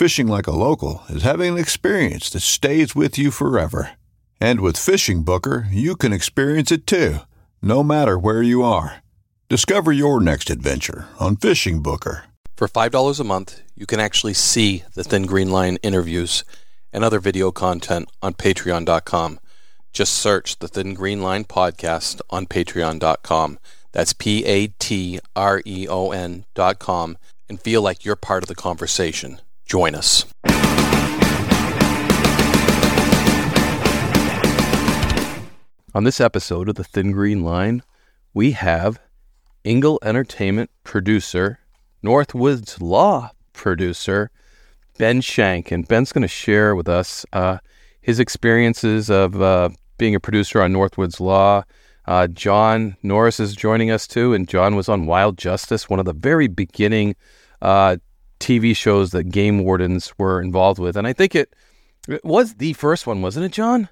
[0.00, 3.90] Fishing like a local is having an experience that stays with you forever.
[4.40, 7.18] And with Fishing Booker, you can experience it too,
[7.60, 9.02] no matter where you are.
[9.50, 12.24] Discover your next adventure on Fishing Booker.
[12.56, 16.44] For $5 a month, you can actually see the Thin Green Line interviews
[16.94, 19.38] and other video content on patreon.com.
[19.92, 23.58] Just search the Thin Green Line podcast on patreon.com.
[23.92, 27.18] That's P A T R E O N.com
[27.50, 29.40] and feel like you're part of the conversation.
[29.70, 30.24] Join us.
[35.94, 37.84] On this episode of The Thin Green Line,
[38.34, 38.98] we have
[39.64, 41.60] Engel Entertainment producer,
[42.04, 44.32] Northwoods Law producer,
[44.98, 45.70] Ben Shank.
[45.70, 47.58] And Ben's going to share with us uh,
[48.00, 49.68] his experiences of uh,
[49.98, 51.62] being a producer on Northwoods Law.
[52.06, 56.06] Uh, John Norris is joining us too, and John was on Wild Justice, one of
[56.06, 57.14] the very beginning
[57.62, 57.98] uh,
[58.40, 60.96] TV shows that game wardens were involved with.
[60.96, 61.54] And I think it,
[62.08, 63.88] it was the first one, wasn't it, John?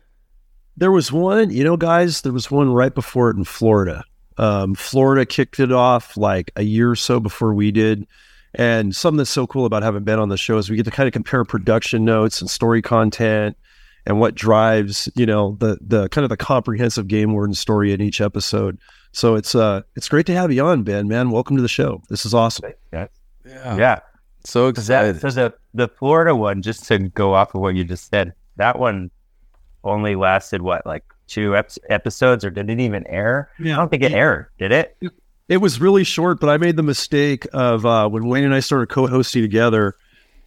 [0.76, 4.04] There was one, you know, guys, there was one right before it in Florida.
[4.36, 8.06] Um, Florida kicked it off like a year or so before we did.
[8.54, 10.90] And something that's so cool about having been on the show is we get to
[10.90, 13.56] kind of compare production notes and story content
[14.06, 18.00] and what drives, you know, the the kind of the comprehensive game warden story in
[18.00, 18.78] each episode.
[19.12, 21.08] So it's uh it's great to have you on, Ben.
[21.08, 22.02] Man, welcome to the show.
[22.08, 22.72] This is awesome.
[23.44, 24.00] Yeah, Yeah.
[24.48, 24.72] Yeah.
[24.72, 25.20] So So, that, excited.
[25.20, 28.78] so the the Florida one, just to go off of what you just said, that
[28.78, 29.10] one
[29.84, 33.50] only lasted what, like two ep- episodes, or did it even air?
[33.58, 33.74] Yeah.
[33.74, 34.46] I don't think it aired.
[34.58, 34.96] Did it?
[35.48, 38.60] It was really short, but I made the mistake of uh, when Wayne and I
[38.60, 39.94] started co-hosting together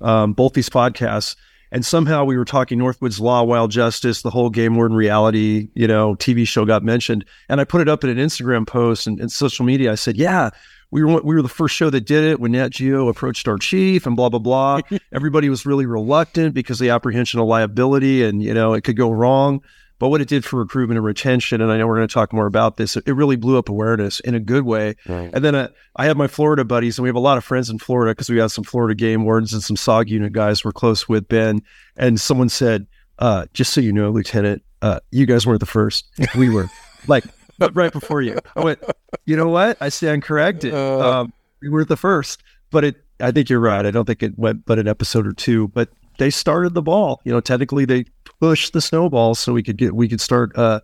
[0.02, 1.36] um, both these podcasts,
[1.72, 5.88] and somehow we were talking Northwoods Law, Wild Justice, the whole Game Warden reality, you
[5.88, 9.20] know, TV show got mentioned, and I put it up in an Instagram post and,
[9.20, 9.92] and social media.
[9.92, 10.50] I said, "Yeah,
[10.92, 13.58] we were we were the first show that did it when Nat Geo approached our
[13.58, 14.82] chief and blah blah blah.
[15.14, 19.10] Everybody was really reluctant because the apprehension of liability, and you know it could go
[19.10, 19.62] wrong."
[20.00, 22.34] But what it did for recruitment and retention, and I know we're going to talk
[22.34, 24.96] more about this, it really blew up awareness in a good way.
[25.32, 27.70] And then uh, I have my Florida buddies, and we have a lot of friends
[27.70, 30.72] in Florida because we have some Florida game wardens and some SOG unit guys we're
[30.72, 31.62] close with, Ben.
[31.98, 32.88] And someone said,
[33.20, 36.06] uh, just so you know, Lieutenant, uh, you guys weren't the first.
[36.36, 36.68] We were
[37.08, 37.24] like
[37.74, 38.38] right before you.
[38.56, 38.80] I went,
[39.26, 39.78] you know what?
[39.82, 40.74] I stand corrected.
[40.74, 43.86] Um, we weren't the first, but it, I think you're right.
[43.86, 47.22] I don't think it went but an episode or two, but they started the ball.
[47.24, 48.06] You know, technically they
[48.40, 50.82] pushed the snowball so we could get, we could start uh,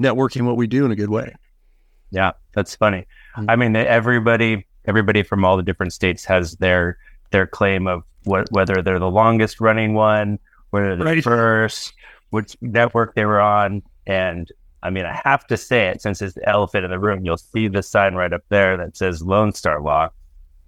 [0.00, 1.34] networking what we do in a good way.
[2.10, 3.06] Yeah, that's funny.
[3.36, 3.46] Mm.
[3.48, 6.98] I mean, everybody everybody from all the different states has their
[7.30, 10.38] their claim of what whether they're the longest running one,
[10.70, 11.24] whether they're the Right.
[11.24, 11.92] first,
[12.30, 14.50] which network they were on, and
[14.84, 17.24] I mean, I have to say it since it's the elephant in the room.
[17.24, 20.10] You'll see the sign right up there that says Lone Star Law.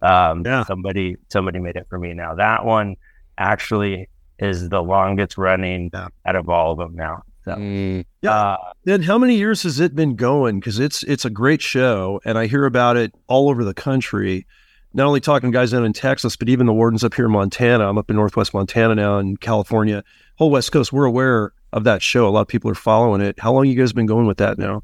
[0.02, 0.64] Um, Yeah.
[0.64, 2.14] Somebody somebody made it for me.
[2.14, 2.96] Now that one
[3.38, 4.08] actually
[4.38, 6.08] is the longest running Yeah.
[6.26, 7.22] out of all of them now.
[7.44, 8.30] So, Mm, Yeah.
[8.32, 10.58] uh, Then how many years has it been going?
[10.60, 14.46] Because it's it's a great show, and I hear about it all over the country.
[14.94, 17.32] Not only talking to guys down in Texas, but even the wardens up here in
[17.32, 17.88] Montana.
[17.88, 20.02] I'm up in Northwest Montana now, in California,
[20.36, 20.92] whole West Coast.
[20.92, 22.26] We're aware of that show.
[22.26, 23.38] A lot of people are following it.
[23.38, 24.82] How long you guys been going with that now?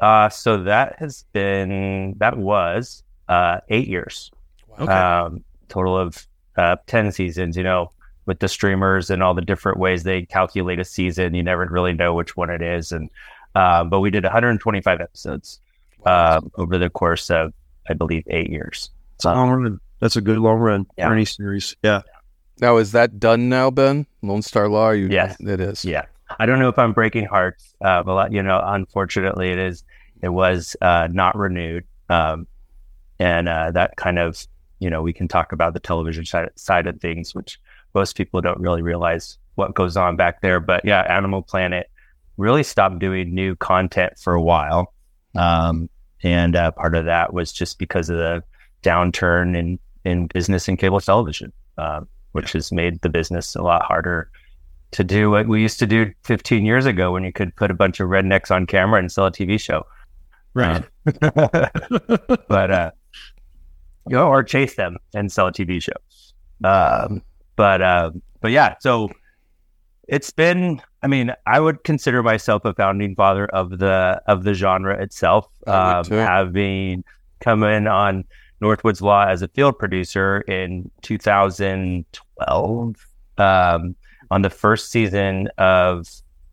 [0.00, 4.30] Uh, so that has been that was uh eight years.
[4.78, 4.92] Okay.
[4.92, 6.26] Um, total of
[6.58, 7.56] uh ten seasons.
[7.56, 7.92] You know,
[8.26, 11.94] with the streamers and all the different ways they calculate a season, you never really
[11.94, 12.92] know which one it is.
[12.92, 13.08] And
[13.54, 15.60] uh, but we did 125 episodes
[16.04, 17.54] uh, over the course of,
[17.88, 18.90] I believe, eight years.
[19.14, 19.80] It's a long run.
[20.00, 21.06] That's a good long run Yeah.
[21.08, 21.74] for any series.
[21.82, 22.02] Yeah.
[22.60, 24.06] Now is that done now, Ben?
[24.20, 24.90] Lone Star Law?
[24.90, 25.36] You, Yes.
[25.40, 25.86] it is.
[25.86, 26.04] Yeah,
[26.38, 27.74] I don't know if I'm breaking hearts.
[27.84, 29.84] Uh, a lot, you know, unfortunately, it is.
[30.22, 32.46] It was uh, not renewed, um,
[33.18, 34.46] and uh, that kind of,
[34.78, 37.60] you know, we can talk about the television side, side of things, which
[37.94, 40.58] most people don't really realize what goes on back there.
[40.58, 41.90] But yeah, Animal Planet
[42.38, 44.94] really stopped doing new content for a while,
[45.34, 45.90] um,
[46.22, 48.42] and uh, part of that was just because of the
[48.82, 52.00] downturn in in business and cable television, uh,
[52.32, 54.30] which has made the business a lot harder
[54.92, 57.74] to do what we used to do 15 years ago when you could put a
[57.74, 59.84] bunch of rednecks on camera and sell a TV show.
[60.54, 60.84] Right.
[61.04, 62.90] but, uh,
[64.08, 65.92] you know, or chase them and sell a TV show.
[66.64, 67.22] Um,
[67.56, 69.10] but, uh, but yeah, so
[70.08, 74.54] it's been, I mean, I would consider myself a founding father of the, of the
[74.54, 75.46] genre itself.
[75.66, 77.04] Um, having
[77.40, 78.24] come in on
[78.62, 83.06] Northwoods Law as a field producer in 2012,
[83.38, 83.96] um,
[84.30, 86.08] on the first season of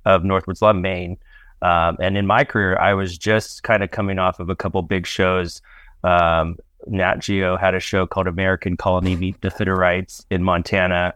[0.06, 1.18] of Northwoods Law Maine.
[1.62, 4.82] Um, and in my career, I was just kind of coming off of a couple
[4.82, 5.62] big shows.
[6.04, 11.14] Um, Nat Geo had a show called American Colony Meet the Hutterites in Montana,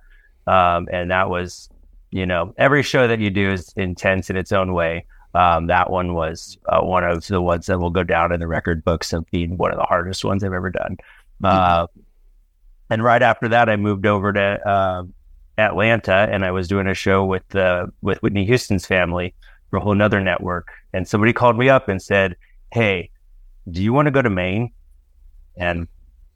[0.47, 1.69] um, and that was,
[2.11, 5.05] you know, every show that you do is intense in its own way.
[5.33, 8.47] Um, that one was uh, one of the ones that will go down in the
[8.47, 10.97] record books of being one of the hardest ones I've ever done.
[11.43, 11.87] Uh,
[12.89, 15.03] and right after that, I moved over to uh,
[15.57, 19.33] Atlanta, and I was doing a show with the with Whitney Houston's family
[19.69, 20.69] for a whole nother network.
[20.93, 22.35] And somebody called me up and said,
[22.71, 23.09] "Hey,
[23.69, 24.71] do you want to go to Maine?"
[25.57, 25.87] And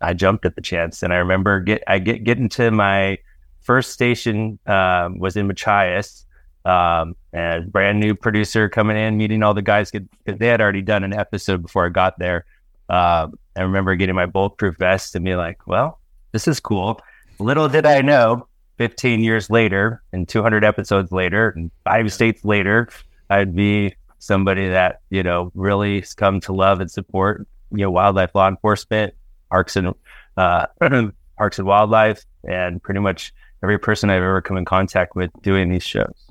[0.01, 1.03] I jumped at the chance.
[1.03, 3.18] And I remember get I get getting to my
[3.62, 6.25] first station um, was in Machias,
[6.65, 10.81] um, and brand new producer coming in, meeting all the guys because they had already
[10.81, 12.45] done an episode before I got there.
[12.89, 16.00] Um, I remember getting my bulletproof vest and being like, "Well,
[16.31, 17.00] this is cool."
[17.39, 18.47] Little did I know,
[18.77, 22.89] 15 years later, and 200 episodes later, and five states later,
[23.29, 27.91] I'd be somebody that you know really has come to love and support you know
[27.91, 29.13] wildlife law enforcement,
[29.50, 29.94] parks and
[30.38, 30.68] uh,
[31.38, 33.33] parks and wildlife, and pretty much
[33.63, 36.29] every person I've ever come in contact with doing these shows.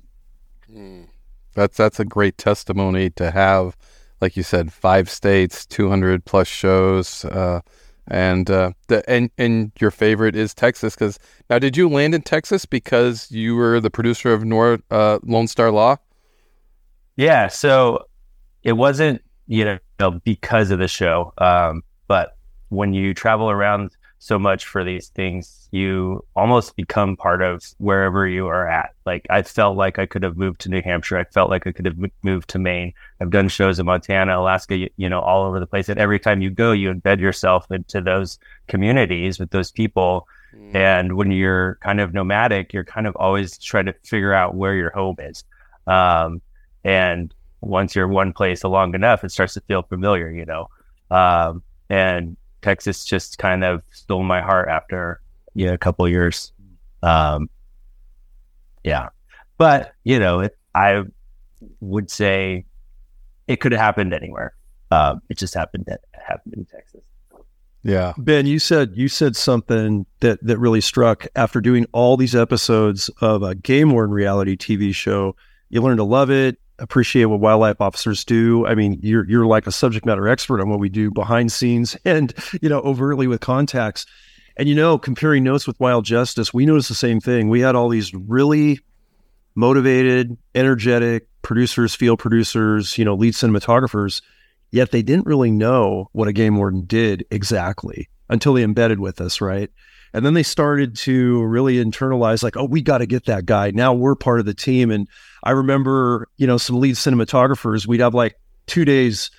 [1.54, 3.76] That's that's a great testimony to have,
[4.20, 7.60] like you said, five states, two hundred plus shows, uh,
[8.08, 10.94] and uh, the and and your favorite is Texas.
[10.94, 11.18] Because
[11.48, 15.46] now, did you land in Texas because you were the producer of Nor uh, Lone
[15.46, 15.96] Star Law?
[17.16, 18.06] Yeah, so
[18.62, 22.36] it wasn't you know because of the show, um, but
[22.68, 28.28] when you travel around so much for these things, you almost become part of wherever
[28.28, 28.94] you are at.
[29.06, 31.16] Like I felt like I could have moved to New Hampshire.
[31.16, 32.92] I felt like I could have m- moved to Maine.
[33.18, 35.88] I've done shows in Montana, Alaska, you, you know, all over the place.
[35.88, 38.38] And every time you go, you embed yourself into those
[38.68, 40.28] communities with those people.
[40.74, 44.74] And when you're kind of nomadic, you're kind of always trying to figure out where
[44.74, 45.44] your home is.
[45.86, 46.42] Um,
[46.84, 47.32] and
[47.62, 50.68] once you're one place long enough, it starts to feel familiar, you know.
[51.10, 55.20] Um, and Texas just kind of stole my heart after
[55.54, 56.52] you know, a couple years.
[57.02, 57.48] Um,
[58.84, 59.08] yeah,
[59.58, 61.02] but you know, it, I
[61.80, 62.64] would say
[63.46, 64.54] it could have happened anywhere.
[64.90, 67.02] Um, it just happened that happened in Texas.
[67.82, 72.34] Yeah, Ben, you said you said something that that really struck after doing all these
[72.34, 75.34] episodes of a game warden reality TV show.
[75.70, 78.66] You learn to love it, appreciate what wildlife officers do.
[78.66, 81.96] I mean, you're you're like a subject matter expert on what we do behind scenes
[82.04, 84.06] and you know overtly with contacts.
[84.56, 87.48] And you know, comparing notes with Wild Justice, we noticed the same thing.
[87.48, 88.80] We had all these really
[89.54, 94.20] motivated, energetic producers, field producers, you know, lead cinematographers
[94.70, 99.20] yet they didn't really know what a game warden did exactly until they embedded with
[99.20, 99.70] us, right?
[100.12, 103.70] And then they started to really internalize, like, oh, we got to get that guy.
[103.70, 104.90] Now we're part of the team.
[104.90, 105.08] And
[105.42, 109.30] I remember, you know, some lead cinematographers, we'd have like two days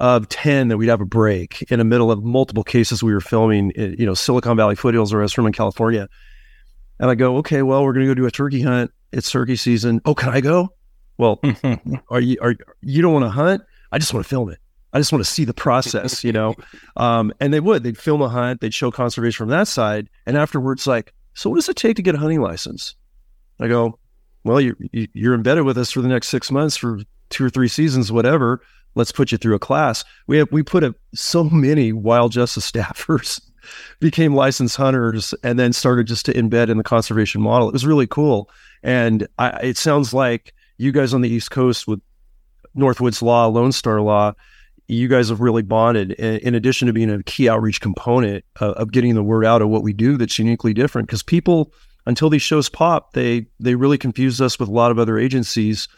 [0.00, 3.20] of 10 that we'd have a break in the middle of multiple cases we were
[3.20, 6.08] filming, in, you know, Silicon Valley foothills I was from in California.
[6.98, 8.90] And I go, okay, well, we're going to go do a turkey hunt.
[9.12, 10.00] It's turkey season.
[10.04, 10.70] Oh, can I go?
[11.18, 11.40] Well,
[12.10, 13.62] are you, are you don't want to hunt?
[13.92, 14.58] I just want to film it.
[14.92, 16.54] I just want to see the process, you know.
[16.96, 17.82] Um, and they would.
[17.82, 18.62] They'd film a hunt.
[18.62, 22.02] They'd show conservation from that side, and afterwards, like, so what does it take to
[22.02, 22.94] get a hunting license?
[23.60, 23.98] I go,
[24.46, 27.00] well, you're you're embedded with us for the next six months for
[27.30, 28.62] two or three seasons, whatever.
[28.94, 30.04] Let's put you through a class.
[30.26, 30.84] We have we put
[31.14, 33.40] so many wild justice staffers
[33.98, 37.68] became licensed hunters and then started just to embed in the conservation model.
[37.68, 38.48] It was really cool,
[38.82, 42.00] and I, it sounds like you guys on the East Coast with
[42.76, 44.34] Northwoods Law, Lone Star Law,
[44.88, 46.12] you guys have really bonded.
[46.12, 49.82] In addition to being a key outreach component of getting the word out of what
[49.82, 51.08] we do, that's uniquely different.
[51.08, 51.72] Because people,
[52.06, 55.88] until these shows pop, they they really confuse us with a lot of other agencies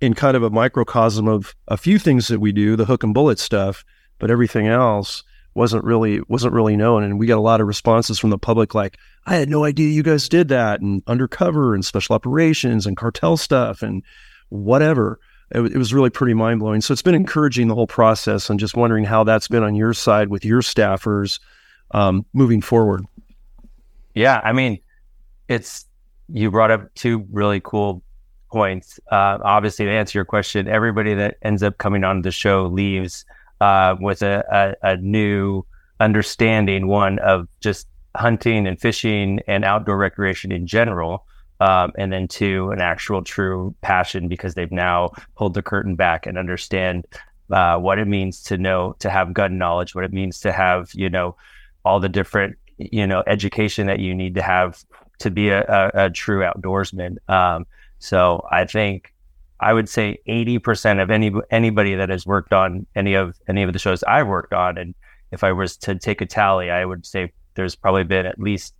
[0.00, 3.14] in kind of a microcosm of a few things that we do, the hook and
[3.14, 3.84] bullet stuff,
[4.18, 5.22] but everything else
[5.54, 7.02] wasn't really wasn't really known.
[7.02, 9.88] And we got a lot of responses from the public like, I had no idea
[9.88, 14.02] you guys did that, and undercover and special operations and cartel stuff and
[14.48, 15.20] whatever.
[15.52, 16.80] It, it was really pretty mind blowing.
[16.80, 19.92] So it's been encouraging the whole process, and just wondering how that's been on your
[19.92, 21.40] side with your staffers
[21.90, 23.04] um, moving forward.
[24.14, 24.78] Yeah, I mean,
[25.50, 25.84] it's
[26.32, 28.02] you brought up two really cool
[28.50, 29.00] points.
[29.10, 33.24] Uh, obviously, to answer your question, everybody that ends up coming on the show leaves
[33.60, 35.64] uh, with a, a, a, new
[35.98, 41.26] understanding, one of just hunting and fishing and outdoor recreation in general.
[41.58, 46.26] Um, and then two, an actual true passion because they've now pulled the curtain back
[46.26, 47.06] and understand
[47.50, 50.90] uh, what it means to know, to have gun knowledge, what it means to have,
[50.94, 51.36] you know,
[51.84, 54.82] all the different, you know, education that you need to have
[55.20, 57.16] to be a, a, a true outdoorsman.
[57.28, 57.66] Um,
[57.98, 59.14] so I think
[59.60, 63.72] I would say 80% of any anybody that has worked on any of any of
[63.72, 64.94] the shows I've worked on and
[65.30, 68.74] if I was to take a tally, I would say there's probably been at least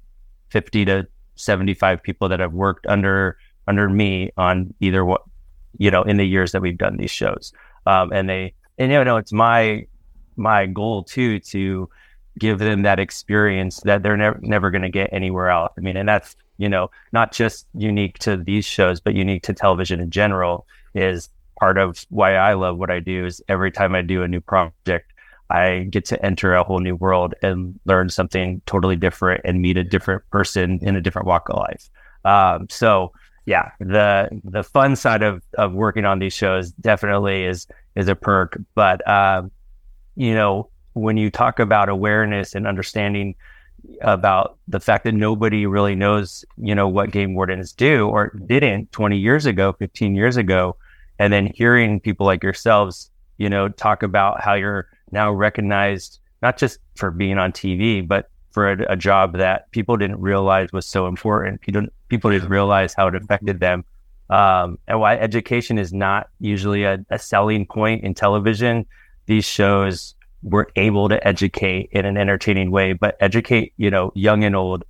[0.49, 1.07] 50 to
[1.37, 5.23] 75 people that have worked under under me on either what
[5.79, 7.53] you know in the years that we've done these shows.
[7.87, 9.87] Um, and they and you know it's my
[10.37, 11.89] my goal too to
[12.39, 15.73] give them that experience that they're never never going to get anywhere else.
[15.77, 19.55] I mean, and that's you know, not just unique to these shows, but unique to
[19.55, 23.95] television in general is part of why I love what I do is every time
[23.95, 25.11] I do a new project,
[25.49, 29.79] I get to enter a whole new world and learn something totally different and meet
[29.79, 31.89] a different person in a different walk of life.
[32.27, 33.13] Um, so
[33.47, 38.15] yeah, the the fun side of of working on these shows definitely is is a
[38.15, 38.61] perk.
[38.75, 39.51] But um,
[40.15, 43.35] you know, when you talk about awareness and understanding
[44.03, 48.93] about the fact that nobody really knows, you know, what game wardens do or didn't
[48.93, 50.77] 20 years ago, 15 years ago.
[51.19, 56.57] And then hearing people like yourselves, you know, talk about how you're now recognized, not
[56.57, 60.87] just for being on TV, but for a, a job that people didn't realize was
[60.87, 61.61] so important.
[61.61, 63.85] People, people didn't realize how it affected them.
[64.29, 68.87] Um, and why education is not usually a, a selling point in television.
[69.27, 74.45] These shows we're able to educate in an entertaining way, but educate, you know, young
[74.45, 74.85] and old,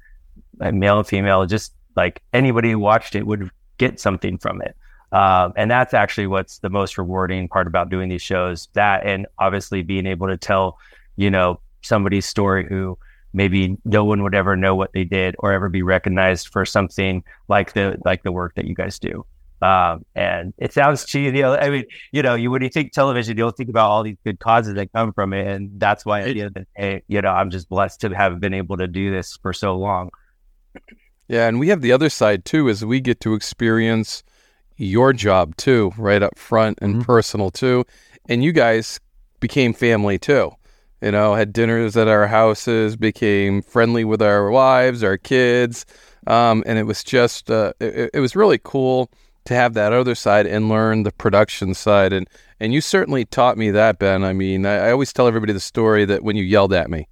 [0.58, 4.76] male and female, just like anybody who watched it would get something from it.
[5.12, 8.68] Um, and that's actually what's the most rewarding part about doing these shows.
[8.74, 10.78] That and obviously being able to tell,
[11.16, 12.96] you know, somebody's story who
[13.32, 17.24] maybe no one would ever know what they did or ever be recognized for something
[17.48, 19.24] like the like the work that you guys do.
[19.62, 21.36] Um, and it sounds cheesy.
[21.36, 24.02] You know, I mean, you know, you when you think television, you'll think about all
[24.02, 26.66] these good causes that come from it, and that's why at the end of the
[26.76, 29.76] day, you know, I'm just blessed to have been able to do this for so
[29.76, 30.10] long.
[31.28, 34.22] Yeah, and we have the other side too, is we get to experience
[34.76, 37.02] your job too, right up front and mm-hmm.
[37.02, 37.84] personal too,
[38.28, 38.98] and you guys
[39.40, 40.52] became family too.
[41.02, 45.86] You know, had dinners at our houses, became friendly with our wives, our kids,
[46.26, 49.10] um, and it was just, uh, it, it was really cool
[49.44, 52.12] to have that other side and learn the production side.
[52.12, 52.28] And
[52.58, 54.22] and you certainly taught me that, Ben.
[54.22, 57.08] I mean, I, I always tell everybody the story that when you yelled at me.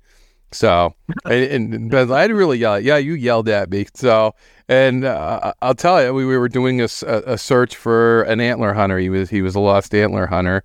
[0.53, 0.95] So,
[1.25, 2.81] and, and Ben, I didn't really yell.
[2.81, 3.87] Yeah, you yelled at me.
[3.95, 4.35] So,
[4.69, 8.75] and uh, I'll tell you, we, we were doing a, a search for an antler
[8.75, 8.99] hunter.
[8.99, 10.65] He was he was a lost antler hunter,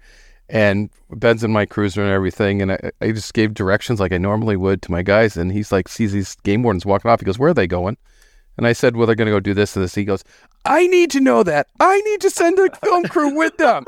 [0.49, 2.61] and Ben's in my cruiser and everything.
[2.61, 5.37] And I, I just gave directions like I normally would to my guys.
[5.37, 7.19] And he's like, sees these game wardens walking off.
[7.19, 7.97] He goes, "Where are they going?"
[8.57, 9.95] And I said, well, they're going to go do this and this.
[9.95, 10.23] He goes,
[10.65, 11.67] I need to know that.
[11.79, 13.85] I need to send a film crew with them.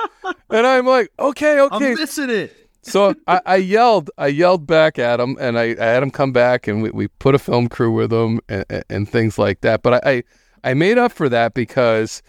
[0.50, 1.92] And I'm like, okay, okay.
[1.92, 2.56] I'm missing it.
[2.82, 6.32] so I, I, yelled, I yelled back at him, and I, I, had him come
[6.32, 9.82] back, and we, we put a film crew with him and, and things like that.
[9.82, 10.24] But I, I,
[10.72, 12.22] I made up for that because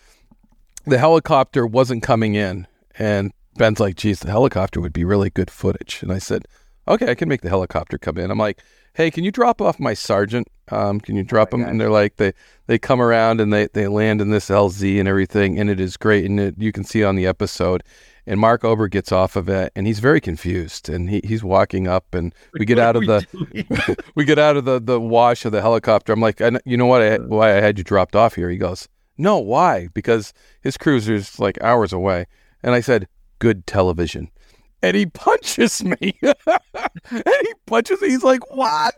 [0.87, 2.67] the helicopter wasn't coming in,
[2.99, 6.47] and Ben's like, "Geez, the helicopter would be really good footage." And I said,
[6.89, 8.63] "Okay, I can make the helicopter come in." I'm like,
[8.97, 10.49] hey, can you drop off my sergeant?
[10.71, 11.63] Um, can you drop them?
[11.65, 12.33] And they're like, they,
[12.67, 15.59] they come around and they, they land in this LZ and everything.
[15.59, 16.25] And it is great.
[16.25, 17.83] And it, you can see on the episode.
[18.27, 20.89] And Mark Ober gets off of it and he's very confused.
[20.89, 24.65] And he, he's walking up and we get out of the, we get out of
[24.65, 26.13] the, the wash of the helicopter.
[26.13, 27.03] I'm like, you know what?
[27.03, 28.51] I, why I had you dropped off here?
[28.51, 29.89] He goes, no, why?
[29.95, 32.27] Because his cruiser's like hours away.
[32.63, 33.07] And I said,
[33.39, 34.31] good television
[34.83, 36.19] and he punches me.
[36.23, 38.09] and he punches me.
[38.09, 38.95] He's like, what?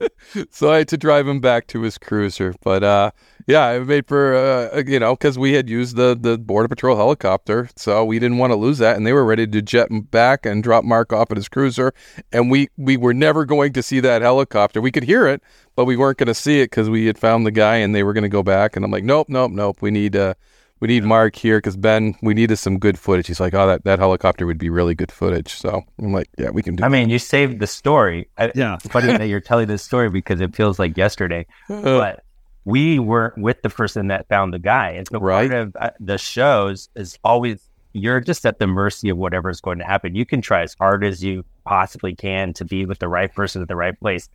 [0.50, 2.54] so I had to drive him back to his cruiser.
[2.62, 3.10] But uh,
[3.46, 6.96] Yeah, it made for uh, you know because we had used the the border patrol
[6.96, 10.44] helicopter, so we didn't want to lose that, and they were ready to jet back
[10.44, 11.94] and drop Mark off at his cruiser,
[12.32, 14.80] and we we were never going to see that helicopter.
[14.80, 15.42] We could hear it,
[15.76, 18.02] but we weren't going to see it because we had found the guy, and they
[18.02, 18.74] were going to go back.
[18.74, 19.80] And I'm like, nope, nope, nope.
[19.80, 20.34] We need uh
[20.80, 23.26] we need Mark here because Ben, we needed some good footage.
[23.26, 25.54] He's like, oh, that that helicopter would be really good footage.
[25.54, 26.84] So I'm like, yeah, we can do.
[26.84, 28.28] I mean, you saved the story.
[28.38, 28.74] I, Yeah.
[28.74, 32.22] It's funny that you're telling this story because it feels like yesterday, but
[32.64, 34.90] we weren't with the person that found the guy.
[34.90, 35.48] And so Right.
[35.50, 39.60] part of uh, the shows is always you're just at the mercy of whatever is
[39.60, 40.14] going to happen.
[40.14, 43.62] You can try as hard as you possibly can to be with the right person
[43.62, 44.28] at the right place,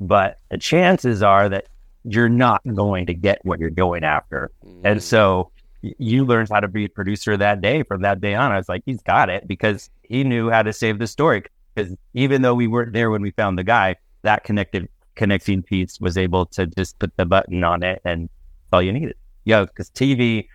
[0.00, 1.66] but the chances are that
[2.04, 4.50] you're not going to get what you're going after.
[4.84, 7.82] And so y- you learned how to be a producer that day.
[7.82, 10.72] From that day on, I was like, he's got it because he knew how to
[10.72, 11.44] save the story.
[11.74, 16.00] Because even though we weren't there when we found the guy, that connected connecting piece
[16.00, 18.28] was able to just put the button on it and
[18.72, 19.16] all you needed.
[19.44, 20.48] Yeah, because TV,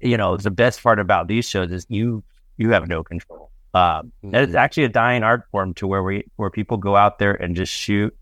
[0.00, 2.22] you know, the best part about these shows is you
[2.56, 3.50] you have no control.
[3.72, 7.18] Um, and it's actually a dying art form to where we where people go out
[7.18, 8.14] there and just shoot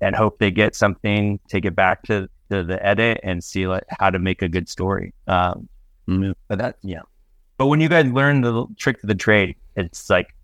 [0.00, 3.84] and hope they get something, take it back to, to the edit and see like
[3.88, 5.14] how to make a good story.
[5.26, 5.68] Um,
[6.06, 7.02] but that yeah.
[7.58, 10.34] But when you guys learn the trick of the trade, it's like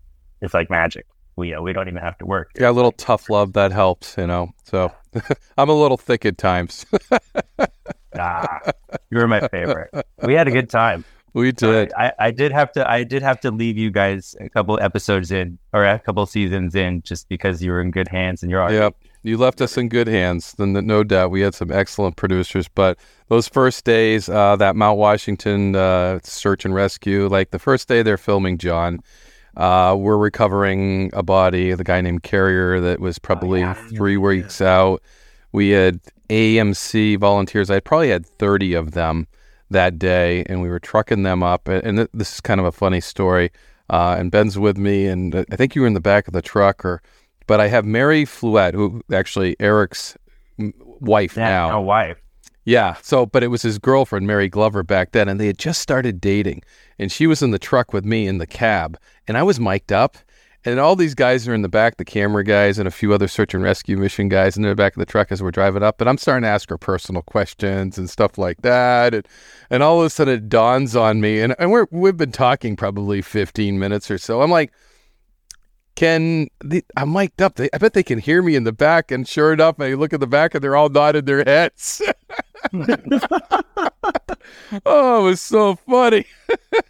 [0.41, 1.07] it's like magic.
[1.37, 2.51] We uh, we don't even have to work.
[2.59, 4.51] Yeah, a little tough love that helps, you know.
[4.65, 4.93] So
[5.59, 6.87] I'm a little thick at times.
[8.19, 8.61] Ah,
[9.11, 9.91] you were my favorite.
[10.23, 11.03] We had a good time.
[11.33, 11.93] we did.
[11.95, 15.31] I, I did have to I did have to leave you guys a couple episodes
[15.33, 18.61] in or a couple seasons in just because you were in good hands and you're
[18.61, 18.97] already Yep.
[19.23, 20.53] You left us in good hands.
[20.59, 22.69] Then no doubt we had some excellent producers.
[22.69, 22.99] But
[23.29, 28.03] those first days, uh, that Mount Washington uh, search and rescue, like the first day
[28.03, 29.01] they're filming John,
[29.57, 35.03] uh, we're recovering a body, the guy named Carrier that was probably three weeks out.
[35.53, 37.71] We had AMC volunteers.
[37.71, 39.29] I probably had 30 of them
[39.71, 41.69] that day, and we were trucking them up.
[41.69, 43.51] And and th- this is kind of a funny story.
[43.91, 46.33] Uh, and Ben's with me, and uh, I think you were in the back of
[46.33, 47.03] the truck, or
[47.53, 50.17] but I have Mary Fluette, who actually Eric's
[51.01, 51.81] wife yeah, now.
[51.81, 52.17] a wife.
[52.65, 52.95] Yeah.
[53.03, 56.19] So, but it was his girlfriend, Mary Glover, back then, and they had just started
[56.19, 56.63] dating.
[56.99, 58.99] And she was in the truck with me in the cab,
[59.29, 60.17] and I was mic'd up.
[60.65, 63.29] And all these guys are in the back, the camera guys and a few other
[63.29, 66.01] search and rescue mission guys in the back of the truck as we're driving up.
[66.01, 69.13] And I'm starting to ask her personal questions and stuff like that.
[69.13, 69.29] And,
[69.69, 71.43] and all of a sudden it dawns on me.
[71.43, 74.41] And, and we're, we've been talking probably 15 minutes or so.
[74.41, 74.73] I'm like,
[76.03, 77.55] can the, I'm mic'd up.
[77.55, 79.13] They, I bet they can hear me in the back.
[79.13, 82.03] And sure enough, I look at the back and they're all nodding their heads.
[84.85, 86.25] oh, it was so funny.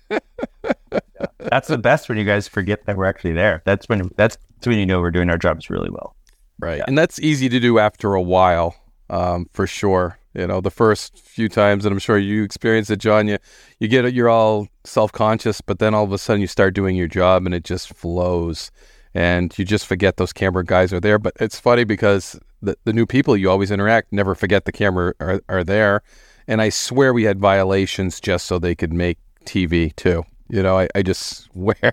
[1.39, 3.61] That's the best when you guys forget that we're actually there.
[3.67, 6.17] That's when that's when you know we're doing our jobs really well.
[6.59, 6.83] Right.
[6.87, 8.77] And that's easy to do after a while,
[9.11, 10.19] um, for sure.
[10.35, 13.39] You know, the first few times, and I'm sure you experienced it, John, you,
[13.81, 16.75] you get it, you're all self conscious, but then all of a sudden you start
[16.75, 18.71] doing your job and it just flows.
[19.15, 21.19] And you just forget those camera guys are there.
[21.19, 25.15] But it's funny because the, the new people you always interact never forget the camera
[25.21, 26.03] are, are there.
[26.47, 30.25] And I swear we had violations just so they could make TV too.
[30.49, 31.93] You know, I, I just swear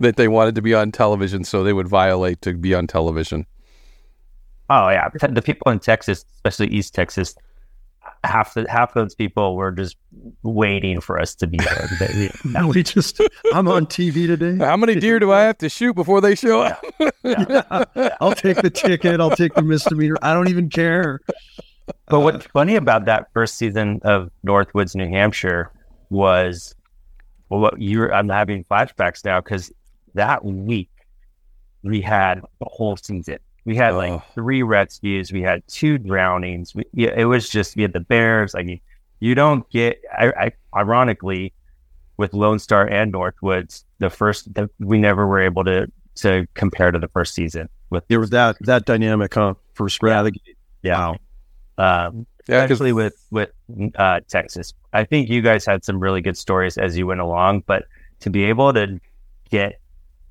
[0.00, 3.46] that they wanted to be on television so they would violate to be on television.
[4.68, 7.36] Oh yeah, the people in Texas, especially East Texas,
[8.24, 9.96] half the half those people were just
[10.42, 11.88] waiting for us to be there.
[11.98, 13.20] They- Now we just,
[13.52, 14.56] I'm on TV today.
[14.64, 16.84] How many deer do I have to shoot before they show up?
[18.20, 19.20] I'll take the ticket.
[19.20, 20.16] I'll take the misdemeanor.
[20.22, 21.20] I don't even care.
[22.08, 25.70] But what's uh, funny about that first season of Northwoods, New Hampshire,
[26.10, 26.74] was
[27.48, 29.72] well, what you were, I'm having flashbacks now because
[30.14, 30.90] that week
[31.82, 33.38] we had the whole season.
[33.66, 33.98] We had Oh.
[33.98, 35.30] like three rescues.
[35.32, 36.74] We had two drownings.
[36.74, 38.54] We, it was just we had the bears.
[38.54, 38.78] Like you,
[39.20, 40.00] you don't get.
[40.16, 41.52] I, I ironically,
[42.16, 46.90] with Lone Star and Northwoods, the first the, we never were able to to compare
[46.92, 49.52] to the first season with There was that that dynamic, huh?
[49.74, 50.56] First right out of the gate.
[50.82, 51.14] yeah.
[51.78, 53.50] Um, Yeah, 'cause- especially with with
[53.96, 54.72] uh, Texas.
[54.92, 57.84] I think you guys had some really good stories as you went along, but
[58.20, 58.98] to be able to
[59.50, 59.80] get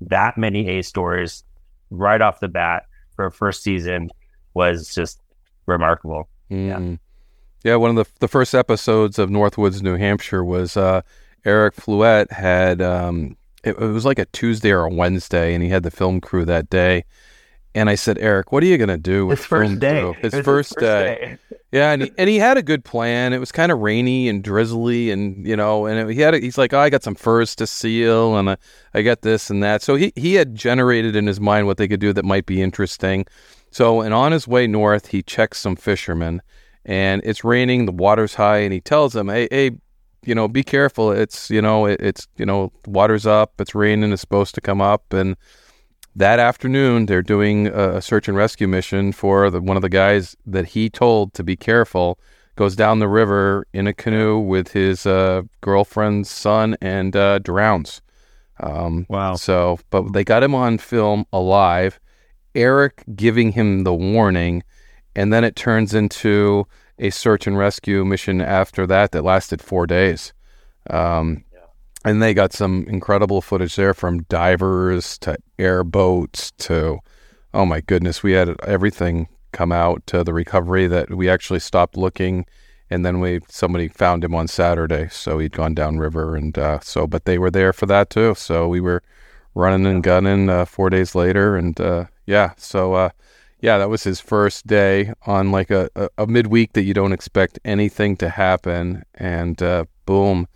[0.00, 1.44] that many A stories
[1.90, 2.84] right off the bat
[3.16, 4.10] for first season
[4.54, 5.20] was just
[5.66, 6.28] remarkable.
[6.50, 6.98] Mm.
[7.64, 11.00] Yeah, one of the the first episodes of Northwoods, New Hampshire was uh,
[11.44, 15.68] Eric Fluette had um, it, it was like a Tuesday or a Wednesday, and he
[15.68, 17.04] had the film crew that day.
[17.76, 20.00] And I said, Eric, what are you gonna do with His first day.
[20.00, 21.36] crew?" It His first, day.
[21.72, 23.34] Yeah, and he, and he had a good plan.
[23.34, 26.38] It was kind of rainy and drizzly, and you know, and it, he had a,
[26.38, 28.56] he's like, oh, I got some furs to seal, and I,
[28.94, 29.82] I got this and that.
[29.82, 32.62] So he he had generated in his mind what they could do that might be
[32.62, 33.26] interesting.
[33.72, 36.40] So, and on his way north, he checks some fishermen,
[36.86, 39.72] and it's raining, the water's high, and he tells them, "Hey, hey,
[40.24, 41.12] you know, be careful.
[41.12, 43.60] It's you know, it, it's you know, water's up.
[43.60, 44.12] It's raining.
[44.12, 45.36] It's supposed to come up." And
[46.16, 50.34] that afternoon, they're doing a search and rescue mission for the, one of the guys
[50.46, 52.18] that he told to be careful.
[52.56, 58.00] Goes down the river in a canoe with his uh, girlfriend's son and uh, drowns.
[58.60, 59.34] Um, Wow.
[59.34, 62.00] So, but they got him on film alive.
[62.54, 64.62] Eric giving him the warning,
[65.14, 66.66] and then it turns into
[66.98, 70.32] a search and rescue mission after that that lasted four days.
[70.88, 71.44] Um,
[72.06, 77.00] And they got some incredible footage there from divers to airboats to,
[77.52, 81.96] oh my goodness, we had everything come out to the recovery that we actually stopped
[81.96, 82.46] looking.
[82.90, 87.08] And then we somebody found him on Saturday, so he'd gone downriver, and uh, so
[87.08, 88.36] but they were there for that too.
[88.36, 89.02] So we were
[89.56, 93.10] running and gunning uh, four days later, and uh, yeah, so uh,
[93.60, 97.12] yeah, that was his first day on like a, a, a midweek that you don't
[97.12, 100.46] expect anything to happen, and uh, boom,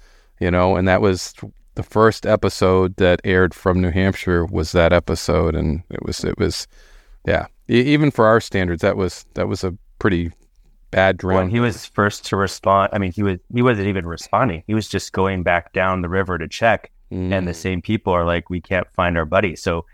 [0.40, 1.34] you know, and that was
[1.76, 6.38] the first episode that aired from New Hampshire was that episode, and it was it
[6.38, 6.66] was,
[7.26, 10.32] yeah, e- even for our standards, that was that was a pretty
[10.90, 11.50] bad Well, drown.
[11.50, 12.90] he was first to respond.
[12.92, 14.64] I mean, he was he wasn't even responding.
[14.66, 17.46] He was just going back down the river to check, and Mm.
[17.46, 19.84] the same people are like, "We can't find our buddy." So,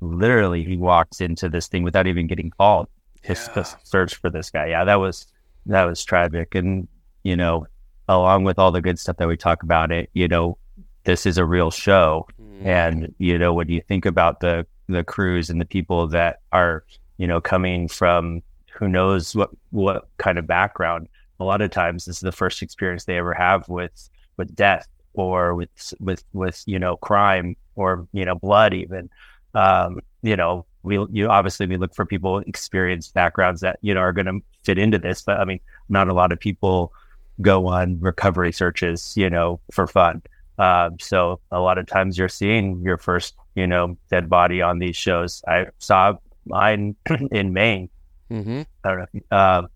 [0.00, 2.88] literally, he walks into this thing without even getting called
[3.24, 4.66] to, s- to search for this guy.
[4.66, 5.26] Yeah, that was
[5.66, 6.88] that was tragic, and
[7.22, 7.66] you know,
[8.08, 10.56] along with all the good stuff that we talk about it, you know,
[11.04, 12.64] this is a real show, Mm.
[12.66, 16.84] and you know, when you think about the the crews and the people that are
[17.16, 21.08] you know coming from who knows what what kind of background
[21.40, 24.86] a lot of times this is the first experience they ever have with with death
[25.14, 29.08] or with with with you know crime or you know blood even
[29.54, 34.00] um you know we you obviously we look for people experienced backgrounds that you know
[34.00, 36.92] are going to fit into this but i mean not a lot of people
[37.40, 40.22] go on recovery searches you know for fun
[40.58, 44.78] um so a lot of times you're seeing your first you know dead body on
[44.78, 46.12] these shows i saw
[46.46, 46.94] mine
[47.32, 47.88] in maine
[48.30, 48.66] Mhm.
[48.82, 49.36] I don't know.
[49.36, 49.68] Um,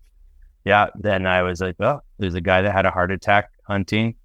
[0.65, 0.87] yeah.
[0.95, 4.15] Then I was like, well, there's a guy that had a heart attack hunting.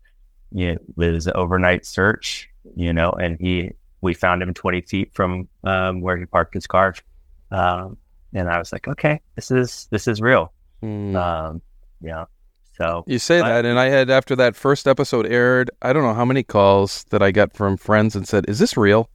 [0.50, 5.12] Yeah, it was an overnight search, you know, and he we found him 20 feet
[5.12, 6.94] from um, where he parked his car.
[7.50, 7.98] Um,
[8.32, 10.52] and I was like, okay, this is this is real.
[10.82, 11.14] Mm.
[11.14, 11.62] Um,
[12.00, 12.24] yeah.
[12.76, 16.02] So You say I- that, and I had after that first episode aired, I don't
[16.02, 19.08] know how many calls that I got from friends and said, "Is this real?"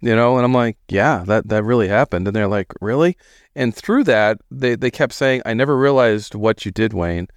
[0.00, 3.16] You know, and I'm like, "Yeah, that that really happened." And they're like, "Really?"
[3.56, 7.28] And through that, they they kept saying, "I never realized what you did, Wayne."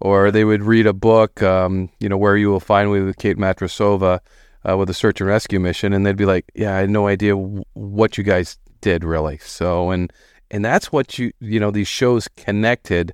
[0.00, 3.16] Or they would read a book, um, you know, where you will find me with
[3.16, 4.20] Kate Matrosova
[4.68, 7.06] uh, with a search and rescue mission, and they'd be like, "Yeah, I had no
[7.06, 10.10] idea w- what you guys did, really." So, and
[10.50, 13.12] and that's what you you know these shows connected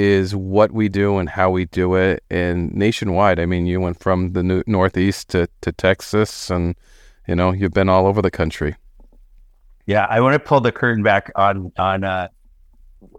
[0.00, 3.98] is what we do and how we do it and nationwide i mean you went
[3.98, 6.74] from the new, northeast to, to texas and
[7.28, 8.76] you know you've been all over the country
[9.90, 12.28] yeah, I want to pull the curtain back on on uh,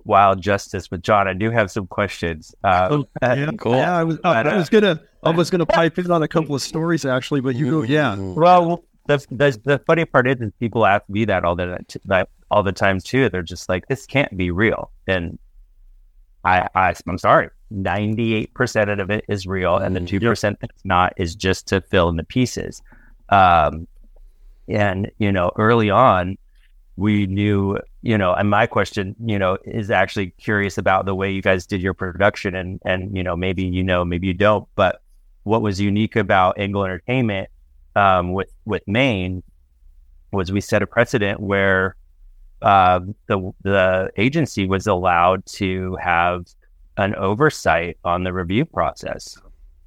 [0.06, 1.28] Wild Justice but John.
[1.28, 2.56] I do have some questions.
[2.64, 3.76] Uh, Oh, yeah, Cool.
[3.76, 6.24] Yeah, I was, uh, But, I uh, was gonna, I was gonna pipe in on
[6.24, 10.28] a couple of stories actually, but you go, yeah, Well, the, the the funny part
[10.28, 13.28] is, is people ask me that all the that all the time too.
[13.28, 15.40] They're just like, "This can't be real," and
[16.44, 20.08] I, I I'm sorry, ninety eight percent of it is real, and the Mm.
[20.08, 22.82] two percent that's not is just to fill in the pieces.
[23.30, 23.88] Um,
[24.68, 26.38] and you know, early on,
[26.98, 31.32] we knew, you know, and my question, you know, is actually curious about the way
[31.32, 34.68] you guys did your production, and and you know, maybe you know, maybe you don't,
[34.76, 35.02] but
[35.44, 37.50] what was unique about Engel Entertainment
[37.96, 39.44] um, with with Maine
[40.32, 41.96] was we set a precedent where
[42.62, 46.46] uh, the the agency was allowed to have
[46.98, 49.38] an oversight on the review process,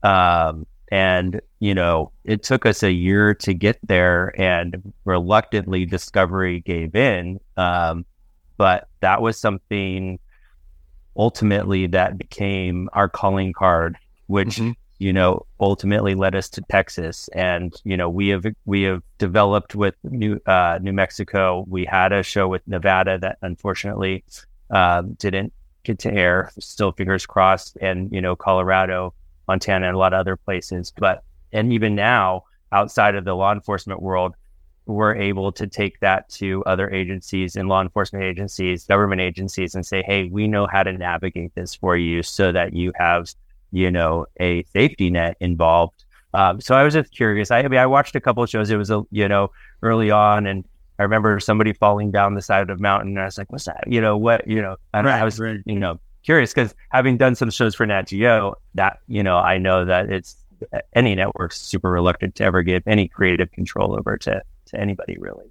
[0.03, 6.61] um, and you know it took us a year to get there, and reluctantly Discovery
[6.61, 8.05] gave in, um,
[8.57, 10.19] but that was something
[11.17, 14.75] ultimately that became our calling card, which Mhm.
[14.99, 17.29] You know ultimately led us to Texas.
[17.29, 21.65] And you know we have we have developed with New uh, New Mexico.
[21.69, 24.25] We had a show with Nevada that unfortunately
[24.71, 25.53] um, didn't
[25.83, 29.15] get to air still fingers crossed and you know Colorado
[29.49, 30.93] Montana and a lot of other places.
[30.97, 34.35] But and even now outside of the law enforcement world
[34.87, 39.87] we're able to take that to other agencies and law enforcement agencies government agencies and
[39.87, 43.33] say hey we know how to navigate this for you so that you have
[43.75, 46.05] you know, a safety net involved.
[46.33, 47.51] Um, so I was just curious.
[47.51, 48.71] I, I mean, I watched a couple of shows.
[48.71, 49.51] It was, a, you know,
[49.83, 50.65] early on, and
[50.99, 53.11] I remember somebody falling down the side of the mountain.
[53.11, 54.47] And I was like, "What's that?" You know, what?
[54.47, 55.61] You know, and I was, right.
[55.67, 59.59] you know, curious because having done some shows for Nat Geo, that you know, I
[59.59, 60.37] know that it's
[60.95, 65.51] any network's super reluctant to ever give any creative control over to to anybody really.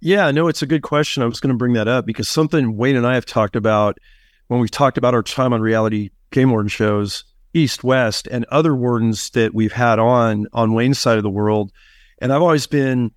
[0.00, 1.22] Yeah, no, it's a good question.
[1.22, 3.98] I was going to bring that up because something Wayne and I have talked about
[4.48, 8.74] when we've talked about our time on reality game warden shows, East West, and other
[8.74, 11.72] wardens that we've had on on Wayne's side of the world.
[12.18, 13.10] And I've always been,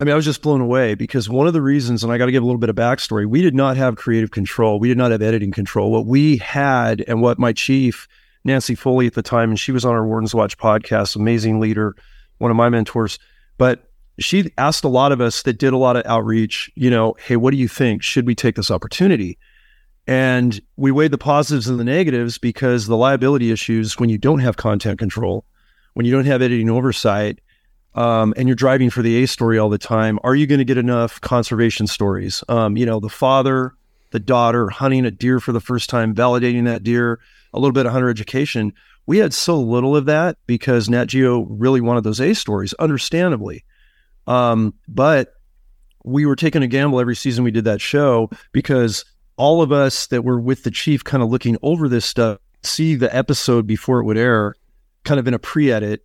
[0.00, 2.26] I mean, I was just blown away because one of the reasons, and I got
[2.26, 4.78] to give a little bit of backstory, we did not have creative control.
[4.78, 5.90] We did not have editing control.
[5.90, 8.08] What we had, and what my chief,
[8.44, 11.94] Nancy Foley at the time, and she was on our Wardens Watch podcast, amazing leader,
[12.38, 13.18] one of my mentors.
[13.58, 17.14] But she asked a lot of us that did a lot of outreach, you know,
[17.20, 18.02] hey, what do you think?
[18.02, 19.38] Should we take this opportunity?
[20.08, 24.38] And we weighed the positives and the negatives because the liability issues when you don't
[24.38, 25.44] have content control,
[25.92, 27.40] when you don't have editing oversight,
[27.94, 30.64] um, and you're driving for the A story all the time, are you going to
[30.64, 32.42] get enough conservation stories?
[32.48, 33.74] Um, you know, the father,
[34.10, 37.20] the daughter hunting a deer for the first time, validating that deer,
[37.52, 38.72] a little bit of hunter education.
[39.04, 43.62] We had so little of that because Nat Geo really wanted those A stories, understandably.
[44.26, 45.34] Um, but
[46.02, 49.04] we were taking a gamble every season we did that show because
[49.38, 52.94] all of us that were with the chief kind of looking over this stuff see
[52.94, 54.54] the episode before it would air
[55.04, 56.04] kind of in a pre-edit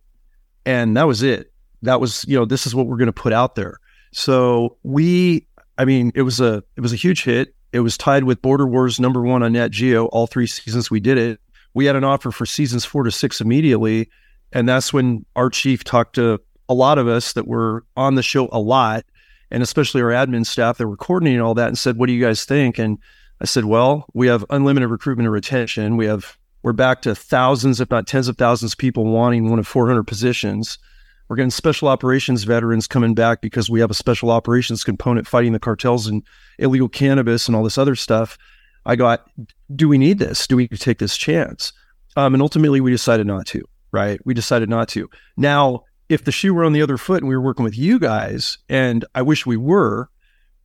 [0.64, 1.52] and that was it.
[1.82, 3.78] That was you know this is what we're going to put out there.
[4.12, 7.54] So we i mean it was a it was a huge hit.
[7.72, 10.06] It was tied with border wars number one on Nat Geo.
[10.06, 11.40] All three seasons we did it.
[11.74, 14.08] We had an offer for seasons four to six immediately
[14.54, 18.22] and that's when our chief talked to a lot of us that were on the
[18.22, 19.04] show a lot,
[19.50, 22.24] and especially our admin staff that were coordinating all that, and said, "What do you
[22.24, 22.98] guys think?" And
[23.44, 25.98] I said, "Well, we have unlimited recruitment and retention.
[25.98, 29.58] We have we're back to thousands, if not tens of thousands, of people wanting one
[29.58, 30.78] of 400 positions.
[31.28, 35.52] We're getting special operations veterans coming back because we have a special operations component fighting
[35.52, 36.22] the cartels and
[36.58, 38.38] illegal cannabis and all this other stuff."
[38.86, 39.28] I got,
[39.76, 40.46] "Do we need this?
[40.46, 41.74] Do we take this chance?"
[42.16, 43.62] Um, and ultimately, we decided not to.
[43.92, 44.18] Right?
[44.24, 45.10] We decided not to.
[45.36, 47.98] Now if the shoe were on the other foot and we were working with you
[47.98, 50.08] guys, and I wish we were,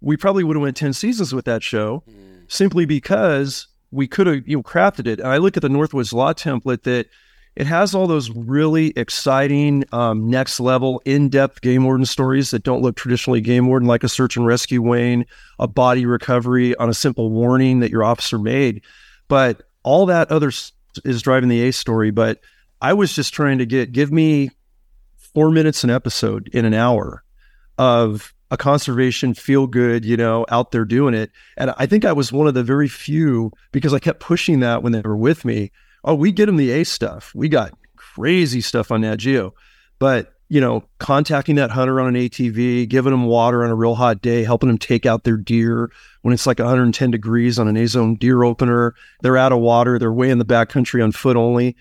[0.01, 2.38] we probably would have went 10 seasons with that show mm.
[2.49, 5.19] Simply because we could have you know crafted it.
[5.19, 7.07] And I look at the Northwoods Law template that
[7.55, 12.81] it has all those really exciting um, next level in-depth game warden stories that don't
[12.81, 15.25] look traditionally game warden like a search and rescue Wayne,
[15.57, 18.81] a body recovery on a simple warning that your officer made.
[19.27, 20.51] But all that other
[21.03, 22.11] is driving the A story.
[22.11, 22.39] But
[22.81, 24.51] I was just trying to get give me
[25.17, 27.23] four minutes an episode in an hour
[27.77, 31.31] of a conservation feel good, you know, out there doing it.
[31.57, 34.81] And I think I was one of the very few because I kept pushing that
[34.81, 35.71] when they were with me.
[36.03, 37.31] Oh, we get them the A stuff.
[37.35, 39.53] We got crazy stuff on Nat Geo.
[39.99, 43.95] But, you know, contacting that hunter on an ATV, giving them water on a real
[43.95, 47.77] hot day, helping them take out their deer when it's like 110 degrees on an
[47.77, 48.95] A zone deer opener.
[49.21, 49.99] They're out of water.
[49.99, 51.75] They're way in the backcountry on foot only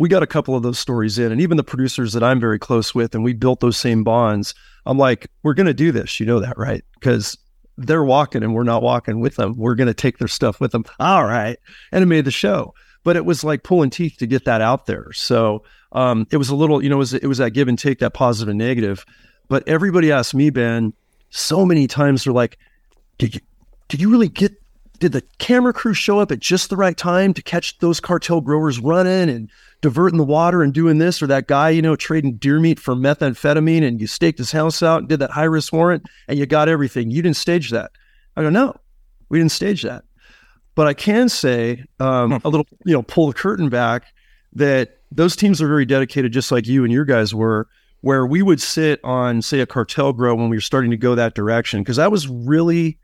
[0.00, 2.58] we got a couple of those stories in, and even the producers that I'm very
[2.58, 4.54] close with, and we built those same bonds.
[4.86, 6.20] I'm like, we're going to do this.
[6.20, 6.84] You know that, right?
[6.94, 7.36] Because
[7.76, 9.54] they're walking and we're not walking with them.
[9.56, 10.84] We're going to take their stuff with them.
[10.98, 11.58] All right.
[11.92, 12.74] And it made the show.
[13.04, 15.12] But it was like pulling teeth to get that out there.
[15.12, 15.62] So
[15.92, 18.00] um, it was a little, you know, it was, it was that give and take,
[18.00, 19.06] that positive and negative.
[19.48, 20.92] But everybody asked me, Ben,
[21.30, 22.58] so many times they're like,
[23.16, 23.40] did you,
[23.88, 24.52] did you really get
[25.00, 28.40] did the camera crew show up at just the right time to catch those cartel
[28.40, 32.36] growers running and diverting the water and doing this or that guy, you know, trading
[32.36, 35.72] deer meat for methamphetamine and you staked his house out and did that high risk
[35.72, 37.10] warrant and you got everything.
[37.10, 37.90] You didn't stage that.
[38.36, 38.76] I go, no,
[39.30, 40.04] we didn't stage that.
[40.74, 44.04] But I can say um, a little, you know, pull the curtain back
[44.52, 47.68] that those teams are very dedicated, just like you and your guys were,
[48.02, 51.14] where we would sit on, say, a cartel grow when we were starting to go
[51.14, 51.80] that direction.
[51.80, 52.98] Because that was really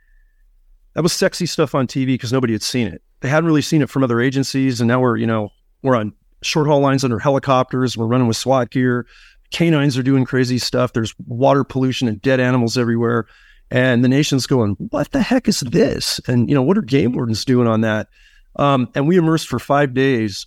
[0.96, 3.02] that was sexy stuff on TV because nobody had seen it.
[3.20, 5.50] They hadn't really seen it from other agencies, and now we're you know
[5.82, 7.98] we're on short haul lines under helicopters.
[7.98, 9.06] We're running with SWAT gear.
[9.52, 10.94] Canines are doing crazy stuff.
[10.94, 13.26] There's water pollution and dead animals everywhere.
[13.70, 16.18] And the nation's going, what the heck is this?
[16.26, 18.09] And, you know, what are game wardens doing on that?
[18.56, 20.46] Um, and we immersed for five days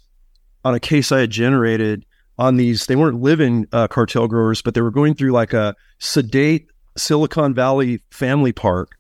[0.66, 2.06] on a case I had generated
[2.38, 2.88] on these.
[2.88, 7.54] They weren't living uh, cartel growers, but they were going through like a sedate Silicon
[7.54, 8.99] Valley family park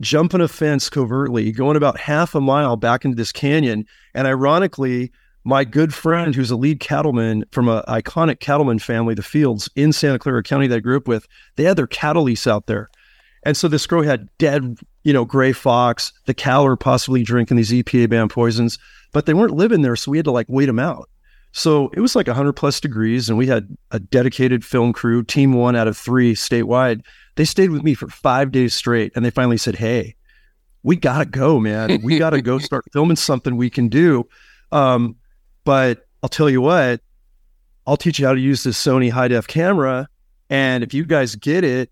[0.00, 3.86] jumping a fence covertly, going about half a mile back into this canyon.
[4.14, 5.12] And ironically,
[5.44, 9.92] my good friend, who's a lead cattleman from an iconic cattleman family, the Fields in
[9.92, 12.90] Santa Clara County that I grew up with, they had their cattle lease out there.
[13.42, 16.12] And so this girl had dead, you know, gray fox.
[16.26, 18.78] The cattle were possibly drinking these EPA banned poisons,
[19.12, 19.96] but they weren't living there.
[19.96, 21.08] So we had to like wait them out.
[21.52, 25.52] So it was like 100 plus degrees, and we had a dedicated film crew, team
[25.52, 27.02] one out of three statewide.
[27.36, 30.14] They stayed with me for five days straight, and they finally said, Hey,
[30.82, 32.00] we gotta go, man.
[32.02, 34.28] We gotta go start filming something we can do.
[34.72, 35.16] Um,
[35.64, 37.00] but I'll tell you what,
[37.86, 40.08] I'll teach you how to use this Sony high def camera.
[40.48, 41.90] And if you guys get it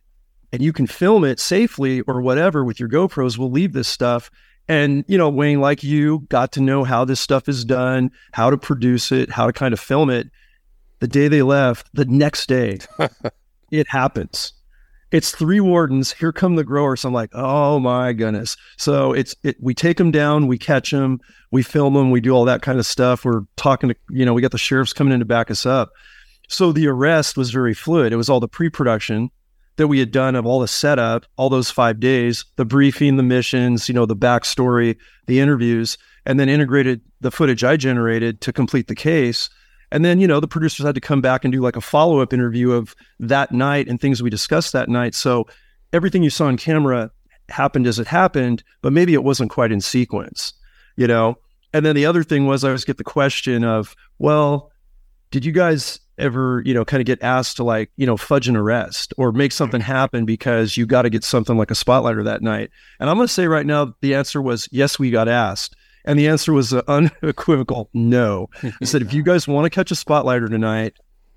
[0.53, 4.31] and you can film it safely or whatever with your GoPros, we'll leave this stuff.
[4.69, 8.51] And, you know, Wayne, like you, got to know how this stuff is done, how
[8.51, 10.29] to produce it, how to kind of film it.
[11.01, 12.81] The day they left, the next day,
[13.71, 14.53] it happens.
[15.11, 16.13] It's three wardens.
[16.13, 17.05] Here come the growers.
[17.05, 18.57] I'm like, oh my goodness.
[18.77, 22.33] So it's it, we take them down, we catch them, we film them, we do
[22.33, 23.25] all that kind of stuff.
[23.25, 25.93] We're talking to you know we got the sheriffs coming in to back us up.
[26.49, 28.13] So the arrest was very fluid.
[28.13, 29.31] It was all the pre-production
[29.79, 33.23] that we had done of all the setup, all those five days, the briefing, the
[33.23, 38.53] missions, you know, the backstory, the interviews, and then integrated the footage I generated to
[38.53, 39.49] complete the case.
[39.91, 42.21] And then, you know, the producers had to come back and do like a follow
[42.21, 45.15] up interview of that night and things we discussed that night.
[45.15, 45.47] So
[45.93, 47.11] everything you saw on camera
[47.49, 50.53] happened as it happened, but maybe it wasn't quite in sequence,
[50.97, 51.39] you know?
[51.73, 54.73] And then the other thing was I always get the question of, well,
[55.31, 58.49] did you guys ever, you know, kind of get asked to like, you know, fudge
[58.49, 62.25] an arrest or make something happen because you got to get something like a spotlighter
[62.25, 62.71] that night?
[63.01, 65.77] And I'm going to say right now, the answer was yes, we got asked.
[66.05, 68.49] And the answer was unequivocal no.
[68.63, 70.95] I said, if you guys want to catch a spotlighter tonight,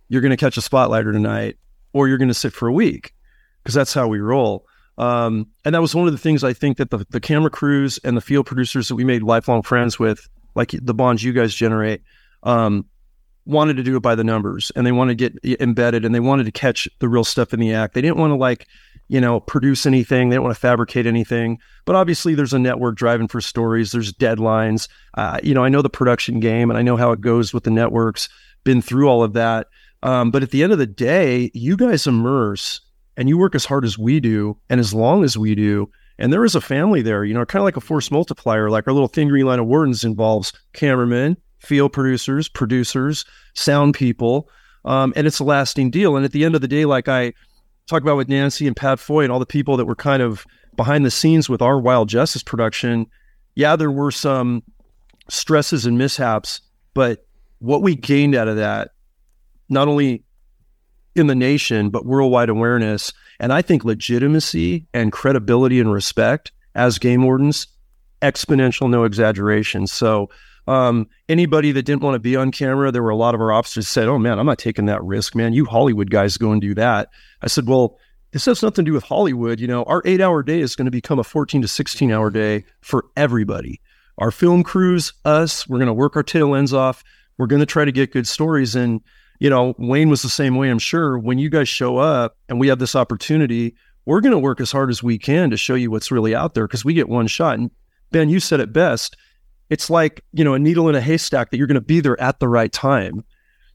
[0.07, 1.57] you're going to catch a spotlighter tonight,
[1.93, 3.13] or you're going to sit for a week,
[3.63, 4.65] because that's how we roll.
[4.97, 7.97] Um, and that was one of the things I think that the, the camera crews
[8.03, 11.55] and the field producers that we made lifelong friends with, like the bonds you guys
[11.55, 12.01] generate,
[12.43, 12.85] um,
[13.45, 16.19] wanted to do it by the numbers and they wanted to get embedded and they
[16.19, 17.93] wanted to catch the real stuff in the act.
[17.93, 18.67] They didn't want to like
[19.11, 20.29] you know, produce anything.
[20.29, 21.59] They didn't want to fabricate anything.
[21.83, 23.91] But obviously, there's a network driving for stories.
[23.91, 24.87] There's deadlines.
[25.15, 27.65] Uh, you know, I know the production game and I know how it goes with
[27.65, 28.29] the networks.
[28.63, 29.67] Been through all of that.
[30.01, 32.79] Um, but at the end of the day, you guys immerse
[33.17, 35.89] and you work as hard as we do and as long as we do.
[36.17, 38.69] And there is a family there, you know, kind of like a force multiplier.
[38.69, 44.49] Like our little thin green line of wardens involves cameramen, field producers, producers, sound people.
[44.83, 46.15] Um, and it's a lasting deal.
[46.15, 47.33] And at the end of the day, like I,
[47.87, 50.45] talk about with Nancy and Pat Foy and all the people that were kind of
[50.75, 53.05] behind the scenes with our Wild Justice production,
[53.55, 54.63] yeah, there were some
[55.29, 56.61] stresses and mishaps,
[56.93, 57.25] but
[57.59, 58.91] what we gained out of that,
[59.69, 60.23] not only
[61.15, 66.97] in the nation, but worldwide awareness, and I think legitimacy and credibility and respect as
[66.97, 67.67] game wardens,
[68.21, 69.87] exponential, no exaggeration.
[69.87, 70.29] So,
[70.71, 73.51] um, anybody that didn't want to be on camera, there were a lot of our
[73.51, 75.51] officers said, "Oh man, I'm not taking that risk, man.
[75.51, 77.09] You Hollywood guys go and do that."
[77.41, 77.97] I said, "Well,
[78.31, 79.59] this has nothing to do with Hollywood.
[79.59, 83.05] You know, our eight-hour day is going to become a 14 to 16-hour day for
[83.17, 83.81] everybody.
[84.17, 87.03] Our film crews, us, we're going to work our tail ends off.
[87.37, 89.01] We're going to try to get good stories." And
[89.41, 90.69] you know, Wayne was the same way.
[90.69, 94.39] I'm sure when you guys show up and we have this opportunity, we're going to
[94.39, 96.93] work as hard as we can to show you what's really out there because we
[96.93, 97.57] get one shot.
[97.57, 97.71] And
[98.11, 99.17] Ben, you said it best
[99.71, 102.19] it's like, you know, a needle in a haystack that you're going to be there
[102.19, 103.23] at the right time.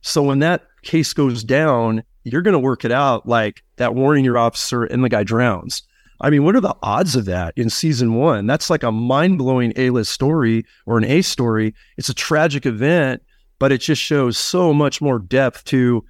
[0.01, 4.23] So when that case goes down, you're going to work it out like that warning
[4.23, 5.81] your officer and the guy drowns.
[6.21, 8.45] I mean, what are the odds of that in season one?
[8.45, 11.73] That's like a mind blowing A list story or an A story.
[11.97, 13.23] It's a tragic event,
[13.57, 16.05] but it just shows so much more depth to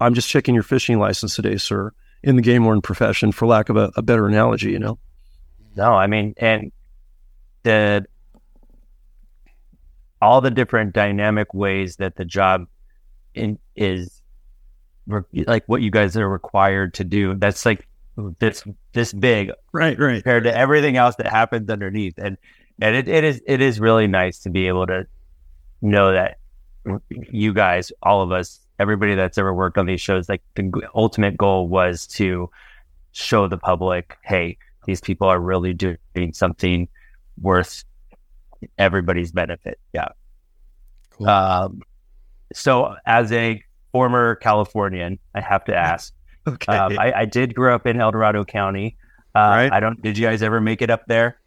[0.00, 3.68] I'm just checking your fishing license today, sir, in the game warden profession, for lack
[3.68, 5.00] of a, a better analogy, you know?
[5.74, 6.70] No, I mean, and
[7.64, 8.06] the
[10.22, 12.66] all the different dynamic ways that the job
[13.34, 14.22] in, is
[15.06, 17.34] re- like what you guys are required to do.
[17.34, 17.86] That's like
[18.38, 19.98] this this big, right?
[19.98, 20.14] Right.
[20.14, 22.38] Compared to everything else that happens underneath, and
[22.80, 25.06] and it, it is it is really nice to be able to
[25.82, 26.38] know that
[27.10, 31.36] you guys, all of us, everybody that's ever worked on these shows, like the ultimate
[31.36, 32.48] goal was to
[33.12, 34.56] show the public, hey,
[34.86, 36.88] these people are really doing something
[37.40, 37.84] worth
[38.78, 39.78] everybody's benefit.
[39.92, 40.08] Yeah.
[41.10, 41.28] Cool.
[41.28, 41.82] Um,
[42.52, 46.12] so as a former Californian, I have to ask.
[46.46, 46.76] okay.
[46.76, 48.96] Um, I, I, did grow up in El Dorado County.
[49.34, 49.72] Uh, right.
[49.72, 50.00] I don't.
[50.02, 51.38] Did you guys ever make it up there?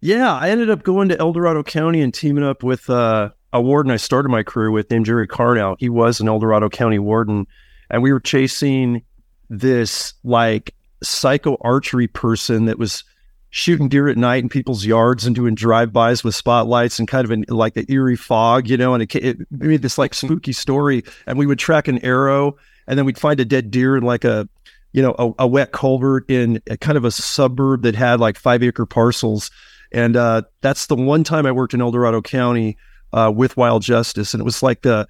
[0.00, 3.60] Yeah, I ended up going to El Dorado County and teaming up with uh, a
[3.60, 5.76] warden I started my career with named Jerry Carnow.
[5.78, 7.46] He was an El Dorado County warden,
[7.90, 9.02] and we were chasing
[9.48, 13.04] this like psycho archery person that was
[13.50, 17.30] shooting deer at night in people's yards and doing drive-bys with spotlights and kind of
[17.30, 21.02] an, like the eerie fog, you know, and it, it made this like spooky story.
[21.26, 24.24] And we would track an arrow and then we'd find a dead deer in like
[24.24, 24.48] a,
[24.92, 28.36] you know, a, a wet culvert in a kind of a suburb that had like
[28.36, 29.50] five acre parcels.
[29.92, 32.76] And uh, that's the one time I worked in El Dorado County
[33.12, 34.34] uh, with Wild Justice.
[34.34, 35.06] And it was like the,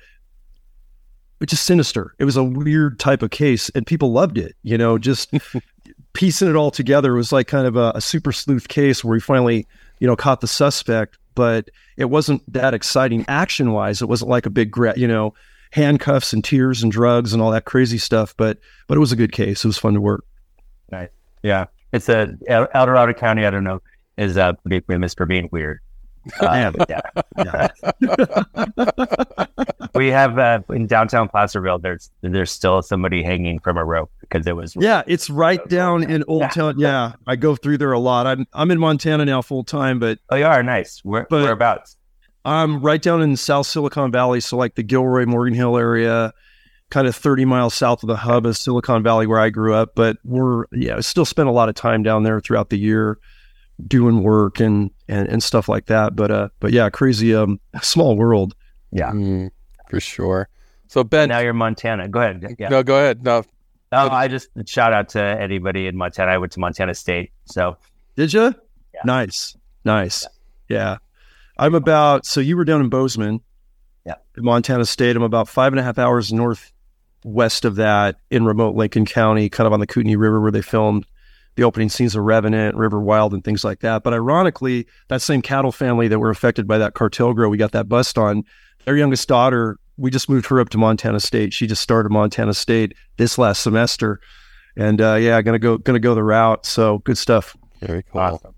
[1.41, 2.15] it's just sinister.
[2.19, 5.33] It was a weird type of case and people loved it, you know, just
[6.17, 9.21] piecing it all together was like kind of a, a, super sleuth case where we
[9.21, 9.67] finally
[9.99, 14.03] you know, caught the suspect, but it wasn't that exciting action wise.
[14.03, 15.35] It wasn't like a big, you know,
[15.71, 18.35] handcuffs and tears and drugs and all that crazy stuff.
[18.37, 19.65] But but it was a good case.
[19.65, 20.25] It was fun to work.
[20.91, 21.09] Nice.
[21.43, 23.47] Yeah, it's a El, El Dorado County.
[23.47, 23.83] I don't know
[24.17, 25.81] is uh, pretty famous for being weird.
[26.41, 27.01] Uh, yeah.
[27.39, 27.69] yeah.
[29.95, 31.79] we have uh, in downtown Placerville.
[31.79, 34.75] There's there's still somebody hanging from a rope because it was.
[34.77, 36.49] Yeah, it's right down in Old Yeah.
[36.49, 36.75] Town.
[36.79, 38.27] Yeah, I go through there a lot.
[38.27, 41.01] I'm I'm in Montana now full time, but Oh, you are nice.
[41.05, 41.97] Where, But- whereabouts?
[42.45, 46.33] I'm right down in South Silicon Valley, so like the Gilroy Morgan Hill area,
[46.91, 49.97] kind of 30 miles south of the hub of Silicon Valley where I grew up.
[49.97, 53.19] But we're yeah, still spend a lot of time down there throughout the year
[53.87, 56.15] doing work and and, and stuff like that.
[56.15, 58.55] But uh but yeah, crazy um small world.
[58.93, 59.11] Yeah.
[59.11, 59.51] Mm,
[59.91, 60.49] for sure.
[60.87, 62.07] So Ben, now you're in Montana.
[62.09, 62.55] Go ahead.
[62.61, 62.69] Yeah.
[62.69, 63.25] no, go ahead.
[63.25, 63.43] No,
[63.97, 66.33] Oh, I just shout out to anybody in Montana.
[66.33, 67.77] I went to Montana State, so
[68.17, 68.55] Did you?
[68.95, 69.01] Yeah.
[69.05, 69.57] Nice.
[69.85, 70.27] Nice.
[70.69, 70.99] Yeah.
[71.59, 73.41] I'm about so you were down in Bozeman.
[74.05, 74.17] Yeah.
[74.37, 75.17] In Montana State.
[75.17, 79.67] I'm about five and a half hours northwest of that in remote Lincoln County, kind
[79.67, 81.07] of on the Kootenai River where they filmed
[81.57, 84.03] the opening scenes of Revenant, River Wild, and things like that.
[84.03, 87.73] But ironically, that same cattle family that were affected by that cartel grow we got
[87.73, 88.45] that bust on,
[88.85, 91.53] their youngest daughter, we just moved her up to Montana State.
[91.53, 94.21] She just started Montana State this last semester.
[94.77, 96.67] And uh, yeah, gonna go gonna go the route.
[96.67, 97.57] So good stuff.
[97.81, 98.21] very cool.
[98.21, 98.55] awesome.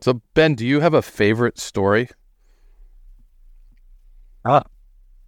[0.00, 2.08] So Ben, do you have a favorite story?
[4.44, 4.64] Ah,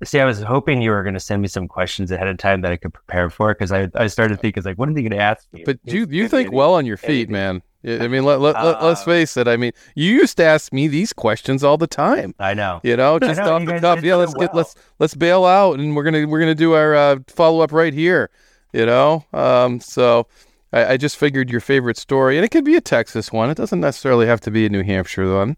[0.04, 2.60] See, I was hoping you were going to send me some questions ahead of time
[2.60, 5.12] that I could prepare for because I, I started thinking like, what are they going
[5.12, 5.62] to ask me?
[5.64, 7.32] But you you think well on your feet, anything.
[7.32, 7.62] man.
[7.86, 9.46] I I mean, let, let, let, us Uh, face it.
[9.46, 12.34] I mean, you used to ask me these questions all the time.
[12.38, 12.80] I know.
[12.82, 14.02] You know, just know, off the guys cuff.
[14.02, 17.18] Yeah, let's get let's let's bail out, and we're gonna we're gonna do our uh,
[17.28, 18.30] follow up right here.
[18.72, 20.26] You know, um, so
[20.72, 23.50] I, I just figured your favorite story, and it could be a Texas one.
[23.50, 25.56] It doesn't necessarily have to be a New Hampshire one,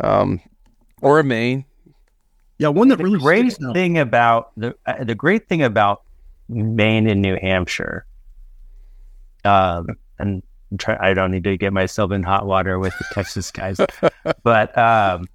[0.00, 0.40] um,
[1.00, 1.64] or a Maine.
[2.58, 3.74] Yeah, one that the really great sticks out.
[3.74, 6.02] thing about the uh, the great thing about
[6.48, 8.04] Maine and New Hampshire,
[9.44, 9.86] um,
[10.18, 13.50] and I'm try- I don't need to get myself in hot water with the Texas
[13.50, 13.80] guys,
[14.42, 15.28] but um,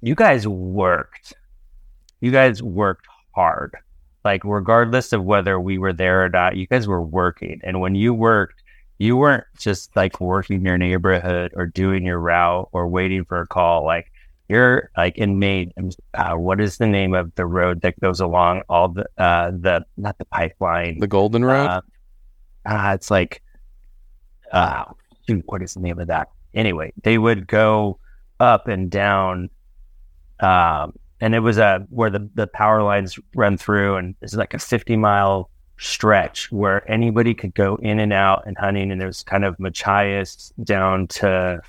[0.00, 1.34] you guys worked.
[2.20, 3.76] You guys worked hard.
[4.24, 7.60] Like regardless of whether we were there or not, you guys were working.
[7.62, 8.62] And when you worked,
[8.98, 13.46] you weren't just like working your neighborhood or doing your route or waiting for a
[13.46, 13.84] call.
[13.84, 14.10] Like
[14.48, 15.72] you're like in Maine.
[16.14, 19.84] Uh, what is the name of the road that goes along all the uh, the
[19.96, 20.98] not the pipeline?
[20.98, 21.66] The Golden Road.
[21.68, 21.80] Uh,
[22.66, 23.40] uh, it's like,
[24.52, 24.84] uh,
[25.26, 26.30] shoot, what is the name of that?
[26.54, 27.98] Anyway, they would go
[28.40, 29.50] up and down,
[30.40, 34.54] um, and it was a where the the power lines run through, and it's like
[34.54, 39.22] a fifty mile stretch where anybody could go in and out and hunting, and there's
[39.22, 41.60] kind of Machias down to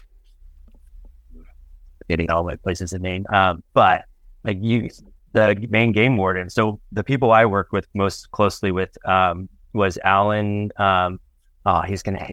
[2.08, 4.06] getting all my places in Maine, um, but
[4.44, 4.90] like you
[5.34, 6.50] the Maine game warden.
[6.50, 10.72] So the people I worked with most closely with um, was Alan.
[10.78, 11.20] Um,
[11.66, 12.32] oh, he's gonna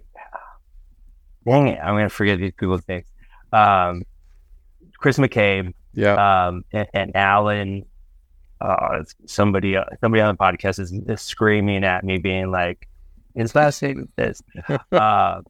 [1.46, 1.78] dang it!
[1.80, 3.06] I'm gonna forget these people's names.
[3.52, 4.02] Um,
[4.98, 6.46] Chris McCabe yeah.
[6.46, 7.84] um, and, and Alan.
[8.58, 12.88] Uh, somebody, uh, somebody on the podcast is, is screaming at me, being like,
[13.34, 15.42] "His last name is this," uh,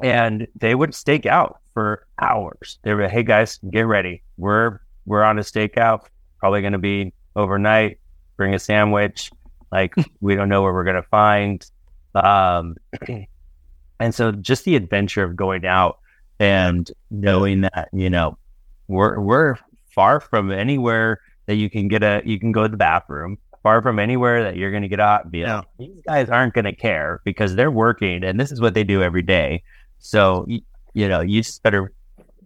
[0.00, 2.78] and they would stake out for hours.
[2.82, 4.22] They were, "Hey guys, get ready.
[4.36, 6.06] We're we're on a stakeout.
[6.38, 7.98] Probably going to be overnight.
[8.36, 9.32] Bring a sandwich.
[9.72, 11.68] Like we don't know where we're going to find."
[12.14, 12.76] Um,
[14.00, 15.98] and so, just the adventure of going out
[16.40, 18.38] and knowing that you know
[18.86, 19.56] we're we're
[19.94, 23.82] far from anywhere that you can get a you can go to the bathroom far
[23.82, 26.64] from anywhere that you're going to get out and be like, these guys aren't going
[26.64, 29.62] to care because they're working and this is what they do every day.
[29.98, 30.62] So y-
[30.94, 31.92] you know you just better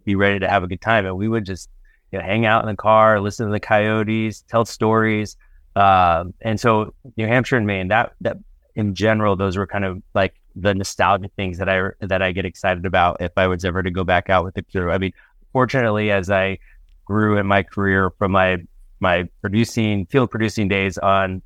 [0.05, 1.05] be ready to have a good time.
[1.05, 1.69] And we would just
[2.11, 5.37] you know, hang out in the car listen to the coyotes tell stories.
[5.75, 8.37] Um, and so new hampshire and maine that that
[8.75, 12.45] in general those were kind of like the nostalgic things that i that i get
[12.45, 15.13] excited about if i was ever to go back out with the crew i mean
[15.53, 16.57] fortunately, as I
[17.05, 18.57] grew in my career from my
[18.99, 21.41] my producing field producing days on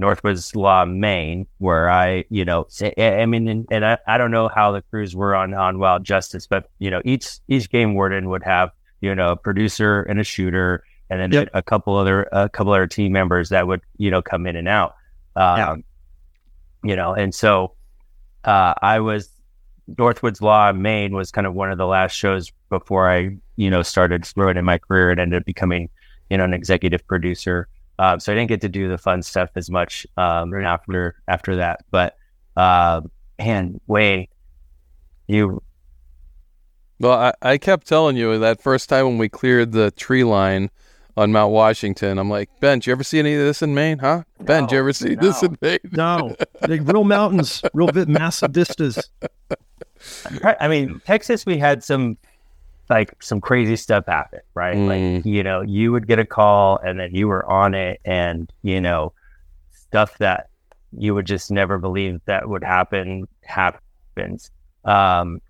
[0.00, 2.66] Northwoods Law, Maine, where I, you know,
[2.98, 5.78] I I mean, and, and I, I don't know how the crews were on on
[5.78, 10.02] Wild Justice, but you know, each each game warden would have you know a producer
[10.02, 11.50] and a shooter, and then Yep.
[11.54, 14.68] a couple other a couple other team members that would you know come in and
[14.68, 14.96] out.
[15.36, 15.76] Um, Yeah.
[16.84, 17.74] You know, and so
[18.44, 19.30] uh, I was
[19.90, 23.70] Northwoods Law in Maine was kind of one of the last shows before I, you
[23.70, 25.88] know, started growing in my career and ended up becoming,
[26.30, 27.68] you know, an executive producer.
[27.98, 31.56] Um, so I didn't get to do the fun stuff as much um, after after
[31.56, 31.84] that.
[31.90, 32.16] But
[32.56, 33.02] uh,
[33.38, 34.28] man, Wayne,
[35.28, 35.62] you
[36.98, 40.70] Well, I, I kept telling you that first time when we cleared the tree line
[41.16, 43.98] on Mount Washington, I'm like, Ben, did you ever see any of this in Maine,
[43.98, 44.22] huh?
[44.40, 45.78] ben, did you ever see this in Maine?
[45.92, 46.34] No,
[46.68, 49.10] like real mountains, real bit massive vistas.
[50.42, 52.16] I mean, Texas, we had some
[52.90, 54.76] like some crazy stuff happen, right?
[54.76, 55.16] Mm.
[55.16, 58.52] Like, you know, you would get a call and then you were on it and,
[58.62, 59.12] you know,
[59.70, 60.48] stuff that
[60.96, 64.50] you would just never believe that would happen happens.
[64.84, 65.40] Um,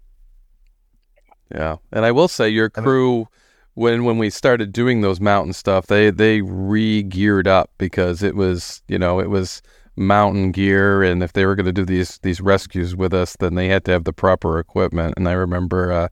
[1.52, 3.28] Yeah, and I will say your crew,
[3.74, 8.34] when when we started doing those mountain stuff, they they re geared up because it
[8.36, 9.62] was you know it was
[9.96, 13.54] mountain gear, and if they were going to do these these rescues with us, then
[13.54, 15.14] they had to have the proper equipment.
[15.16, 16.08] And I remember, uh,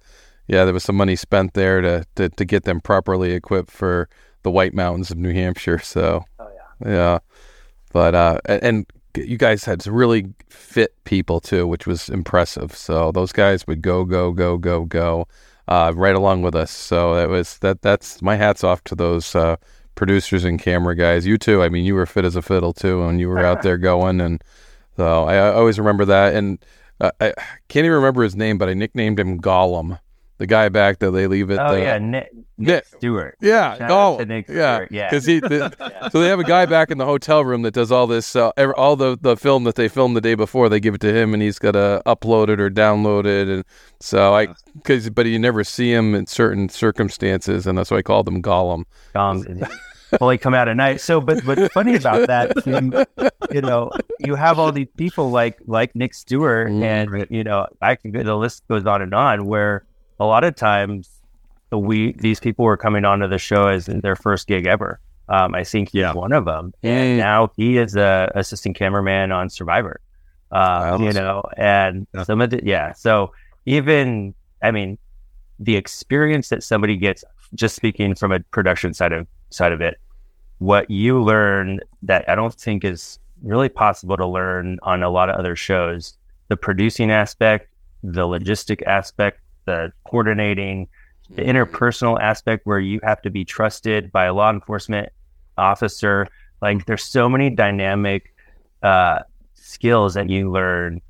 [0.47, 4.09] yeah, there was some money spent there to, to to get them properly equipped for
[4.43, 5.79] the White Mountains of New Hampshire.
[5.85, 6.49] So, Oh,
[6.85, 6.91] yeah.
[6.91, 7.19] yeah,
[7.93, 8.87] but uh, and
[9.17, 12.75] you guys had some really fit people too, which was impressive.
[12.77, 15.27] So those guys would go, go, go, go, go,
[15.71, 16.71] uh, right along with us.
[16.71, 17.81] So that was that.
[17.81, 19.57] That's my hats off to those uh,
[19.95, 21.25] producers and camera guys.
[21.25, 21.63] You too.
[21.63, 24.21] I mean, you were fit as a fiddle too, and you were out there going.
[24.21, 24.43] And
[24.97, 26.35] so I, I always remember that.
[26.35, 26.59] And
[27.01, 27.33] uh, I
[27.69, 30.01] can't even remember his name, but I nicknamed him Gollum,
[30.41, 31.59] the guy back that they leave it.
[31.61, 33.37] oh the yeah, Nick, Nick- Nick Stewart.
[33.43, 35.11] yeah, Shout oh, to Nick yeah, Stewart, yeah.
[35.11, 35.39] because he.
[35.39, 35.71] The,
[36.11, 38.51] So they have a guy back in the hotel room that does all this, uh,
[38.57, 40.69] ev- all the the film that they filmed the day before.
[40.71, 43.49] They give it to him, and he's got to upload it or download it.
[43.49, 43.65] And
[44.01, 48.03] so I, because but you never see him in certain circumstances, and that's why I
[48.03, 48.85] called him Gollum.
[49.15, 49.45] um,
[50.19, 51.01] fully come out at night.
[51.03, 55.59] So, but what's funny about that, you, you know, you have all these people like
[55.67, 59.15] like Nick Stewart, Mm, and you know, I can go, the list goes on and
[59.15, 59.45] on.
[59.47, 59.85] Where
[60.21, 61.11] a lot of times,
[61.71, 65.01] the we these people were coming onto the show as their first gig ever.
[65.29, 66.13] Um, I think he's Yeah.
[66.13, 66.89] one of them, Mm.
[66.91, 70.01] and now he is a assistant cameraman on Survivor.
[70.53, 72.25] Uh, You know, and Yeah.
[72.25, 72.93] some of the yeah.
[72.93, 73.33] So
[73.67, 74.99] even I mean,
[75.59, 79.99] the experience that somebody gets just speaking from a production side of side of it
[80.59, 85.29] what you learn that i don't think is really possible to learn on a lot
[85.31, 86.17] of other shows
[86.49, 87.67] the producing aspect
[88.05, 90.89] the logistic aspect the coordinating
[91.31, 95.09] the interpersonal aspect where you have to be trusted by a law enforcement
[95.57, 96.27] officer
[96.61, 98.35] like there's so many dynamic
[98.83, 99.21] uh,
[99.55, 101.01] skills that you learn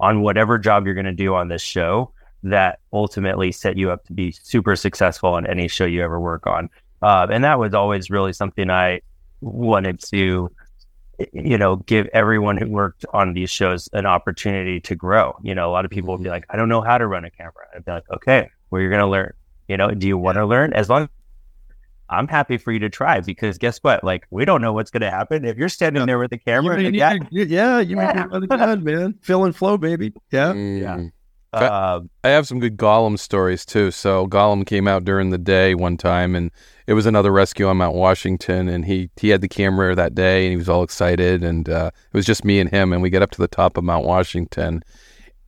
[0.00, 2.12] on whatever job you're going to do on this show
[2.42, 6.46] that ultimately set you up to be super successful on any show you ever work
[6.46, 6.70] on.
[7.02, 9.00] Uh, and that was always really something I
[9.40, 10.50] wanted to,
[11.32, 15.36] you know, give everyone who worked on these shows an opportunity to grow.
[15.42, 17.24] You know, a lot of people would be like, I don't know how to run
[17.24, 17.52] a camera.
[17.74, 19.32] I'd be like, okay, well, you're going to learn.
[19.68, 20.72] You know, do you want to learn?
[20.72, 21.08] As long
[22.10, 24.02] I'm happy for you to try because guess what?
[24.02, 25.44] Like, we don't know what's going to happen.
[25.44, 27.96] If you're standing there with the You camera, may and need yeah, to- yeah, you
[27.96, 28.12] may Yeah.
[28.12, 29.14] need another gun, man.
[29.20, 30.12] Fill and flow, baby.
[30.30, 30.52] Yeah.
[30.54, 31.12] Mm.
[31.52, 33.90] Uh, I have some good Gollum stories too.
[33.90, 36.50] So Gollum came out during the day one time, and
[36.86, 40.44] it was another rescue on Mount Washington, and he he had the camera that day,
[40.44, 43.10] and he was all excited, and uh, it was just me and him, and we
[43.10, 44.82] get up to the top of Mount Washington,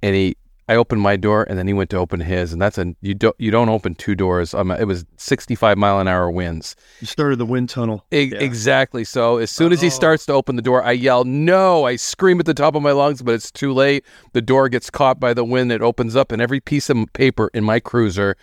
[0.02, 0.36] and he.
[0.70, 3.12] I opened my door and then he went to open his, and that's a you
[3.12, 4.54] don't you don't open two doors.
[4.54, 8.04] Um, it was sixty five mile an hour winds, You started the wind tunnel.
[8.12, 9.02] E- Exactly.
[9.02, 12.38] So as soon as he starts to open the door, I yell, "No!" I scream
[12.38, 14.04] at the top of my lungs, but it's too late.
[14.32, 15.72] The door gets caught by the wind.
[15.72, 18.36] It opens up, and every piece of paper in my cruiser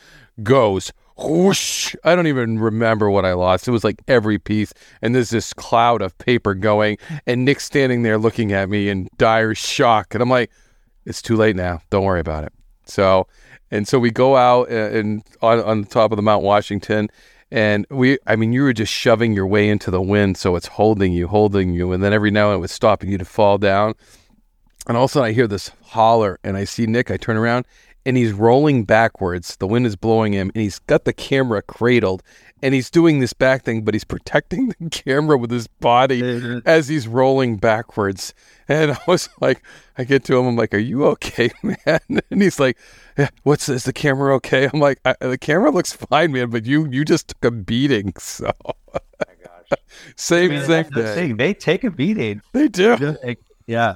[0.43, 1.95] goes whoosh.
[2.03, 3.67] I don't even remember what I lost.
[3.67, 8.03] It was like every piece, and there's this cloud of paper going, and Nick's standing
[8.03, 10.51] there looking at me in dire shock, and I'm like,
[11.07, 11.81] "It's too late now.
[11.89, 12.53] Don't worry about it."
[12.85, 13.27] So,
[13.71, 17.09] and so we go out uh, and on on the top of the Mount Washington,
[17.51, 20.67] and we, I mean, you were just shoving your way into the wind, so it's
[20.67, 23.25] holding you, holding you, and then every now and then it was stopping you to
[23.25, 23.93] fall down.
[24.87, 27.09] And all of a sudden, I hear this holler, and I see Nick.
[27.09, 27.65] I turn around,
[28.05, 29.55] and he's rolling backwards.
[29.57, 32.23] The wind is blowing him, and he's got the camera cradled,
[32.63, 36.59] and he's doing this back thing, but he's protecting the camera with his body Yeah.
[36.65, 38.33] as he's rolling backwards.
[38.67, 39.61] And I was like,
[39.97, 41.99] I get to him, I'm like, "Are you okay, man?"
[42.29, 42.77] And he's like,
[43.17, 43.69] yeah, "What's?
[43.69, 47.05] Is the camera okay?" I'm like, I, "The camera looks fine, man, but you you
[47.05, 48.51] just took a beating." So,
[50.15, 51.03] same I mean, same thing.
[51.03, 51.37] thing.
[51.37, 52.41] They take a beating.
[52.53, 53.17] They do.
[53.23, 53.95] Like, yeah.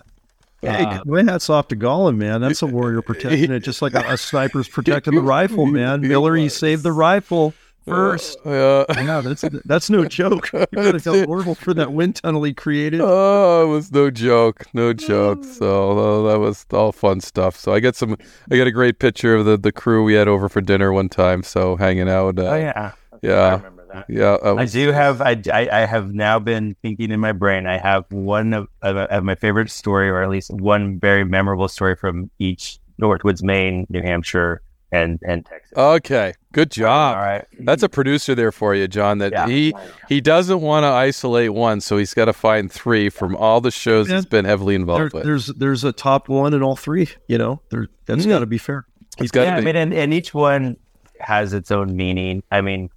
[0.61, 2.41] Hey, Uh, my hat's off to Gollum, man.
[2.41, 6.01] That's a warrior protecting it, just like a, a sniper's protecting the rifle, man.
[6.01, 7.53] Miller, you saved the rifle
[7.87, 8.37] first.
[8.45, 10.51] Uh, Yeah, that's that's no joke.
[10.53, 11.25] You gotta That's feel it.
[11.25, 13.01] horrible for that wind tunnel he created.
[13.03, 15.43] Oh, it was no joke, no joke.
[15.61, 17.55] So uh, that was all fun stuff.
[17.57, 18.17] So I got some,
[18.51, 21.09] I got a great picture of the the crew we had over for dinner one
[21.09, 21.43] time.
[21.43, 22.37] So hanging out.
[22.39, 22.91] Uh, oh yeah.
[23.13, 24.05] I yeah, remember that.
[24.09, 24.33] yeah.
[24.41, 25.21] uh, I do have.
[25.21, 27.67] I, I, I have now been thinking in my brain.
[27.67, 31.67] I have one of, of, of my favorite story, or at least one very memorable
[31.67, 34.61] story from each Northwoods, Maine, New Hampshire
[34.91, 35.71] and and Texas.
[35.77, 37.15] Okay, good job.
[37.17, 37.45] All right.
[37.59, 39.19] That's a producer there for you, John.
[39.19, 39.47] That Yeah.
[39.47, 39.73] he
[40.09, 43.71] he doesn't want to isolate one, so he's got to find three from all the
[43.71, 44.17] shows Yeah.
[44.17, 45.23] he's been heavily There, involved with.
[45.23, 47.07] there's there's a top one in all three.
[47.27, 48.29] You know, there, that's Mm.
[48.29, 48.85] got to be fair.
[49.17, 50.77] He's got yeah, to I mean, and, and each one
[51.19, 52.43] has its own meaning.
[52.51, 52.89] I mean,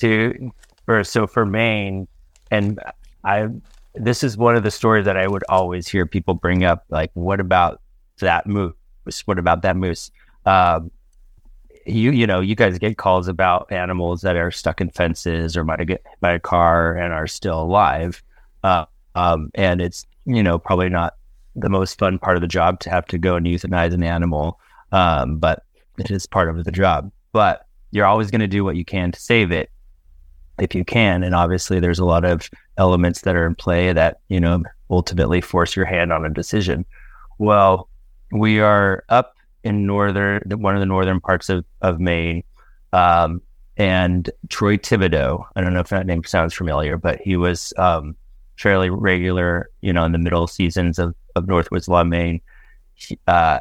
[0.00, 0.50] to
[0.86, 2.08] for so for Maine,
[2.50, 2.80] and
[3.24, 3.46] I
[3.94, 6.84] this is one of the stories that I would always hear people bring up.
[6.88, 7.80] Like, what about
[8.20, 8.72] that moose?
[9.26, 10.10] What about that moose?
[10.46, 10.90] Um,
[11.86, 15.64] you you know, you guys get calls about animals that are stuck in fences or
[15.64, 18.22] might get by a car and are still alive.
[18.62, 21.14] Uh, um, and it's you know probably not
[21.56, 24.58] the most fun part of the job to have to go and euthanize an animal.
[24.92, 25.64] Um, but
[25.98, 27.10] it is part of the job.
[27.32, 29.70] But you're always going to do what you can to save it
[30.58, 31.22] if you can.
[31.22, 35.40] And obviously, there's a lot of elements that are in play that, you know, ultimately
[35.40, 36.84] force your hand on a decision.
[37.38, 37.88] Well,
[38.30, 39.34] we are up
[39.64, 42.42] in northern, one of the northern parts of, of Maine.
[42.92, 43.40] Um,
[43.76, 48.16] and Troy Thibodeau, I don't know if that name sounds familiar, but he was um,
[48.56, 52.40] fairly regular, you know, in the middle seasons of, of Northwoods Law, Maine.
[52.94, 53.60] He, uh,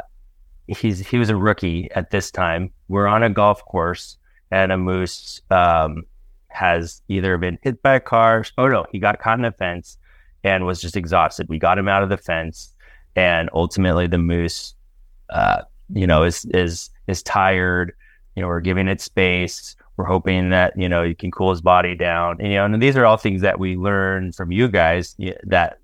[0.67, 2.71] he's he was a rookie at this time.
[2.87, 4.17] We're on a golf course,
[4.51, 6.03] and a moose um,
[6.47, 8.45] has either been hit by a car.
[8.57, 9.97] Oh no, he got caught in a fence
[10.43, 11.47] and was just exhausted.
[11.49, 12.73] We got him out of the fence,
[13.15, 14.75] and ultimately the moose,
[15.29, 15.61] uh,
[15.93, 17.93] you know, is is is tired.
[18.35, 19.75] You know, we're giving it space.
[19.97, 22.37] We're hoping that you know you can cool his body down.
[22.39, 25.15] And, you know, and these are all things that we learn from you guys.
[25.43, 25.79] That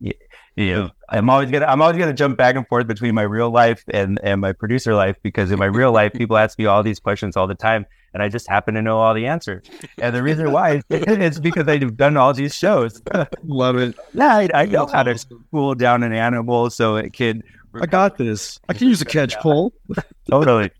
[0.57, 3.51] you know, I'm always gonna I'm always gonna jump back and forth between my real
[3.51, 6.81] life and and my producer life because in my real life people ask me all
[6.81, 7.85] these questions all the time
[8.17, 9.67] and I just happen to know all the answers.
[9.99, 12.99] And the reason why is because I've done all these shows.
[13.43, 13.95] Love it.
[14.15, 17.43] yeah, I, I know how to cool down an animal so it can
[17.81, 18.59] I got this.
[18.69, 19.73] I can use a catch pole.
[20.29, 20.71] totally.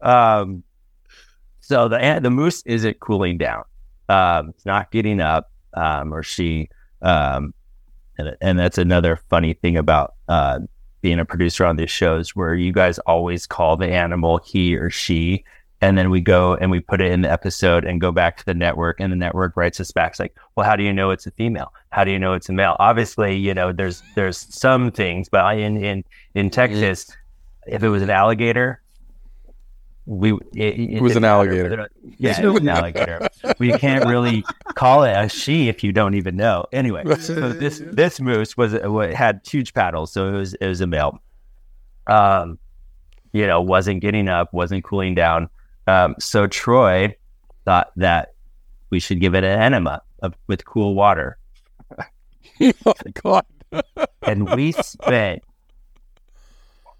[0.00, 0.62] um,
[1.60, 3.64] so the the moose isn't cooling down.
[4.08, 6.68] Um, it's not getting up, um, or she.
[7.02, 7.52] Um,
[8.16, 10.60] and and that's another funny thing about uh,
[11.00, 14.90] being a producer on these shows, where you guys always call the animal he or
[14.90, 15.44] she,
[15.80, 18.44] and then we go and we put it in the episode and go back to
[18.44, 21.10] the network, and the network writes us back it's like, well, how do you know
[21.10, 21.72] it's a female?
[21.90, 22.76] How do you know it's a male?
[22.78, 26.04] Obviously, you know, there's there's some things, but in in
[26.34, 27.16] in Texas,
[27.66, 28.82] if it was an alligator,
[30.06, 31.34] we it, it was an matter.
[31.50, 31.88] alligator.
[32.18, 33.28] Yeah, it was an alligator.
[33.58, 34.42] we can't really
[34.74, 36.64] call it a she if you don't even know.
[36.72, 40.80] Anyway, so this this moose was wa- had huge paddles, so it was it was
[40.80, 41.20] a male.
[42.06, 42.58] Um,
[43.32, 45.50] you know, wasn't getting up, wasn't cooling down.
[45.88, 47.16] Um, so Troy
[47.64, 48.34] thought that
[48.90, 51.38] we should give it an enema of, with cool water,
[52.60, 53.46] oh my god!
[54.22, 55.42] and we spent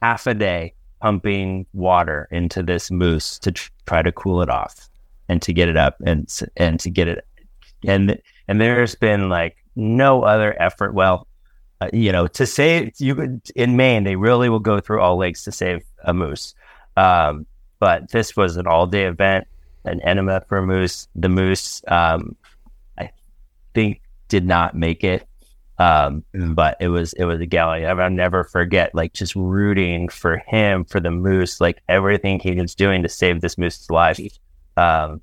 [0.03, 4.89] half a day pumping water into this moose to tr- try to cool it off
[5.29, 7.27] and to get it up and and to get it
[7.87, 10.95] and and there's been like no other effort.
[10.95, 11.27] Well
[11.81, 15.17] uh, you know to save you could- in Maine they really will go through all
[15.17, 16.55] lakes to save a moose.
[16.97, 17.47] Um,
[17.79, 19.47] but this was an all day event
[19.85, 22.37] an enema for moose the moose um,
[22.99, 23.11] I
[23.75, 25.29] think did not make it
[25.79, 27.87] um, but it was it was a galley.
[27.87, 32.75] I'll never forget like just rooting for him for the moose, like everything he was
[32.75, 34.19] doing to save this moose's life.
[34.77, 35.23] Um,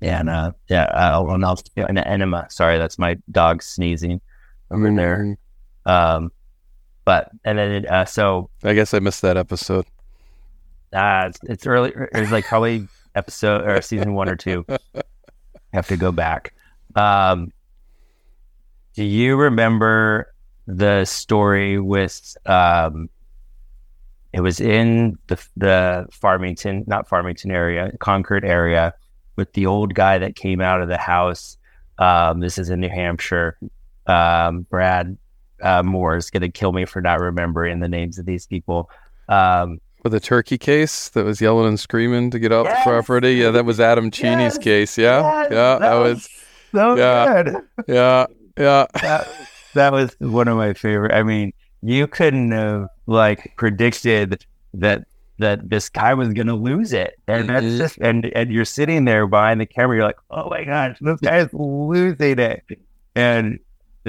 [0.00, 2.46] and uh, yeah, I'll, and I'll an enema.
[2.50, 4.20] Sorry, that's my dog sneezing
[4.70, 5.36] over there.
[5.84, 6.32] Um,
[7.04, 9.84] but and then uh, so I guess I missed that episode.
[10.92, 11.92] Uh, it's, it's early.
[12.12, 14.64] It's like probably episode or season one or two.
[15.72, 16.54] have to go back.
[16.94, 17.52] Um,
[18.94, 20.32] do you remember
[20.66, 22.36] the story with?
[22.46, 23.08] Um,
[24.32, 28.94] it was in the the Farmington, not Farmington area, Concord area,
[29.36, 31.56] with the old guy that came out of the house.
[31.98, 33.58] Um, this is in New Hampshire.
[34.06, 35.16] Um, Brad
[35.62, 38.90] uh, Moore is going to kill me for not remembering the names of these people.
[39.28, 42.84] Um, For a turkey case that was yelling and screaming to get off Yes!
[42.84, 43.34] the property.
[43.34, 44.58] Yeah, that was Adam Cheney's Yes!
[44.58, 44.98] case.
[44.98, 45.48] Yeah, Yes!
[45.50, 46.28] yeah, that was.
[46.72, 47.42] so Yeah.
[47.42, 47.56] good.
[47.88, 48.26] Yeah,
[48.56, 48.86] yeah.
[49.02, 49.28] that,
[49.74, 51.12] that was one of my favorite.
[51.12, 54.44] I mean, you couldn't have like predicted
[54.74, 55.04] that
[55.40, 57.78] that this guy was gonna lose it, and that's Mhm.
[57.78, 59.96] just and and you're sitting there behind the camera.
[59.96, 62.62] You're like, oh my gosh, this guy's losing it,
[63.14, 63.58] and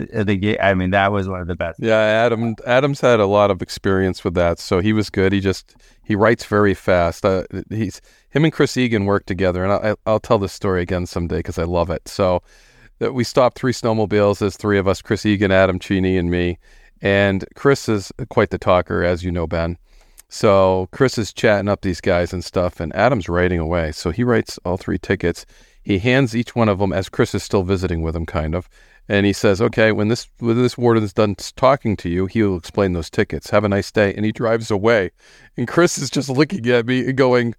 [0.08, 1.80] the, the ga- I mean, that was one of the best.
[1.80, 2.56] Yeah, Adam.
[2.66, 5.34] Adam's had a lot of experience with that, so he was good.
[5.34, 7.26] He just he writes very fast.
[7.26, 11.06] Uh, he's him and Chris Egan work together, and I, I'll tell this story again
[11.06, 12.08] someday because I love it.
[12.08, 12.42] So
[13.00, 14.40] that we stopped three snowmobiles.
[14.40, 16.58] There's three of us: Chris Egan, Adam Cheney, and me.
[17.02, 19.78] And Chris is quite the talker, as you know, Ben.
[20.28, 23.92] So Chris is chatting up these guys and stuff, and Adam's writing away.
[23.92, 25.46] So he writes all three tickets.
[25.82, 28.70] He hands each one of them as Chris is still visiting with him, kind of,
[29.10, 32.94] and he says, "Okay, when this when this warden's done talking to you, he'll explain
[32.94, 33.50] those tickets.
[33.50, 35.12] Have a nice day." And he drives away,
[35.58, 37.56] and Chris is just looking at me and going,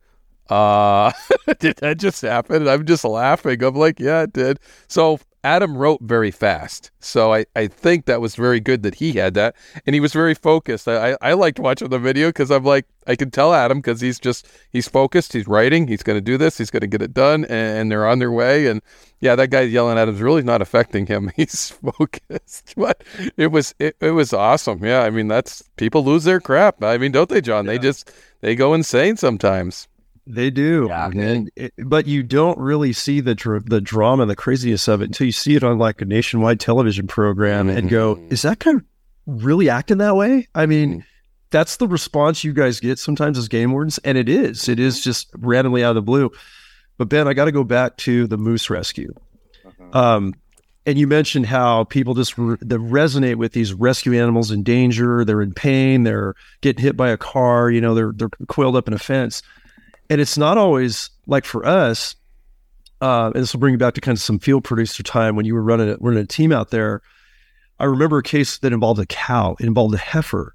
[0.48, 1.12] "Uh,
[1.58, 3.62] did that just happen?" And I'm just laughing.
[3.62, 6.90] I'm like, "Yeah, it did." So Adam wrote very fast.
[7.00, 9.56] So I, I think that was very good that he had that.
[9.86, 10.86] And he was very focused.
[10.86, 14.20] I, I liked watching the video because I'm like, I can tell Adam because he's
[14.20, 15.32] just, he's focused.
[15.32, 15.88] He's writing.
[15.88, 16.58] He's going to do this.
[16.58, 17.46] He's going to get it done.
[17.46, 18.66] And, they're on their way.
[18.66, 18.82] And
[19.20, 21.30] yeah, that guy yelling at him is really not affecting him.
[21.36, 22.74] He's focused.
[22.76, 23.02] But
[23.36, 24.84] it was, it, it was awesome.
[24.84, 25.02] Yeah.
[25.02, 26.82] I mean, that's, people lose their crap.
[26.82, 27.64] I mean, don't they, John?
[27.64, 27.72] Yeah.
[27.72, 29.88] They just, they go insane sometimes.
[30.26, 34.36] They do, yeah, and it, but you don't really see the dr- the drama, the
[34.36, 37.78] craziness of it until you see it on like a nationwide television program mm-hmm.
[37.78, 38.32] and go, mm-hmm.
[38.32, 38.84] "Is that kind of
[39.26, 41.00] really acting that way?" I mean, mm-hmm.
[41.50, 45.00] that's the response you guys get sometimes as game wardens, and it is, it is
[45.00, 46.30] just randomly out of the blue.
[46.98, 49.14] But Ben, I got to go back to the moose rescue.
[49.64, 49.98] Uh-huh.
[49.98, 50.34] Um,
[50.86, 55.24] and you mentioned how people just re- resonate with these rescue animals in danger.
[55.24, 56.04] They're in pain.
[56.04, 57.70] They're getting hit by a car.
[57.70, 59.42] You know, they're they're coiled up in a fence
[60.10, 62.16] and it's not always like for us.
[63.00, 65.46] Uh, and this will bring you back to kind of some field producer time when
[65.46, 67.00] you were running a, running a team out there.
[67.78, 69.56] I remember a case that involved a cow.
[69.58, 70.54] It involved a heifer.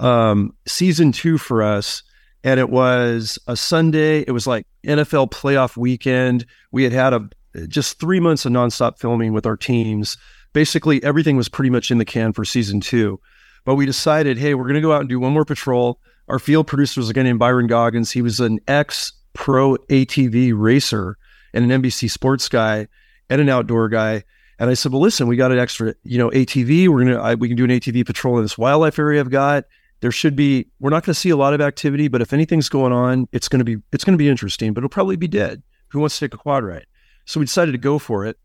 [0.00, 2.02] Um, season two for us,
[2.42, 4.20] and it was a Sunday.
[4.20, 6.46] It was like NFL playoff weekend.
[6.72, 7.28] We had had a
[7.68, 10.16] just three months of nonstop filming with our teams.
[10.52, 13.20] Basically, everything was pretty much in the can for season two.
[13.64, 16.00] But we decided, hey, we're going to go out and do one more patrol.
[16.28, 18.10] Our field producer was a guy named Byron Goggins.
[18.10, 21.18] He was an ex pro ATV racer
[21.52, 22.88] and an NBC sports guy
[23.28, 24.24] and an outdoor guy.
[24.58, 26.88] And I said, well, listen, we got an extra, you know, ATV.
[26.88, 29.64] We're gonna I, we can do an ATV patrol in this wildlife area I've got.
[30.00, 30.66] There should be.
[30.80, 33.48] We're not going to see a lot of activity, but if anything's going on, it's
[33.48, 34.74] going to be it's going to be interesting.
[34.74, 35.62] But it'll probably be dead.
[35.88, 36.86] Who wants to take a quad ride?
[37.24, 38.38] So we decided to go for it.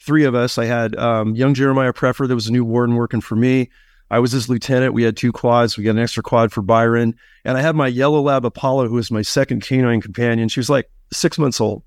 [0.00, 0.58] Three of us.
[0.58, 2.26] I had um, young Jeremiah Preffer.
[2.26, 3.70] There was a new warden working for me.
[4.10, 4.94] I was his lieutenant.
[4.94, 5.76] We had two quads.
[5.76, 7.14] We got an extra quad for Byron.
[7.44, 10.48] And I had my yellow lab Apollo, who was my second canine companion.
[10.48, 11.82] She was like six months old.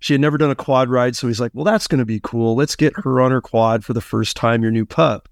[0.00, 1.16] She had never done a quad ride.
[1.16, 2.54] So he's like, well, that's going to be cool.
[2.54, 5.28] Let's get her on her quad for the first time, your new pup.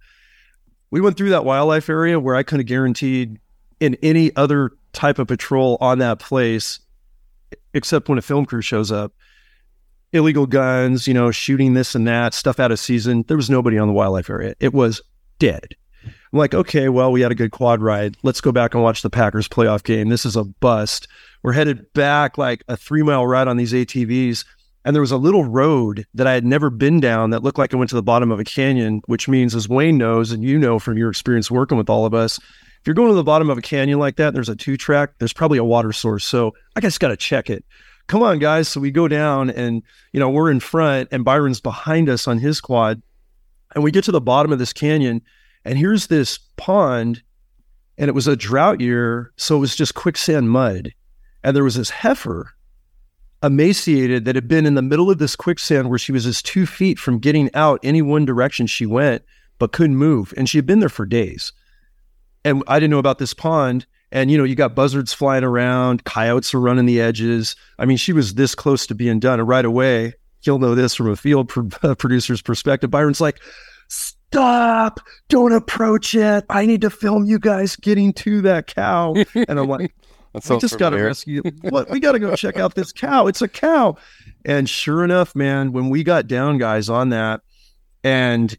[0.91, 3.39] We went through that wildlife area where I could have guaranteed
[3.81, 6.81] in any other type of patrol on that place,
[7.75, 9.13] except when a film crew shows up,
[10.13, 13.25] illegal guns, you know, shooting this and that, stuff out of season.
[13.29, 14.55] There was nobody on the wildlife area.
[14.61, 15.03] It was
[15.39, 15.75] dead.
[16.33, 18.17] I'm like, okay, well, we had a good quad ride.
[18.23, 20.09] Let's go back and watch the Packers playoff game.
[20.09, 21.07] This is a bust.
[21.43, 24.45] We're headed back like a three mile ride on these ATVs.
[24.85, 27.73] And there was a little road that I had never been down that looked like
[27.73, 30.59] it went to the bottom of a canyon, which means, as Wayne knows, and you
[30.59, 33.49] know from your experience working with all of us, if you're going to the bottom
[33.49, 36.25] of a canyon like that, there's a two track, there's probably a water source.
[36.25, 37.65] So I just got to check it.
[38.09, 38.69] Come on, guys.
[38.69, 42.39] So we go down and, you know, we're in front and Byron's behind us on
[42.39, 43.01] his quad.
[43.75, 45.23] And we get to the bottom of this canyon
[45.65, 47.23] and here's this pond,
[47.99, 50.93] and it was a drought year, so it was just quicksand mud.
[51.45, 52.53] And there was this heifer,
[53.43, 56.67] emaciated, that had been in the middle of this quicksand where she was just two
[56.67, 59.23] feet from getting out any one direction she went,
[59.59, 60.33] but couldn't move.
[60.37, 61.53] And she had been there for days.
[62.45, 63.87] And I didn't know about this pond.
[64.11, 67.57] And you know, you got buzzards flying around, coyotes are running the edges.
[67.79, 69.41] I mean, she was this close to being done.
[69.41, 71.49] And right away, you'll know this from a field
[71.99, 72.91] producer's perspective.
[72.91, 73.41] Byron's like,
[74.33, 76.45] stop, don't approach it.
[76.49, 79.15] I need to film you guys getting to that cow.
[79.35, 79.95] And I'm like,
[80.49, 81.43] we just got to rescue.
[81.63, 83.27] What we got to go check out this cow.
[83.27, 83.97] It's a cow.
[84.45, 87.43] And sure enough, man, when we got down, guys, on that,
[88.03, 88.57] and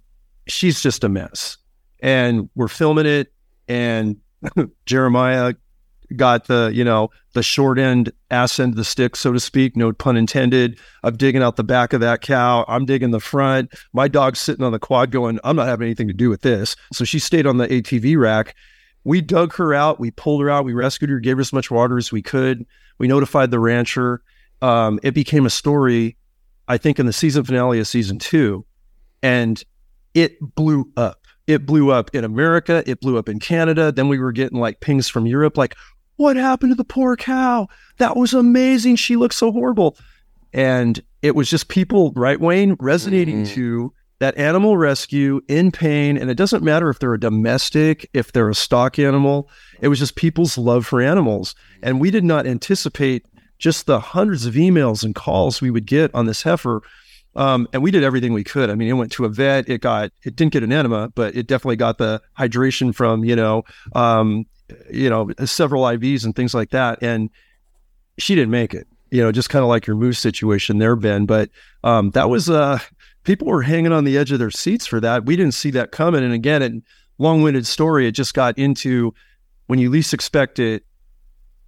[0.47, 1.57] she's just a mess.
[2.01, 3.33] And we're filming it,
[3.67, 4.17] and
[4.85, 5.55] Jeremiah
[6.17, 9.75] got the you know the short end ass end of the stick so to speak
[9.75, 12.65] no pun intended i'm digging out the back of that cow.
[12.67, 13.73] I'm digging the front.
[13.93, 16.75] My dog's sitting on the quad going i'm not having anything to do with this.
[16.91, 18.55] So she stayed on the atv rack.
[19.03, 19.99] We dug her out.
[19.99, 20.65] We pulled her out.
[20.65, 22.65] We rescued her gave her as much water as we could.
[22.99, 24.21] We notified the rancher.
[24.61, 26.17] Um, it became a story
[26.69, 28.65] i think in the season finale of season two
[29.21, 29.63] and
[30.13, 31.25] it blew up.
[31.47, 32.83] It blew up in America.
[32.85, 33.91] It blew up in Canada.
[33.91, 35.75] Then we were getting like pings from Europe, like,
[36.15, 37.67] what happened to the poor cow?
[37.97, 38.97] That was amazing.
[38.97, 39.97] She looked so horrible.
[40.53, 43.53] And it was just people, right, Wayne, resonating mm-hmm.
[43.55, 46.17] to that animal rescue in pain.
[46.17, 49.49] And it doesn't matter if they're a domestic, if they're a stock animal.
[49.81, 51.55] It was just people's love for animals.
[51.81, 53.25] And we did not anticipate
[53.57, 56.81] just the hundreds of emails and calls we would get on this heifer.
[57.35, 58.69] Um, and we did everything we could.
[58.69, 59.67] I mean, it went to a vet.
[59.67, 63.35] It got, it didn't get an enema, but it definitely got the hydration from, you
[63.35, 63.63] know,
[63.95, 64.45] um,
[64.91, 67.01] you know, several IVs and things like that.
[67.01, 67.29] And
[68.17, 71.25] she didn't make it, you know, just kind of like your moose situation there, Ben.
[71.25, 71.49] But
[71.83, 72.79] um, that was, uh,
[73.23, 75.25] people were hanging on the edge of their seats for that.
[75.25, 76.23] We didn't see that coming.
[76.23, 76.73] And again, it
[77.17, 79.13] long winded story, it just got into
[79.67, 80.83] when you least expect it,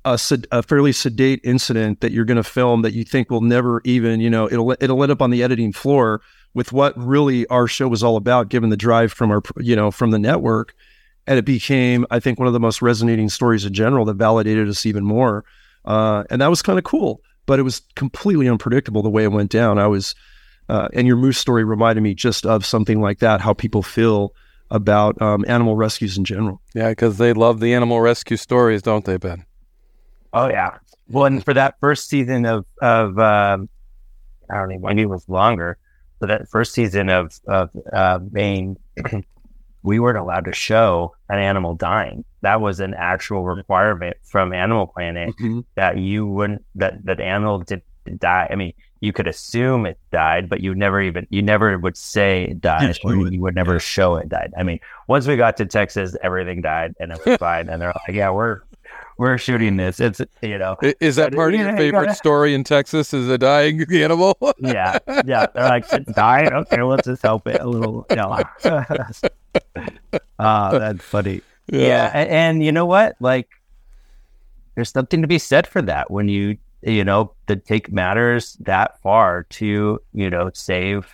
[0.06, 0.20] a,
[0.52, 4.20] a fairly sedate incident that you're going to film that you think will never even,
[4.20, 6.22] you know, it'll it'll end up on the editing floor
[6.54, 9.90] with what really our show was all about, given the drive from our, you know,
[9.90, 10.76] from the network,
[11.28, 14.68] and it became, I think, one of the most resonating stories in general that validated
[14.68, 15.44] us even more,
[15.86, 17.22] uh, and that was kind of cool.
[17.46, 19.78] But it was completely unpredictable the way it went down.
[19.78, 20.16] I was,
[20.68, 24.34] uh, and your moose story reminded me just of something like that, how people feel
[24.72, 26.60] about um, animal rescues in general.
[26.74, 29.46] Yeah, because they love the animal rescue stories, don't they, Ben?
[30.34, 30.78] Oh yeah.
[31.08, 33.70] Well, and for that first season of of um,
[34.50, 35.78] I don't even, know, maybe it was longer.
[36.20, 38.78] but that first season of of uh, Maine,
[39.86, 42.26] we weren't allowed to show an animal dying.
[42.42, 45.62] That was an actual requirement from Animal Planet mm-hmm.
[45.76, 47.84] that you wouldn't that that animal did
[48.18, 48.48] die.
[48.50, 52.46] I mean, you could assume it died, but you never even you never would say
[52.46, 53.80] it died, or you would never yeah.
[53.80, 54.54] show it died.
[54.58, 57.70] I mean, once we got to Texas, everything died and it was fine.
[57.70, 58.62] And they're like, "Yeah, we're
[59.18, 62.16] we're shooting this." It's you know, is that part of your favorite gotta...
[62.16, 63.14] story in Texas?
[63.14, 64.36] Is a dying animal?
[64.58, 65.46] yeah, yeah.
[65.54, 68.08] They're like, "It's dying." Okay, let's just help it a little.
[68.10, 68.42] You know.
[70.38, 71.42] Ah, uh, that's funny.
[71.68, 73.16] Yeah, yeah and, and you know what?
[73.20, 73.48] Like,
[74.76, 79.02] there's something to be said for that when you you know, to take matters that
[79.02, 81.08] far to, you know, save,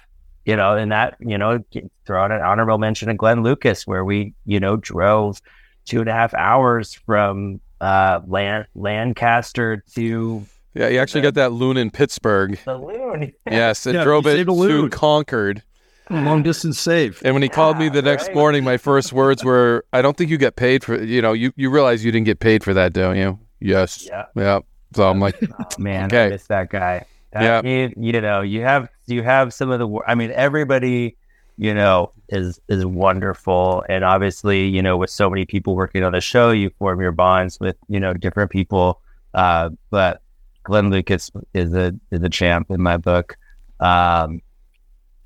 [0.46, 1.64] you know, and that, you know,
[2.06, 5.42] throw out an honorable mention to Glenn Lucas, where we, you know, drove
[5.86, 10.46] two and a half hours from uh, Land- Lancaster to.
[10.74, 12.60] Yeah, you actually got that loon in Pittsburg.
[12.66, 13.34] The loon.
[13.50, 15.64] yes, it yeah, drove it to Concord.
[16.26, 17.22] Long distance save.
[17.24, 18.36] And when he yeah, called me the next right.
[18.36, 21.54] morning, my first words were, "I don't think you get paid for you know you
[21.56, 24.06] you realize you didn't get paid for that, don't you?" Yes.
[24.08, 24.26] Yeah.
[24.36, 24.60] Yeah.
[24.94, 26.26] So I'm like, oh, man, okay.
[26.26, 27.06] I miss that guy.
[27.34, 30.02] yeah, you, you know, you have you have some of the.
[30.06, 31.16] I mean, everybody,
[31.58, 36.12] you know, is is wonderful, and obviously, you know, with so many people working on
[36.12, 39.00] the show, you form your bonds with you know different people.
[39.34, 40.22] Uh, but
[40.64, 43.38] Glenn Lucas is a is a champ in my book.
[43.80, 44.42] Um,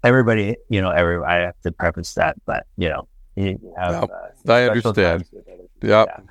[0.05, 3.91] everybody, you know, every I have to preface that, but you know, you have.
[3.91, 4.09] Yep.
[4.47, 5.25] Uh, I understand.
[5.81, 6.23] Yep.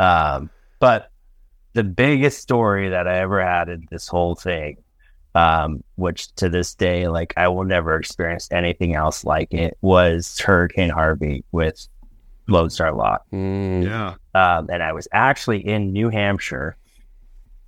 [0.00, 0.34] Yeah.
[0.34, 0.50] Um,
[0.80, 1.10] but
[1.74, 4.78] the biggest story that I ever had in this whole thing,
[5.34, 10.38] um, which to this day, like I will never experience anything else like it, was
[10.40, 11.86] Hurricane Harvey with
[12.48, 13.18] Lone Star Law.
[13.32, 13.84] Mm.
[13.84, 14.14] Yeah.
[14.34, 16.76] Um, and I was actually in New Hampshire,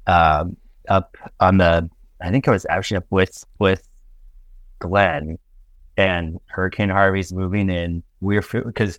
[0.06, 0.56] um,
[0.88, 1.88] up on the,
[2.20, 3.88] I think I was actually up with, with
[4.84, 5.38] Glenn
[5.96, 8.02] and Hurricane Harvey's moving in.
[8.20, 8.98] We're, because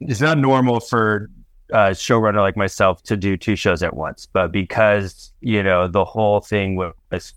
[0.00, 1.30] it's not normal for
[1.72, 6.04] uh, showrunner like myself to do two shows at once, but because you know the
[6.04, 7.34] whole thing was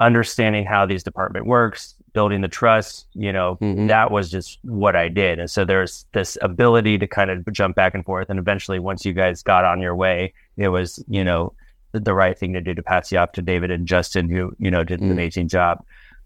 [0.00, 3.86] understanding how these department works, building the trust, you know, mm-hmm.
[3.88, 5.38] that was just what I did.
[5.38, 8.30] And so there's this ability to kind of jump back and forth.
[8.30, 11.52] And eventually, once you guys got on your way, it was you know
[11.92, 14.54] the, the right thing to do to pass you off to David and Justin, who
[14.58, 15.12] you know did an mm-hmm.
[15.12, 15.84] amazing job.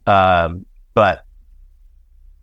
[0.09, 1.24] Um, but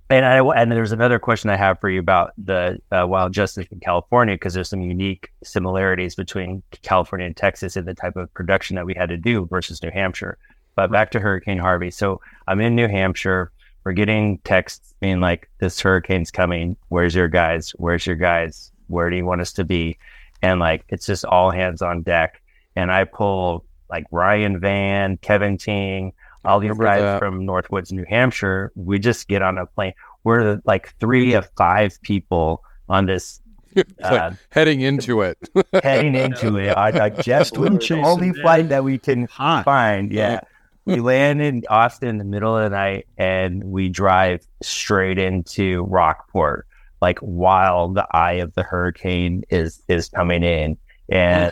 [0.10, 3.66] and I and there's another question I have for you about the uh, Wild Justice
[3.72, 8.32] in California because there's some unique similarities between California and Texas in the type of
[8.36, 10.38] production that we had to do versus New Hampshire.
[10.76, 11.90] But back to Hurricane Harvey.
[11.90, 13.52] So I'm in New Hampshire.
[13.84, 16.78] We're getting texts being like, "This hurricane's coming.
[16.90, 17.72] Where's your guys?
[17.78, 18.72] Where's your guys?
[18.88, 19.98] Where do you want us to be?"
[20.44, 22.42] And like, it's just all hands on deck.
[22.76, 26.14] And I pull like Ryan Van, Kevin Ting,
[26.46, 27.20] all these guys that.
[27.20, 29.94] from Northwoods, New Hampshire, we just get on a plane.
[30.24, 33.42] We're like three of five people on this.
[34.02, 35.38] Uh, heading into it.
[35.84, 36.70] heading into it.
[36.78, 39.66] I, I just the only flight that we can Hot.
[39.66, 40.14] find.
[40.14, 40.40] Yeah.
[40.86, 45.84] we land in Austin in the middle of the night and we drive straight into
[45.90, 46.66] Rockport,
[47.02, 50.78] like while the eye of the hurricane is is coming in.
[51.10, 51.52] And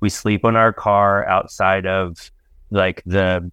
[0.00, 2.30] we sleep on our car outside of
[2.70, 3.50] like the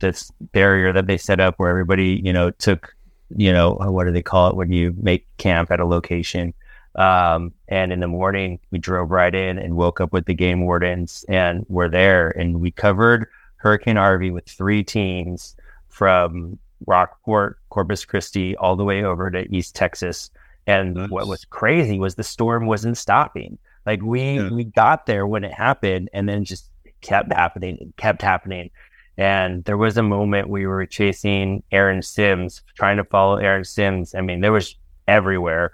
[0.00, 2.94] this barrier that they set up where everybody, you know, took,
[3.36, 6.54] you know, what do they call it when you make camp at a location?
[6.94, 10.64] Um, and in the morning, we drove right in and woke up with the game
[10.64, 12.30] wardens and we're there.
[12.30, 13.26] And we covered
[13.56, 15.54] Hurricane Harvey with three teams
[15.88, 20.30] from Rockport, Corpus Christi, all the way over to East Texas.
[20.66, 21.10] And nice.
[21.10, 23.58] what was crazy was the storm wasn't stopping.
[23.86, 24.50] Like we yeah.
[24.50, 26.66] we got there when it happened, and then just
[27.00, 28.70] kept happening, and kept happening.
[29.18, 34.14] And there was a moment we were chasing Aaron Sims, trying to follow Aaron Sims.
[34.14, 35.72] I mean, there was everywhere.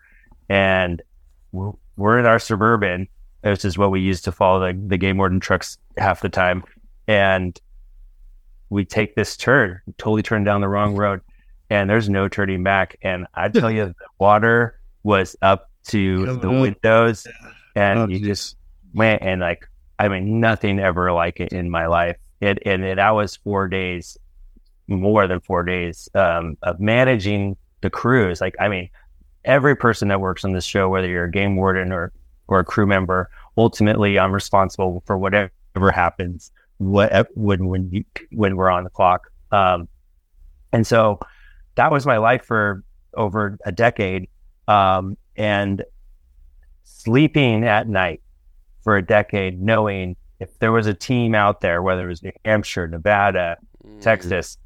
[0.49, 1.01] And
[1.53, 3.07] we're in our suburban
[3.45, 6.65] which is what we use to follow the, the game warden trucks half the time.
[7.07, 7.59] And
[8.71, 11.21] we take this turn, totally turn down the wrong road,
[11.69, 12.97] and there's no turning back.
[13.03, 17.27] And I tell you, the water was up to the windows,
[17.77, 18.27] and Oh, you geez.
[18.27, 18.57] just
[18.95, 19.69] went and like,
[19.99, 22.17] I mean, nothing ever like it in my life.
[22.45, 24.19] And that was four days,
[24.89, 28.41] more than four days um, of managing the crews.
[28.41, 28.89] Like, I mean,
[29.45, 32.13] every person that works on this show, whether you're a game warden or
[32.47, 35.51] or a crew member, ultimately, I'm responsible for whatever
[35.93, 39.31] happens when when you when we're on the clock.
[39.51, 39.89] Um,
[40.73, 41.21] and so
[41.77, 42.83] that was my life for
[43.15, 44.29] over a decade.
[44.67, 45.85] Um, and
[46.85, 48.23] sleeping at night
[48.83, 52.32] for a decade, knowing if there was a team out there, whether it was New
[52.45, 53.57] Hampshire, Nevada,
[53.87, 54.01] mm.
[54.01, 54.59] Texas,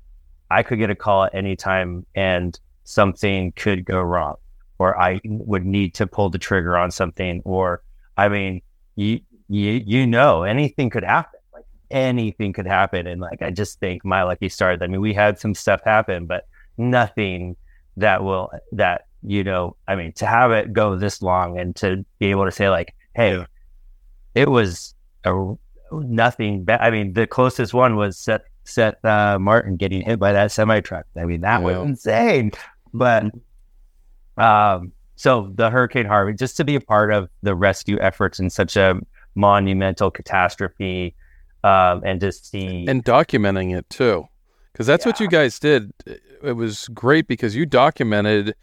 [0.50, 4.36] I could get a call at any time and something could go wrong,
[4.78, 7.82] or I would need to pull the trigger on something, or
[8.16, 8.62] I mean,
[8.96, 11.40] you you you know, anything could happen.
[11.52, 14.78] Like anything could happen, and like I just think my lucky stars.
[14.80, 16.46] I mean, we had some stuff happen, but
[16.78, 17.56] nothing
[17.98, 19.76] that will that you know.
[19.86, 22.94] I mean, to have it go this long and to be able to say like,
[23.14, 23.44] hey, Yeah.
[24.34, 24.94] it was
[25.24, 25.54] a
[25.92, 26.64] nothing.
[26.64, 30.52] Ba- I mean, the closest one was Seth Seth uh, Martin getting hit by that
[30.52, 31.06] semi truck.
[31.16, 32.52] I mean, that was insane.
[32.92, 33.26] But
[34.36, 38.50] um, so the Hurricane Harvey, just to be a part of the rescue efforts in
[38.50, 39.00] such a
[39.34, 41.14] monumental catastrophe,
[41.64, 44.26] um, and to see and documenting it too
[44.72, 48.54] because that's what you guys did it was great because you documented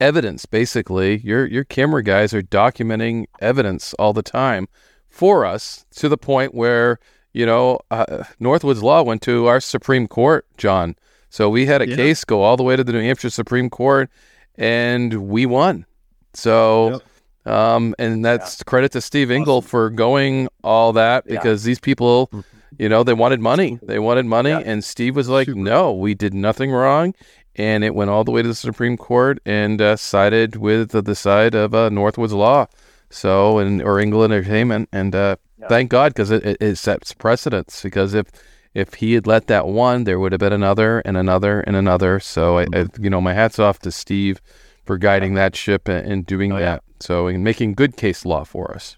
[0.00, 4.68] evidence basically your your camera guys are documenting evidence all the time
[5.14, 6.98] for us to the point where
[7.32, 10.96] you know uh, northwoods law went to our supreme court john
[11.30, 11.96] so we had a Yeah.
[11.96, 14.10] case go all the way to the new hampshire supreme court
[14.58, 15.86] and we won
[16.32, 17.00] so
[17.46, 21.36] um, and that's credit to Steve Engel for going all that Yeah.
[21.36, 22.30] because these people,
[22.78, 23.78] you know, they wanted money.
[23.82, 24.62] They wanted money, Yeah.
[24.64, 25.58] and Steve was like, Super.
[25.60, 27.14] "No, we did nothing wrong,"
[27.54, 31.02] and it went all the way to the Supreme Court and uh, sided with the,
[31.02, 32.66] the side of uh, Northwoods Law,
[33.14, 35.68] so and or Engel Entertainment, and uh, Yeah.
[35.68, 37.82] thank God because it, it, it sets precedence.
[37.82, 38.26] Because if
[38.74, 42.18] if he had let that one, there would have been another and another and another.
[42.20, 44.40] So I, I you know, my hats off to Steve
[44.84, 46.64] for guiding that ship and, and doing Oh, yeah.
[46.76, 46.82] that.
[47.00, 48.96] So and making good case law for us.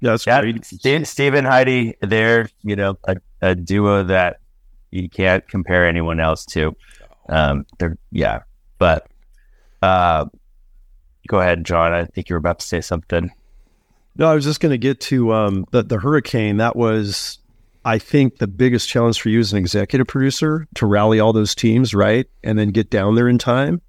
[0.00, 0.64] Yeah, that's yeah, great.
[0.64, 4.38] Steve, Steve and Heidi, they're you know a, a duo that
[4.90, 6.74] you can't compare anyone else to.
[7.28, 8.40] Um, they're yeah,
[8.78, 9.06] but
[9.82, 10.24] uh,
[11.28, 11.92] go ahead, John.
[11.92, 13.30] I think you were about to say something.
[14.18, 16.56] No, I was just going to get to um, the the hurricane.
[16.56, 17.38] That was,
[17.84, 21.54] I think, the biggest challenge for you as an executive producer to rally all those
[21.54, 23.80] teams, right, and then get down there in time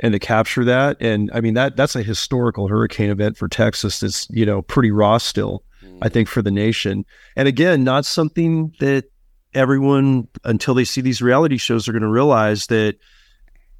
[0.00, 0.96] and to capture that.
[1.00, 4.00] And I mean that that's a historical hurricane event for Texas.
[4.00, 5.62] That's you know pretty raw still.
[6.02, 7.06] I think for the nation.
[7.36, 9.04] And again, not something that
[9.54, 12.96] everyone until they see these reality shows are going to realize that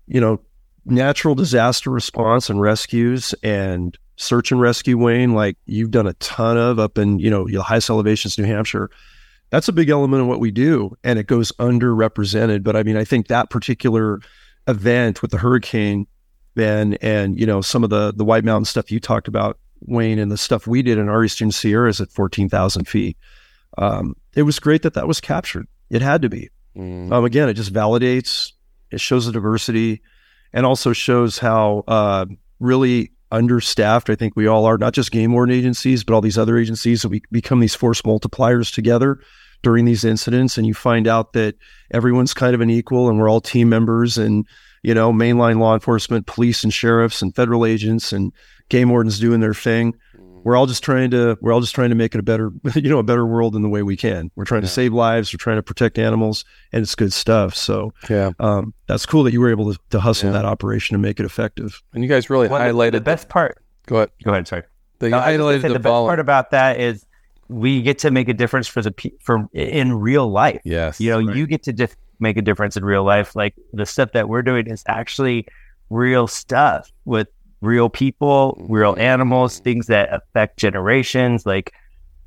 [0.06, 0.40] you know
[0.84, 6.56] natural disaster response and rescues and search and rescue Wayne like you've done a ton
[6.56, 8.90] of up in you know the highest elevations New Hampshire.
[9.50, 12.62] That's a big element of what we do and it goes underrepresented.
[12.62, 14.20] But I mean I think that particular
[14.66, 16.06] event with the hurricane
[16.54, 20.18] Ben and you know some of the the White Mountain stuff you talked about Wayne
[20.18, 23.16] and the stuff we did in our Eastern Sierras at 14,000 feet
[23.78, 25.66] um, it was great that that was captured.
[25.90, 26.50] It had to be.
[26.76, 27.10] Mm.
[27.10, 28.52] um, again, it just validates,
[28.90, 30.02] it shows the diversity,
[30.52, 32.26] and also shows how uh,
[32.60, 34.78] really understaffed I think we all are.
[34.78, 38.72] Not just game warden agencies, but all these other agencies we become these force multipliers
[38.72, 39.18] together
[39.62, 41.56] during these incidents, and you find out that
[41.90, 44.46] everyone's kind of an equal, and we're all team members, and
[44.82, 48.32] you know, mainline law enforcement, police and sheriffs, and federal agents, and
[48.68, 49.94] game wardens doing their thing
[50.46, 52.88] we're all just trying to we're all just trying to make it a better you
[52.88, 55.38] know a better world in the way we can we're trying to save lives we're
[55.38, 59.40] trying to protect animals and it's good stuff so Yeah, um, that's cool that you
[59.40, 60.34] were able to, to hustle Yeah.
[60.34, 63.28] that operation and make it effective and you guys really Well, the- highlighted the best
[63.28, 63.58] part.
[63.86, 64.10] Go ahead.
[64.24, 64.46] Go ahead.
[64.48, 64.62] Sorry.
[65.00, 67.04] They No, I was highlighted the, the best part about that is
[67.48, 70.60] we get to make a difference for the pe- for in real life.
[70.64, 71.00] Yes.
[71.00, 71.36] You know, Right.
[71.36, 73.36] you get to dif- make a difference in real life.
[73.36, 75.46] Like the stuff that we're doing is actually
[75.90, 77.28] real stuff with
[77.66, 79.00] real people, real Mhm.
[79.00, 81.44] animals, things that affect generations.
[81.44, 81.72] Like,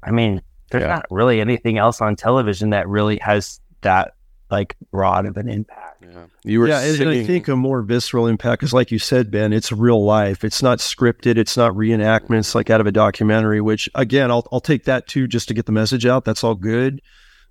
[0.04, 0.96] I mean, there's Yeah.
[0.96, 4.14] not really anything else on television that really has that
[4.52, 6.04] like broad of an impact.
[6.04, 6.24] Yeah.
[6.44, 9.30] You were yeah and, and i think a more visceral impact because like you said
[9.30, 13.62] ben it's real life it's not scripted it's not reenactments like out of a documentary
[13.62, 16.56] which again i'll, I'll take that too just to get the message out that's all
[16.56, 17.00] good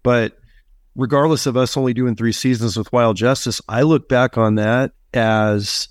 [0.02, 0.38] but
[0.96, 4.90] regardless of us only doing three seasons with wild justice i look back on that
[5.14, 5.88] as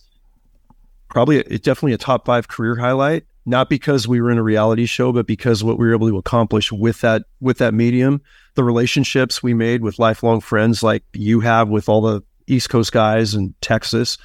[1.10, 4.86] probably it's definitely a top five career highlight not because we were in a reality
[4.86, 8.22] show, but because what we were able to accomplish with that with that medium,
[8.56, 12.92] the relationships we made with lifelong friends like you have with all the East Coast
[12.92, 14.18] guys in Texas,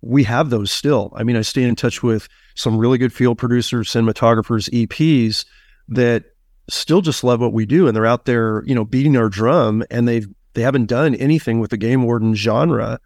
[0.00, 1.12] we have those still.
[1.14, 5.44] I mean, I stay in touch with some really good field producers, cinematographers, EPs
[5.88, 6.24] that
[6.70, 9.84] still just love what we do and they're out there, you know, beating our drum
[9.90, 12.98] and they've they haven't done anything with the game warden genre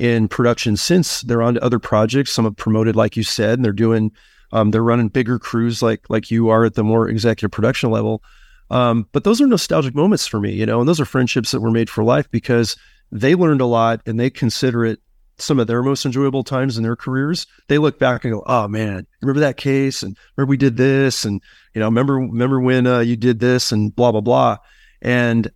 [0.00, 2.32] in production since they're on to other projects.
[2.32, 4.10] Some have promoted, like you said, and they're doing
[4.50, 8.22] um, they're running bigger crews like like you are at the more executive production level.
[8.70, 11.60] Um, but those are nostalgic moments for me, you know, and those are friendships that
[11.60, 12.76] were made for life because
[13.12, 15.00] they learned a lot and they consider it
[15.38, 17.46] some of their most enjoyable times in their careers.
[17.68, 20.02] They look back and go, "Oh man, remember that case?
[20.02, 21.26] And remember we did this?
[21.26, 21.42] And
[21.74, 23.70] you know, remember remember when uh, you did this?
[23.70, 24.56] And blah blah blah."
[25.02, 25.50] And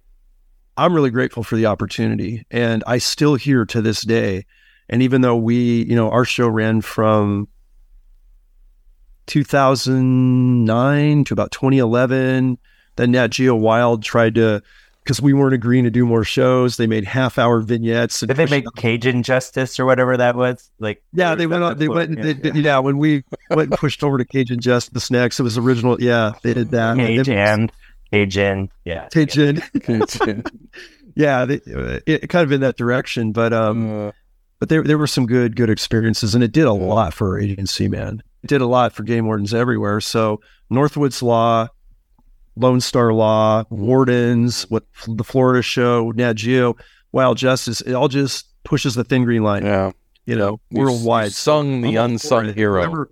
[0.77, 4.47] I'm really grateful for the opportunity, and I still hear to this day.
[4.89, 7.49] And even though we, you know, our show ran from
[9.27, 12.59] 2009 to about 2011.
[12.97, 14.63] Then Nat Geo Wild tried to,
[15.03, 16.77] because we weren't agreeing to do more shows.
[16.77, 18.21] They made half hour vignettes.
[18.21, 20.71] Did they make Cajun Justice or whatever that was?
[20.79, 21.79] Like, yeah, they went on.
[21.79, 22.17] They went.
[22.17, 22.55] Yeah, they, yeah.
[22.55, 26.01] yeah, when we went and pushed over to Cajun Justice next, it was original.
[26.01, 26.97] Yeah, they did that.
[26.97, 27.71] Cajun,
[28.13, 29.63] Cajun, yeah, Cajun,
[31.15, 31.45] yeah.
[31.47, 31.61] They,
[32.07, 34.13] it kind of in that direction, but um, uh,
[34.59, 37.89] but there there were some good good experiences, and it did a lot for agency,
[37.89, 40.01] man It did a lot for game wardens everywhere.
[40.01, 40.41] So
[40.73, 41.69] Northwoods Law,
[42.57, 46.77] Lone Star Law, Wardens, what the Florida Show, Nat Geo,
[47.13, 49.65] Wild Justice, it all just pushes the thin green line.
[49.65, 49.93] Yeah.
[50.27, 51.33] You know, you worldwide.
[51.33, 52.77] sung the unsung hero.
[52.77, 53.11] Remember,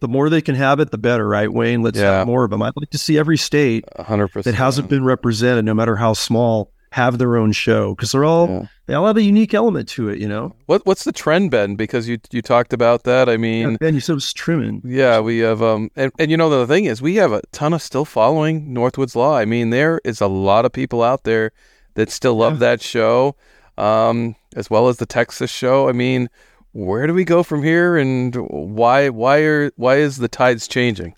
[0.00, 1.82] the more they can have it, the better, right, Wayne?
[1.82, 2.18] Let's yeah.
[2.18, 2.62] have more of them.
[2.62, 4.42] I'd like to see every state 100%.
[4.44, 8.48] that hasn't been represented, no matter how small, have their own show because they're all
[8.48, 8.66] yeah.
[8.86, 10.56] they all have a unique element to it, you know.
[10.64, 11.74] What what's the trend, Ben?
[11.76, 13.28] Because you you talked about that.
[13.28, 14.80] I mean, yeah, Ben, you said it was trimming.
[14.82, 17.74] Yeah, we have um, and and you know the thing is, we have a ton
[17.74, 19.36] of still following Northwoods Law.
[19.36, 21.52] I mean, there is a lot of people out there
[21.94, 22.70] that still love yeah.
[22.70, 23.36] that show,
[23.76, 25.90] um, as well as the Texas show.
[25.90, 26.30] I mean,
[26.76, 31.14] where do we go from here, and why why are why is the tides changing?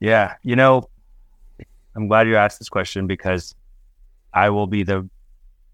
[0.00, 0.88] Yeah, you know,
[1.94, 3.54] I'm glad you asked this question because
[4.34, 5.08] I will be the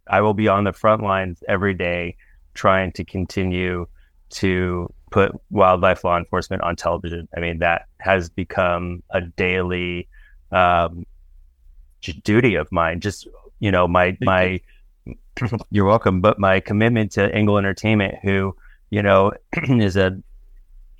[0.06, 2.16] I will be on the front lines every day
[2.52, 3.86] trying to continue
[4.28, 7.28] to put wildlife law enforcement on television.
[7.34, 10.06] I mean, that has become a daily
[10.52, 11.06] um,
[12.24, 13.00] duty of mine.
[13.00, 13.26] Just
[13.58, 14.60] you know, my my
[15.70, 18.54] you're welcome, but my commitment to Engel Entertainment, who
[18.90, 19.32] you know
[19.68, 20.16] is a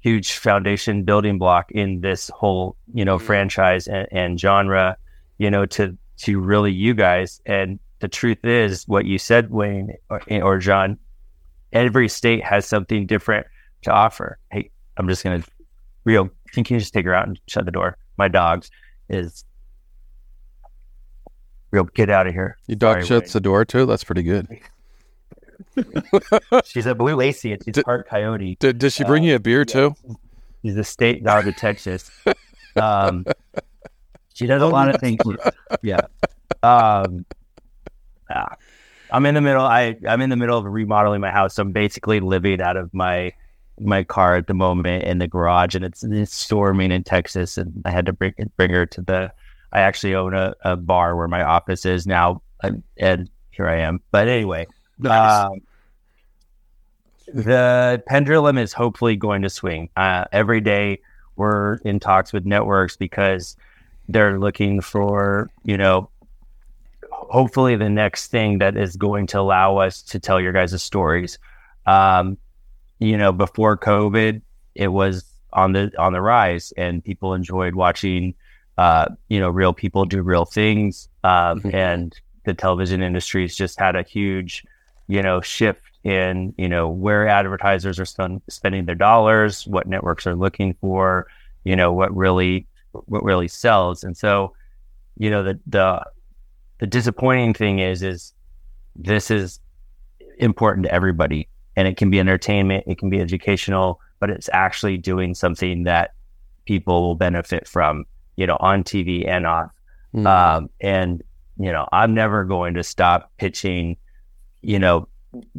[0.07, 3.27] huge foundation building block in this whole you know mm-hmm.
[3.27, 4.97] franchise and, and genre,
[5.39, 7.41] you know, to to really you guys.
[7.45, 10.99] And the truth is, what you said, Wayne or, or John,
[11.73, 13.47] every state has something different
[13.83, 14.39] to offer.
[14.53, 15.43] Hey, I'm just gonna
[16.05, 16.31] real.
[16.53, 17.97] Can you just take her out and shut the door?
[18.17, 18.71] My dog's
[19.09, 19.45] is
[21.73, 21.85] real.
[21.85, 22.57] Get out of here.
[22.69, 23.33] Your dog Sorry, shuts Wayne.
[23.33, 23.87] the door too.
[23.87, 24.47] That's pretty good.
[26.65, 28.57] she's a blue lacy and she's did, part coyote.
[28.61, 29.95] Did, does she bring uh, you a beer too?
[30.63, 32.11] She's a state dog of Texas.
[32.79, 33.25] Um,
[34.35, 35.19] she does a lot of things.
[35.83, 36.03] Yeah.
[36.63, 37.25] Um,
[38.29, 38.49] yeah.
[39.11, 39.65] I'm in the middle.
[39.65, 41.55] I I'm in the middle of remodeling my house.
[41.55, 43.33] So I'm basically living out of my
[43.81, 47.57] my car at the moment in the garage, and it's, it's storming in Texas.
[47.57, 49.33] And I had to bring bring her to the.
[49.73, 52.43] I actually own a, a bar where my office is now,
[52.99, 54.01] and here I am.
[54.11, 54.67] But anyway,
[54.99, 55.45] nice.
[55.45, 55.61] um,
[57.33, 59.89] the pendulum is hopefully going to swing.
[59.97, 61.01] Uh, every day
[61.37, 63.57] we're in talks with networks because
[64.09, 66.09] they're looking for, you know,
[67.11, 71.39] hopefully the next thing that is going to allow us to tell your guys' stories.
[71.87, 72.39] Um,
[72.99, 74.41] you know, before COVID,
[74.75, 78.35] it was on the on the rise, and people enjoyed watching,
[78.79, 81.09] uh, you know, real people do real things.
[81.25, 81.75] Um, mm-hmm.
[81.75, 84.65] And the television industry's just had a huge,
[85.09, 90.27] you know, shift in you know where advertisers are spend, spending their dollars, what networks
[90.27, 91.27] are looking for,
[91.65, 94.05] you know, what really what really sells.
[94.05, 94.55] And so,
[95.19, 96.05] you know, the the
[96.79, 98.33] the disappointing thing is is
[98.95, 99.61] this is
[100.39, 104.97] important to everybody and it can be entertainment, it can be educational, but it's actually
[104.97, 106.15] doing something that
[106.65, 108.05] people will benefit from,
[108.37, 109.71] you know, on TV and off.
[110.15, 110.27] Mm.
[110.27, 111.23] Um, and
[111.59, 113.97] you know, I'm never going to stop pitching.
[114.67, 115.07] You know,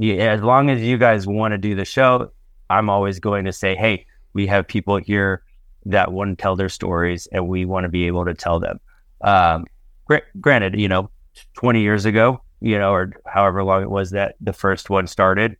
[0.01, 2.29] as long as you guys want to do the show,
[2.69, 5.43] I'm always going to say, hey, we have people here
[5.85, 8.81] that want to tell their stories and we want to be able to tell them.
[9.21, 9.65] Um,
[10.41, 11.09] granted, you know,
[11.53, 15.55] 20 years ago, you know, or however long it was that the first one started,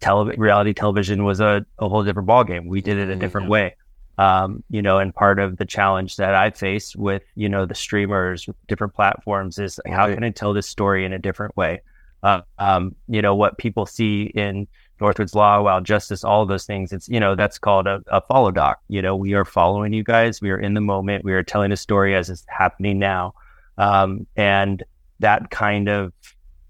[0.00, 2.68] tele- reality television was a, a whole different ballgame.
[2.68, 3.76] We did it a different way.
[4.16, 7.74] Um, you know, and part of the challenge that I face with, you know, the
[7.74, 11.82] streamers different platforms is how can I tell this story in a different way?
[12.24, 14.66] Uh, um, you know, what people see in
[15.00, 18.22] Northwoods Law, Wild Justice, all of those things, it's, you know, that's called a, a
[18.22, 18.80] follow doc.
[18.88, 20.40] You know, we are following you guys.
[20.40, 21.24] We are in the moment.
[21.24, 23.34] We are telling a story as it's happening now.
[23.76, 24.82] Um, and
[25.20, 26.12] that kind of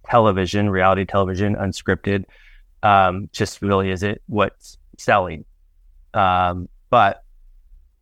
[0.07, 2.25] television, reality television, unscripted,
[2.83, 5.45] um, just really is it what's selling.
[6.15, 7.23] Um, but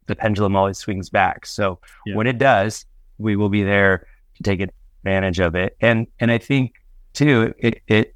[0.06, 1.46] the pendulum always swings back.
[1.46, 2.16] So yeah.
[2.16, 2.86] when it does,
[3.18, 4.06] we will be there
[4.36, 5.76] to take advantage of it.
[5.80, 6.81] And and I think
[7.12, 8.14] too, it it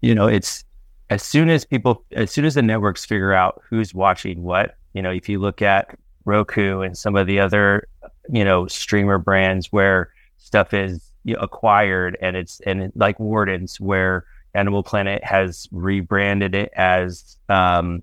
[0.00, 0.64] you know, it's
[1.10, 5.02] as soon as people as soon as the networks figure out who's watching what, you
[5.02, 7.88] know, if you look at Roku and some of the other,
[8.30, 14.26] you know, streamer brands where stuff is acquired and it's and it, like Wardens where
[14.54, 18.02] Animal Planet has rebranded it as um,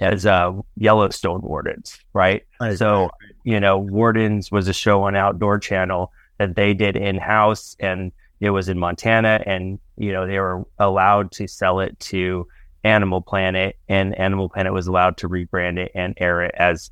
[0.00, 2.44] as uh, Yellowstone Wardens, right?
[2.60, 2.76] right?
[2.78, 3.10] So,
[3.44, 8.12] you know, Wardens was a show on Outdoor Channel that they did in house and
[8.42, 12.48] it was in Montana and, you know, they were allowed to sell it to
[12.82, 16.90] Animal Planet and Animal Planet was allowed to rebrand it and air it as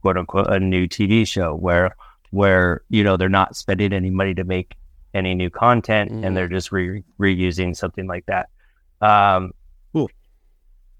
[0.00, 1.94] quote unquote a new TV show where,
[2.30, 4.74] where, you know, they're not spending any money to make
[5.12, 6.24] any new content mm.
[6.24, 8.48] and they're just re- reusing something like that.
[9.02, 9.52] Um,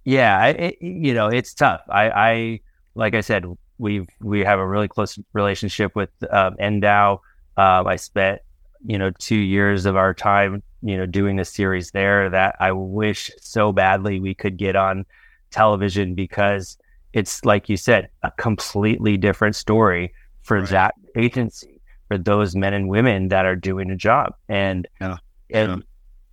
[0.04, 1.80] yeah, it, you know, it's tough.
[1.88, 2.60] I, I,
[2.94, 3.46] like I said,
[3.78, 7.18] we've we have a really close relationship with um, NDOW.
[7.56, 8.40] Um, I spent
[8.84, 12.72] you know two years of our time you know doing a series there that I
[12.72, 15.04] wish so badly we could get on
[15.50, 16.76] television because
[17.12, 20.12] it's like you said a completely different story
[20.42, 20.68] for right.
[20.68, 25.16] that agency for those men and women that are doing a job and yeah.
[25.50, 25.84] and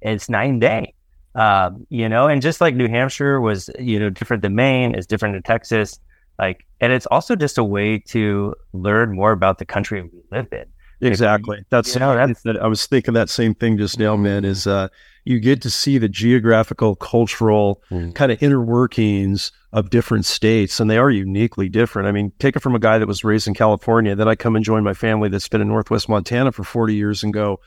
[0.02, 0.12] yeah.
[0.12, 0.94] it's night and day
[1.36, 5.08] um, you know, and just like New Hampshire was, you know, different than Maine, is
[5.08, 6.00] different than Texas.
[6.38, 10.52] Like, and it's also just a way to learn more about the country we live
[10.52, 10.66] in.
[11.02, 11.66] Exactly.
[11.70, 12.58] That's, that's that.
[12.62, 14.46] I was thinking that same thing just now, man.
[14.46, 14.88] Is uh,
[15.26, 18.14] you get to see the geographical, cultural mm.
[18.16, 22.08] kind of inner workings of different states, and they are uniquely different.
[22.08, 24.56] I mean, take it from a guy that was raised in California, then I come
[24.56, 27.60] and join my family that's been in Northwest Montana for forty years, and go,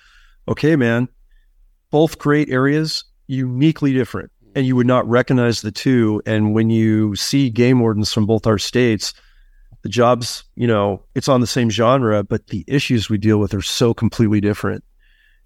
[0.49, 1.09] okay, man,
[1.91, 6.23] both great areas, uniquely different and you would not recognize the two.
[6.25, 9.13] And when you see game wardens from both our states,
[9.87, 13.55] the jobs, you know, it's on the same genre, but the issues we deal with
[13.55, 14.83] are so completely different.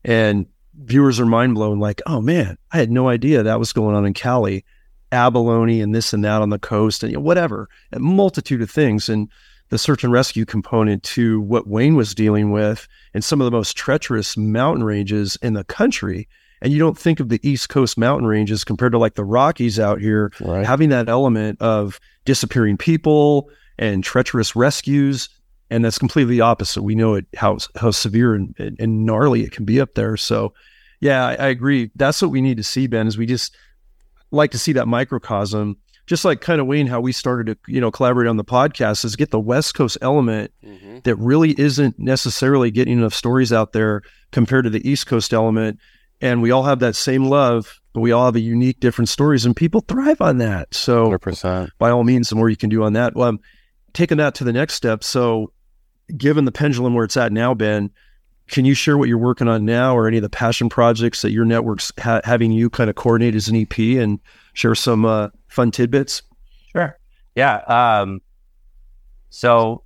[0.02, 0.46] And
[0.82, 4.06] viewers are mind blown, like, oh man, I had no idea that was going on
[4.06, 4.64] in Cali,
[5.12, 8.70] abalone, and this and that on the coast, and you know, whatever, a multitude of
[8.70, 9.10] things.
[9.10, 9.28] And
[9.68, 13.50] the search and rescue component to what Wayne was dealing with and some of the
[13.50, 16.28] most treacherous mountain ranges in the country
[16.62, 19.80] and you don't think of the East Coast mountain ranges compared to like the Rockies
[19.80, 20.66] out here, right.
[20.66, 23.48] having that element of disappearing people
[23.80, 25.28] and treacherous rescues.
[25.70, 26.82] And that's completely the opposite.
[26.82, 30.16] We know it how how severe and, and gnarly it can be up there.
[30.16, 30.52] So,
[31.00, 31.90] yeah, I, I agree.
[31.96, 33.08] That's what we need to see, Ben.
[33.08, 33.56] Is we just
[34.30, 35.76] like to see that microcosm
[36.06, 39.04] just like kind of Wayne, how we started to, you know, collaborate on the podcast
[39.04, 40.98] is get the West Coast element mm-hmm.
[41.04, 44.02] that really isn't necessarily getting enough stories out there
[44.32, 45.78] compared to the East Coast element
[46.20, 49.46] and we all have that same love, but we all have a unique, different stories,
[49.46, 50.74] and people thrive on that.
[50.74, 51.70] So, 100%.
[51.78, 53.14] by all means, the more you can do on that.
[53.14, 53.40] Well, I'm
[53.92, 55.04] taking that to the next step.
[55.04, 55.52] So,
[56.16, 57.90] given the pendulum where it's at now, Ben,
[58.48, 61.30] can you share what you're working on now, or any of the passion projects that
[61.30, 64.18] your network's ha- having you kind of coordinate as an EP, and
[64.54, 66.22] share some uh, fun tidbits?
[66.72, 66.98] Sure.
[67.34, 67.56] Yeah.
[67.58, 68.20] Um,
[69.30, 69.84] so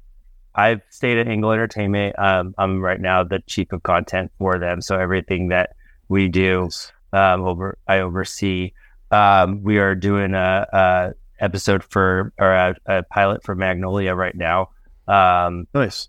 [0.55, 2.19] I've stayed at Engel Entertainment.
[2.19, 4.81] Um, I'm right now the chief of content for them.
[4.81, 5.77] So everything that
[6.09, 6.71] we do
[7.13, 8.73] um, over I oversee.
[9.11, 11.13] Um, we are doing a, a,
[11.45, 14.71] episode for or a, a, pilot for Magnolia right now.
[15.07, 16.09] Um, nice.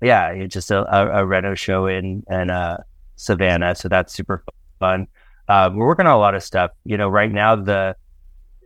[0.00, 2.78] Yeah, it's just a, a, a reno show in and uh,
[3.16, 4.44] Savannah, so that's super
[4.80, 5.06] fun.
[5.48, 6.72] Uh, we're working on a lot of stuff.
[6.84, 7.96] You know, right now the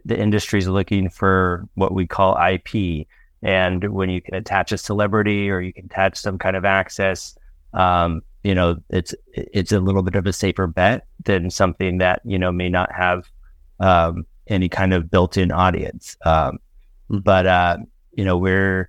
[0.06, 3.06] the industry is looking for what we call IP,
[3.42, 7.36] and when you can attach a celebrity or you can attach some kind of access,
[7.74, 12.22] um, you know, it's it's a little bit of a safer bet than something that
[12.24, 13.28] you know may not have
[13.80, 16.16] um, any kind of built-in audience.
[16.24, 16.58] Um,
[17.08, 17.18] hmm.
[17.18, 17.78] but uh,
[18.12, 18.88] you know, we're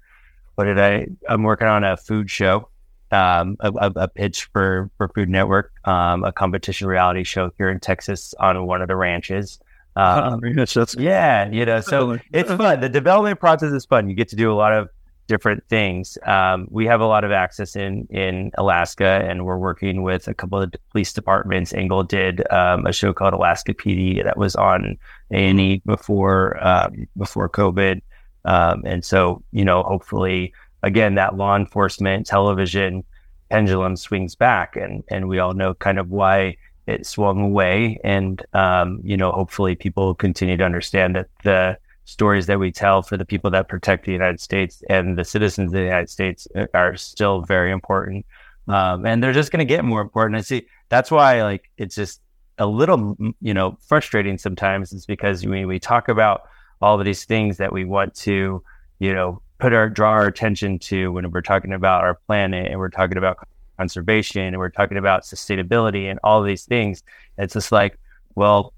[0.56, 1.08] what did I?
[1.30, 2.70] I'm working on a food show,
[3.12, 7.80] um, a, a, pitch for for Food Network, um, a competition reality show here in
[7.80, 9.60] Texas on one of the ranches.
[9.96, 12.80] Um, oh, that's yeah, you know, so it's fun.
[12.82, 14.10] The development process is fun.
[14.10, 14.90] You get to do a lot of
[15.28, 16.18] different things.
[16.26, 20.34] Um, we have a lot of access in in Alaska, and we're working with a
[20.34, 21.74] couple of police departments.
[21.74, 24.98] Engel did um, a show called Alaska PD that was on
[25.32, 28.02] A and E before um, before COVID.
[28.46, 33.04] Um, and so, you know, hopefully, again, that law enforcement television
[33.50, 36.56] pendulum swings back, and and we all know kind of why
[36.88, 38.00] it swung away.
[38.04, 43.02] And um, you know, hopefully, people continue to understand that the stories that we tell
[43.02, 46.48] for the people that protect the United States and the citizens of the United States
[46.74, 48.26] are still very important.
[48.70, 50.38] Um, and they're just going to get more important.
[50.38, 50.68] I see.
[50.88, 52.22] That's why, like, it's just
[52.60, 54.94] a little, you know, frustrating sometimes.
[54.94, 56.44] Is because we we talk about
[56.82, 58.64] all of these things that we want to,
[59.00, 62.80] you know, put our draw our attention to when we're talking about our planet and
[62.80, 63.46] we're talking about
[63.78, 67.04] conservation and we're talking about sustainability and all these things.
[67.38, 68.00] It's just like,
[68.36, 68.74] well,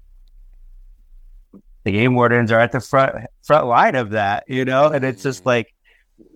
[1.84, 5.22] the game wardens are at the front front line of that, you know, and it's
[5.22, 5.74] just like,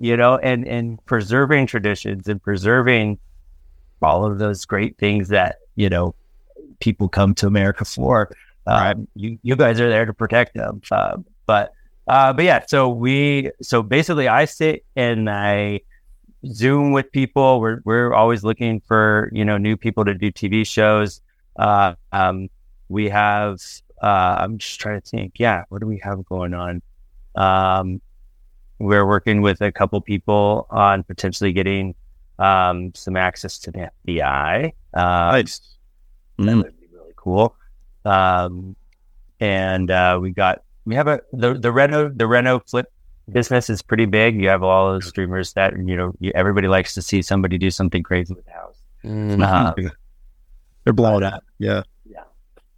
[0.00, 3.18] you know, and and preserving traditions and preserving
[4.02, 6.14] all of those great things that you know
[6.80, 8.30] people come to America for.
[8.66, 8.96] Um, right.
[9.14, 11.72] You you guys are there to protect them, uh, but
[12.08, 12.64] uh, but yeah.
[12.66, 15.80] So we so basically, I sit and I
[16.46, 17.60] Zoom with people.
[17.60, 21.20] We're we're always looking for you know new people to do TV shows.
[21.56, 22.48] Uh, um,
[22.88, 23.60] we have
[24.05, 25.35] uh, I'm just trying to think.
[25.39, 26.82] Yeah, what do we have going on?
[27.36, 28.02] Um,
[28.78, 31.94] we're working with a couple people on potentially getting
[32.39, 34.72] um, some access to the FBI.
[34.93, 35.60] Uh, nice.
[36.36, 36.64] That mm.
[36.64, 37.56] would be really cool.
[38.05, 38.76] Um,
[39.40, 42.93] and uh, we got we have a the the Reno the Reno flip
[43.32, 44.39] business is pretty big.
[44.39, 47.70] You have all those streamers that you know you, everybody likes to see somebody do
[47.70, 48.76] something crazy with the house.
[49.02, 49.43] Mm-hmm.
[49.43, 49.72] Uh,
[50.85, 51.43] They're blown up.
[51.59, 51.85] Yeah.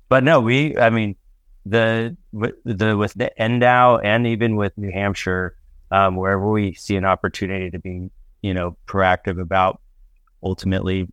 [0.08, 1.16] But no, we, I mean,
[1.64, 5.56] the the with the NDOW and even with New Hampshire,
[5.90, 8.10] um, wherever we see an opportunity to be,
[8.42, 9.80] you know, proactive about
[10.42, 11.08] ultimately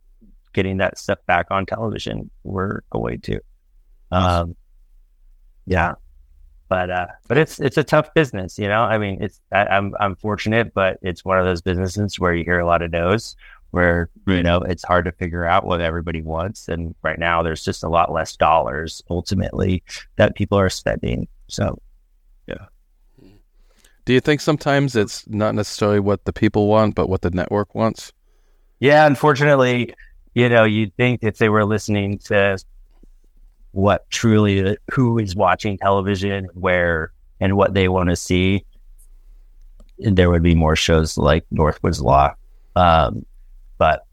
[0.52, 3.40] getting that stuff back on television, we're going to.
[4.12, 4.54] Um,
[5.66, 5.94] yeah,
[6.68, 8.82] but uh, but it's it's a tough business, you know.
[8.82, 12.44] I mean, it's I, I'm I'm fortunate, but it's one of those businesses where you
[12.44, 13.34] hear a lot of no's,
[13.74, 17.64] where you know it's hard to figure out what everybody wants and right now there's
[17.64, 19.82] just a lot less dollars ultimately
[20.16, 21.78] that people are spending so.
[22.46, 22.66] Yeah.
[24.04, 27.74] Do you think sometimes it's not necessarily what the people want but what the network
[27.74, 28.12] wants?
[28.80, 29.94] Yeah unfortunately
[30.34, 32.58] you know you'd think if they were listening to
[33.72, 38.64] what truly who is watching television where and what they want to see
[39.98, 42.34] there would be more shows like northwoods law.
[42.76, 43.24] Um,
[43.78, 44.04] but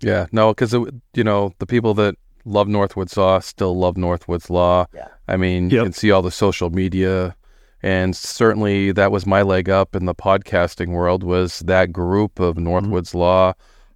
[0.00, 4.86] yeah, no, because you know the people that love Northwoods Law still love Northwoods Law.
[4.94, 5.08] Yeah.
[5.28, 5.72] I mean, yep.
[5.72, 7.36] you can see all the social media,
[7.82, 11.22] and certainly that was my leg up in the podcasting world.
[11.22, 12.68] Was that group of mm-hmm.
[12.68, 13.18] Northwoods mm-hmm.
[13.18, 13.52] Law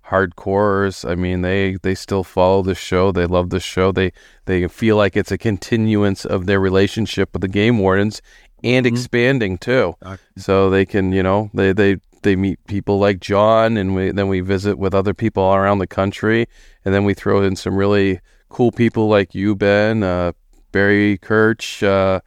[0.07, 1.09] hardcores?
[1.09, 3.11] I mean, they they still follow the show.
[3.11, 3.91] They love the show.
[3.91, 4.13] They
[4.45, 8.21] they feel like it's a continuance of their relationship with the game wardens
[8.63, 8.95] and mm-hmm.
[8.95, 9.95] expanding too.
[10.37, 14.29] So they can, you know, they they they meet people like John, and we, then
[14.29, 16.47] we visit with other people all around the country,
[16.85, 20.33] and then we throw in some really cool people like you, Ben, uh,
[20.73, 22.21] Barry Kirch, uh,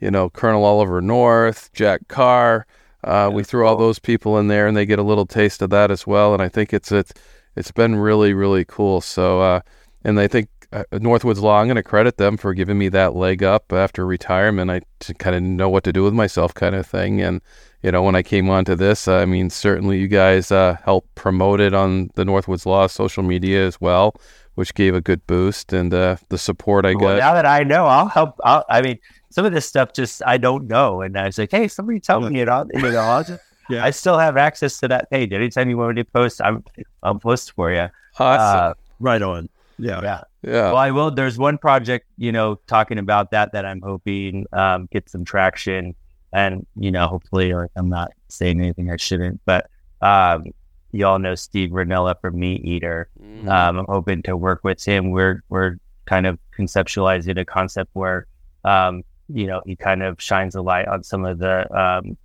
[0.00, 2.66] you know, Colonel Oliver North, Jack Carr.
[3.04, 5.70] Uh, we throw all those people in there, and they get a little taste of
[5.70, 6.32] that as well.
[6.32, 7.12] And I think it's it's
[7.56, 9.00] it's been really really cool.
[9.00, 9.60] So, uh,
[10.04, 13.42] and I think Northwoods Law, I'm going to credit them for giving me that leg
[13.42, 14.70] up after retirement.
[14.70, 14.82] I
[15.18, 17.40] kind of know what to do with myself, kind of thing, and
[17.82, 21.60] you know, when I came onto this, I mean, certainly you guys uh, helped promote
[21.60, 24.14] it on the Northwoods Law social media as well,
[24.54, 27.18] which gave a good boost and uh, the support I well, got.
[27.18, 28.38] Now that I know, I'll help.
[28.44, 28.98] I'll, i mean,
[29.30, 32.20] some of this stuff just I don't know, and I was like, hey, somebody tell
[32.20, 32.48] me it.
[32.48, 33.84] I'll, you know, I'll just, yeah.
[33.84, 35.32] I still have access to that page.
[35.32, 36.62] Anytime you want me to post, I'm
[37.02, 37.88] I'll post for you.
[38.18, 38.70] Awesome.
[38.70, 39.48] Uh, right on.
[39.78, 40.00] Yeah.
[40.02, 40.22] Yeah.
[40.42, 40.72] Yeah.
[40.72, 41.10] Well, I will.
[41.10, 45.94] There's one project, you know, talking about that that I'm hoping um, get some traction
[46.32, 49.68] and you know, hopefully, like I'm not saying anything I shouldn't, but
[50.00, 50.44] um,
[50.92, 53.08] you all know Steve Rinella from Meat Eater.
[53.20, 53.48] Mm-hmm.
[53.48, 55.10] Um, I'm hoping to work with him.
[55.10, 55.76] We're we're
[56.06, 58.26] kind of conceptualizing a concept where
[58.64, 62.16] um, you know he kind of shines a light on some of the um,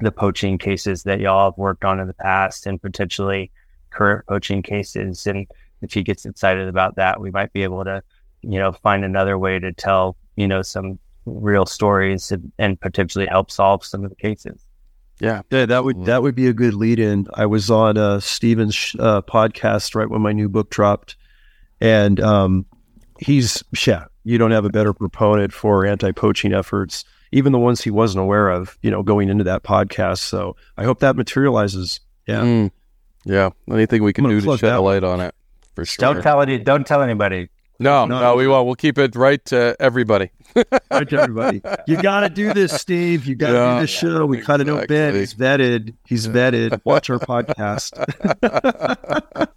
[0.00, 3.50] the poaching cases that y'all have worked on in the past and potentially
[3.90, 5.26] current poaching cases.
[5.26, 5.46] And
[5.84, 8.02] if he gets excited about that, we might be able to
[8.42, 13.26] you know find another way to tell you know some real stories and, and potentially
[13.26, 14.66] help solve some of the cases.
[15.20, 17.28] Yeah, yeah, that would that would be a good lead in.
[17.34, 21.16] I was on uh, Steven's uh, podcast right when my new book dropped,
[21.80, 22.66] and um,
[23.20, 27.90] he's yeah, you don't have a better proponent for anti-poaching efforts, even the ones he
[27.90, 28.76] wasn't aware of.
[28.82, 30.18] You know, going into that podcast.
[30.18, 32.00] So I hope that materializes.
[32.26, 32.70] Yeah, mm.
[33.24, 33.50] yeah.
[33.70, 35.34] Anything we can do to shed a light on it
[35.74, 36.00] for sure.
[36.14, 36.64] Don't tell it.
[36.64, 37.48] Don't tell anybody.
[37.80, 38.20] No, No.
[38.20, 38.66] no, we won't.
[38.66, 40.30] We'll keep it right to everybody.
[40.90, 41.60] Right to everybody.
[41.88, 43.26] You got to do this, Steve.
[43.26, 43.74] You got to Yeah.
[43.74, 44.24] do this show.
[44.26, 45.16] We kind of know Ben.
[45.16, 45.20] Exactly.
[45.20, 45.94] He's vetted.
[46.06, 46.80] He's vetted.
[46.84, 47.92] Watch our podcast.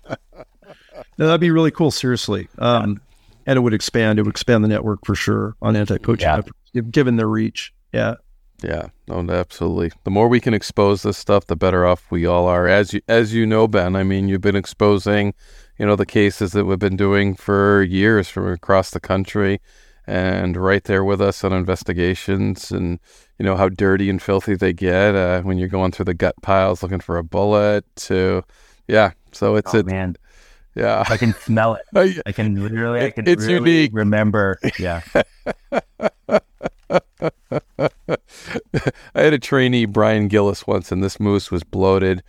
[1.17, 1.91] no, that'd be really cool.
[1.91, 2.47] Seriously.
[2.57, 2.99] Um,
[3.45, 4.19] and it would expand.
[4.19, 6.37] It would expand the network for sure on anti-poaching Yeah.
[6.37, 6.57] efforts,
[6.91, 7.73] given their reach.
[7.93, 8.15] Yeah.
[8.63, 9.91] Yeah, no, absolutely.
[10.03, 12.67] The more we can expose this stuff, the better off we all are.
[12.67, 15.35] As you, as you know, Ben, I mean, you've been exposing,
[15.79, 19.59] you know, the cases that we've been doing for years from across the country,
[20.05, 22.99] and right there with us on investigations, and
[23.37, 26.35] you know how dirty and filthy they get uh, when you're going through the gut
[26.41, 27.85] piles looking for a bullet.
[27.97, 28.43] To,
[28.87, 30.15] yeah, so it's Oh it, man,
[30.75, 31.03] yeah.
[31.09, 31.81] I can smell it.
[31.95, 33.91] I- I can literally, I can it's really unique.
[33.93, 34.59] remember.
[34.79, 35.01] Yeah,
[35.69, 36.39] I
[39.15, 42.23] had a trainee, Brian Gillis, once, and this moose was bloated.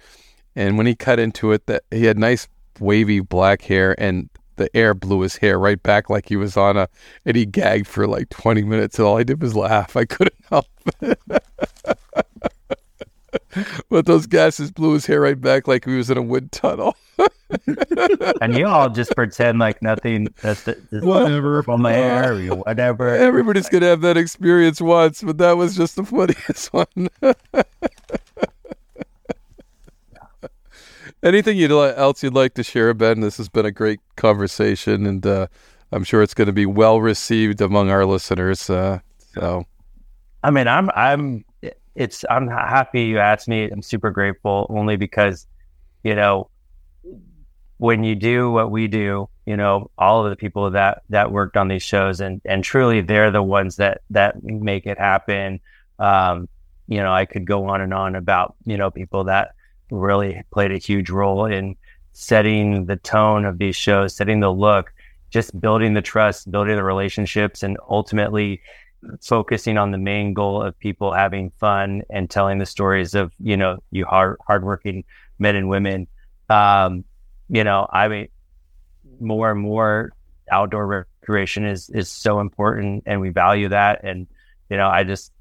[0.56, 2.48] And when he cut into it, that he had nice
[2.80, 6.76] wavy black hair, and the air blew his hair right back like he was on
[6.76, 6.88] a.
[7.24, 9.96] And he gagged for like twenty minutes, and all I did was laugh.
[9.96, 10.66] I couldn't help
[11.00, 11.20] it.
[13.88, 16.96] but those gases blew his hair right back like he was in a wind tunnel.
[18.40, 20.28] and you all just pretend like nothing.
[20.42, 21.64] That's the, Whatever.
[21.68, 23.09] on my hair, or whatever.
[23.09, 27.09] Everybody's gonna have that experience once, but that was just the funniest one.
[31.23, 33.20] Anything you'd li- else you'd like to share, Ben?
[33.20, 35.49] This has been a great conversation, and uh,
[35.90, 38.70] I'm sure it's going to be well received among our listeners.
[38.70, 39.01] Uh,
[39.35, 39.65] so,
[40.45, 41.45] I mean, I'm, I'm,
[41.97, 43.69] it's, I'm happy you asked me.
[43.69, 45.47] I'm super grateful only because,
[46.05, 46.51] you know,
[47.78, 51.57] when you do what we do, you know, all of the people that, that worked
[51.57, 55.59] on these shows and, and truly they're the ones that, that make it happen.
[55.99, 56.49] Um,
[56.86, 59.53] you know, I could go on and on about, you know, people that
[59.90, 61.77] really played a huge role in
[62.12, 64.93] setting the tone of these shows, setting the look,
[65.31, 68.60] just building the trust, building the relationships, and ultimately
[69.23, 73.56] focusing on the main goal of people having fun and telling the stories of you
[73.56, 75.05] know you hard hardworking
[75.39, 76.06] men and women.
[76.48, 77.05] Um,
[77.48, 78.28] you know, I mean,
[79.20, 80.12] more and more
[80.51, 84.02] outdoor recreation is is so important, and we value that.
[84.02, 84.27] And
[84.70, 85.32] you know, I just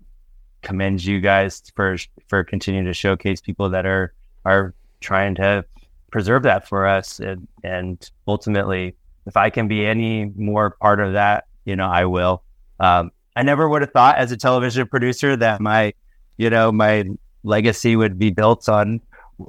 [0.62, 1.98] commend you guys for
[2.28, 4.14] for continuing to showcase people that are
[4.52, 5.66] are trying to
[6.12, 8.96] preserve that for us, and and ultimately,
[9.26, 12.44] if I can be any more part of that, you know, I will.
[12.80, 15.94] Um, I never would have thought as a television producer that my,
[16.38, 17.06] you know, my
[17.44, 19.00] legacy would be built on,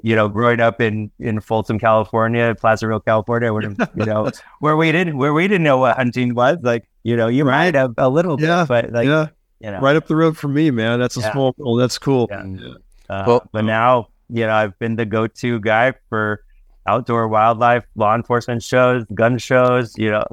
[0.03, 4.31] you know, growing up in in Folsom, California, Placerville, California, would have, you know,
[4.61, 6.59] where we didn't where we didn't know what hunting was.
[6.63, 9.29] Like, you know, you might have a little bit, Yeah, but like, yeah.
[9.61, 10.99] you know, Right up the road from me, man.
[10.99, 11.33] That's a Yeah.
[11.33, 11.55] small.
[11.61, 12.27] Oh, that's cool.
[12.31, 12.45] Yeah.
[13.09, 16.43] Uh, Well- but now, you know, I've been the go-to guy for
[16.87, 20.25] outdoor wildlife, law enforcement shows, gun shows, you know,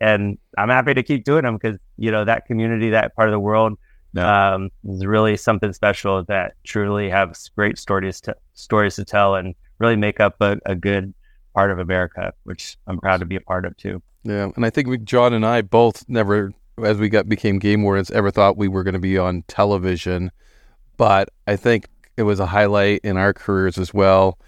[0.00, 3.32] and I'm happy to keep doing them because, you know, that community, that part of
[3.32, 3.76] the world,
[4.16, 9.54] um, is really something special that truly have great stories to stories to tell and
[9.80, 11.12] really make up a, a good
[11.52, 14.00] part of America, which I'm proud to be a part of too.
[14.22, 16.52] yeah, and I think we, John and I both never,
[16.82, 20.30] as we got became game wardens, ever thought we were going to be on television,
[20.96, 24.38] but I think it was a highlight in our careers as well.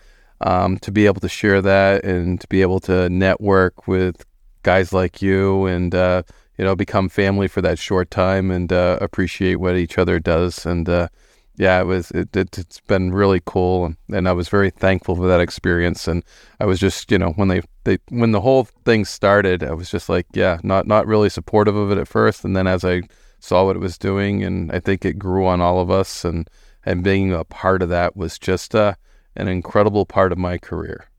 [0.40, 4.24] um, to be able to share that and to be able to network with
[4.62, 6.22] guys like you and uh,
[6.58, 10.66] you know become family for that short time and uh, appreciate what each other does.
[10.66, 11.08] And uh,
[11.56, 13.86] yeah it was it, it, it's been really cool.
[13.86, 16.06] And, and I was very thankful for that experience.
[16.08, 16.22] And
[16.60, 19.90] I was just you know when they, they when the whole thing started I was
[19.90, 22.44] just like yeah not not really supportive of it at first.
[22.44, 23.02] And then as I
[23.40, 26.48] saw what it was doing and I think it grew on all of us and
[26.86, 28.94] and being a part of that was just uh,
[29.34, 31.10] an incredible part of my career.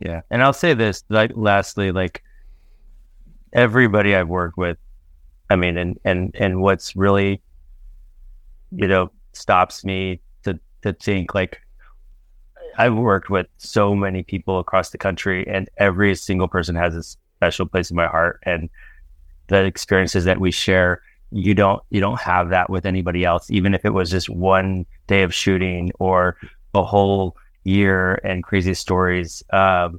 [0.00, 0.20] Yeah.
[0.30, 2.22] And I'll say this, like lastly, like
[3.52, 4.76] everybody I've worked with,
[5.50, 7.40] I mean, and and and what's really,
[8.70, 11.60] you know, stops me to to think like
[12.76, 17.02] I've worked with so many people across the country and every single person has a
[17.02, 18.68] special place in my heart and
[19.48, 23.74] the experiences that we share you don't you don't have that with anybody else even
[23.74, 26.36] if it was just one day of shooting or
[26.74, 29.98] a whole year and crazy stories um,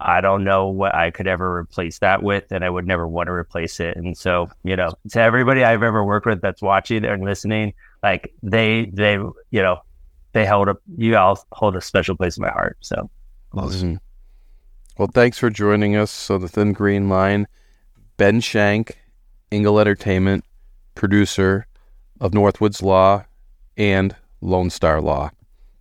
[0.00, 3.26] I don't know what I could ever replace that with, and I would never want
[3.26, 3.96] to replace it.
[3.96, 8.32] And so, you know, to everybody I've ever worked with that's watching and listening, like
[8.42, 9.80] they, they, you know,
[10.34, 12.76] they held a, you all hold a special place in my heart.
[12.80, 13.10] So,
[13.52, 13.98] Mhm.
[14.98, 16.12] Well, thanks for joining us.
[16.12, 17.48] So, the Thin Green Line,
[18.18, 18.98] Ben Shank,
[19.50, 20.44] Engel Entertainment,
[20.94, 21.66] producer
[22.20, 23.24] of Northwoods Law
[23.76, 25.30] and Lone Star Law.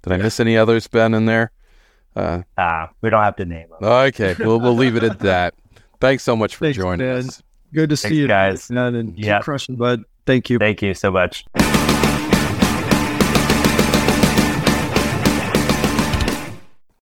[0.03, 1.51] Did I miss any others, Ben, in there?
[2.15, 3.83] Uh, ah, we don't have to name them.
[3.83, 5.53] okay, we'll, we'll leave it at that.
[5.99, 7.17] Thanks so much for Thanks, joining Ben.
[7.27, 7.43] us.
[7.73, 8.69] Good to see you guys.
[8.71, 9.39] man, and keep Yeah.
[9.39, 10.03] crushing, bud.
[10.25, 10.57] Thank you.
[10.57, 11.45] Thank you so much.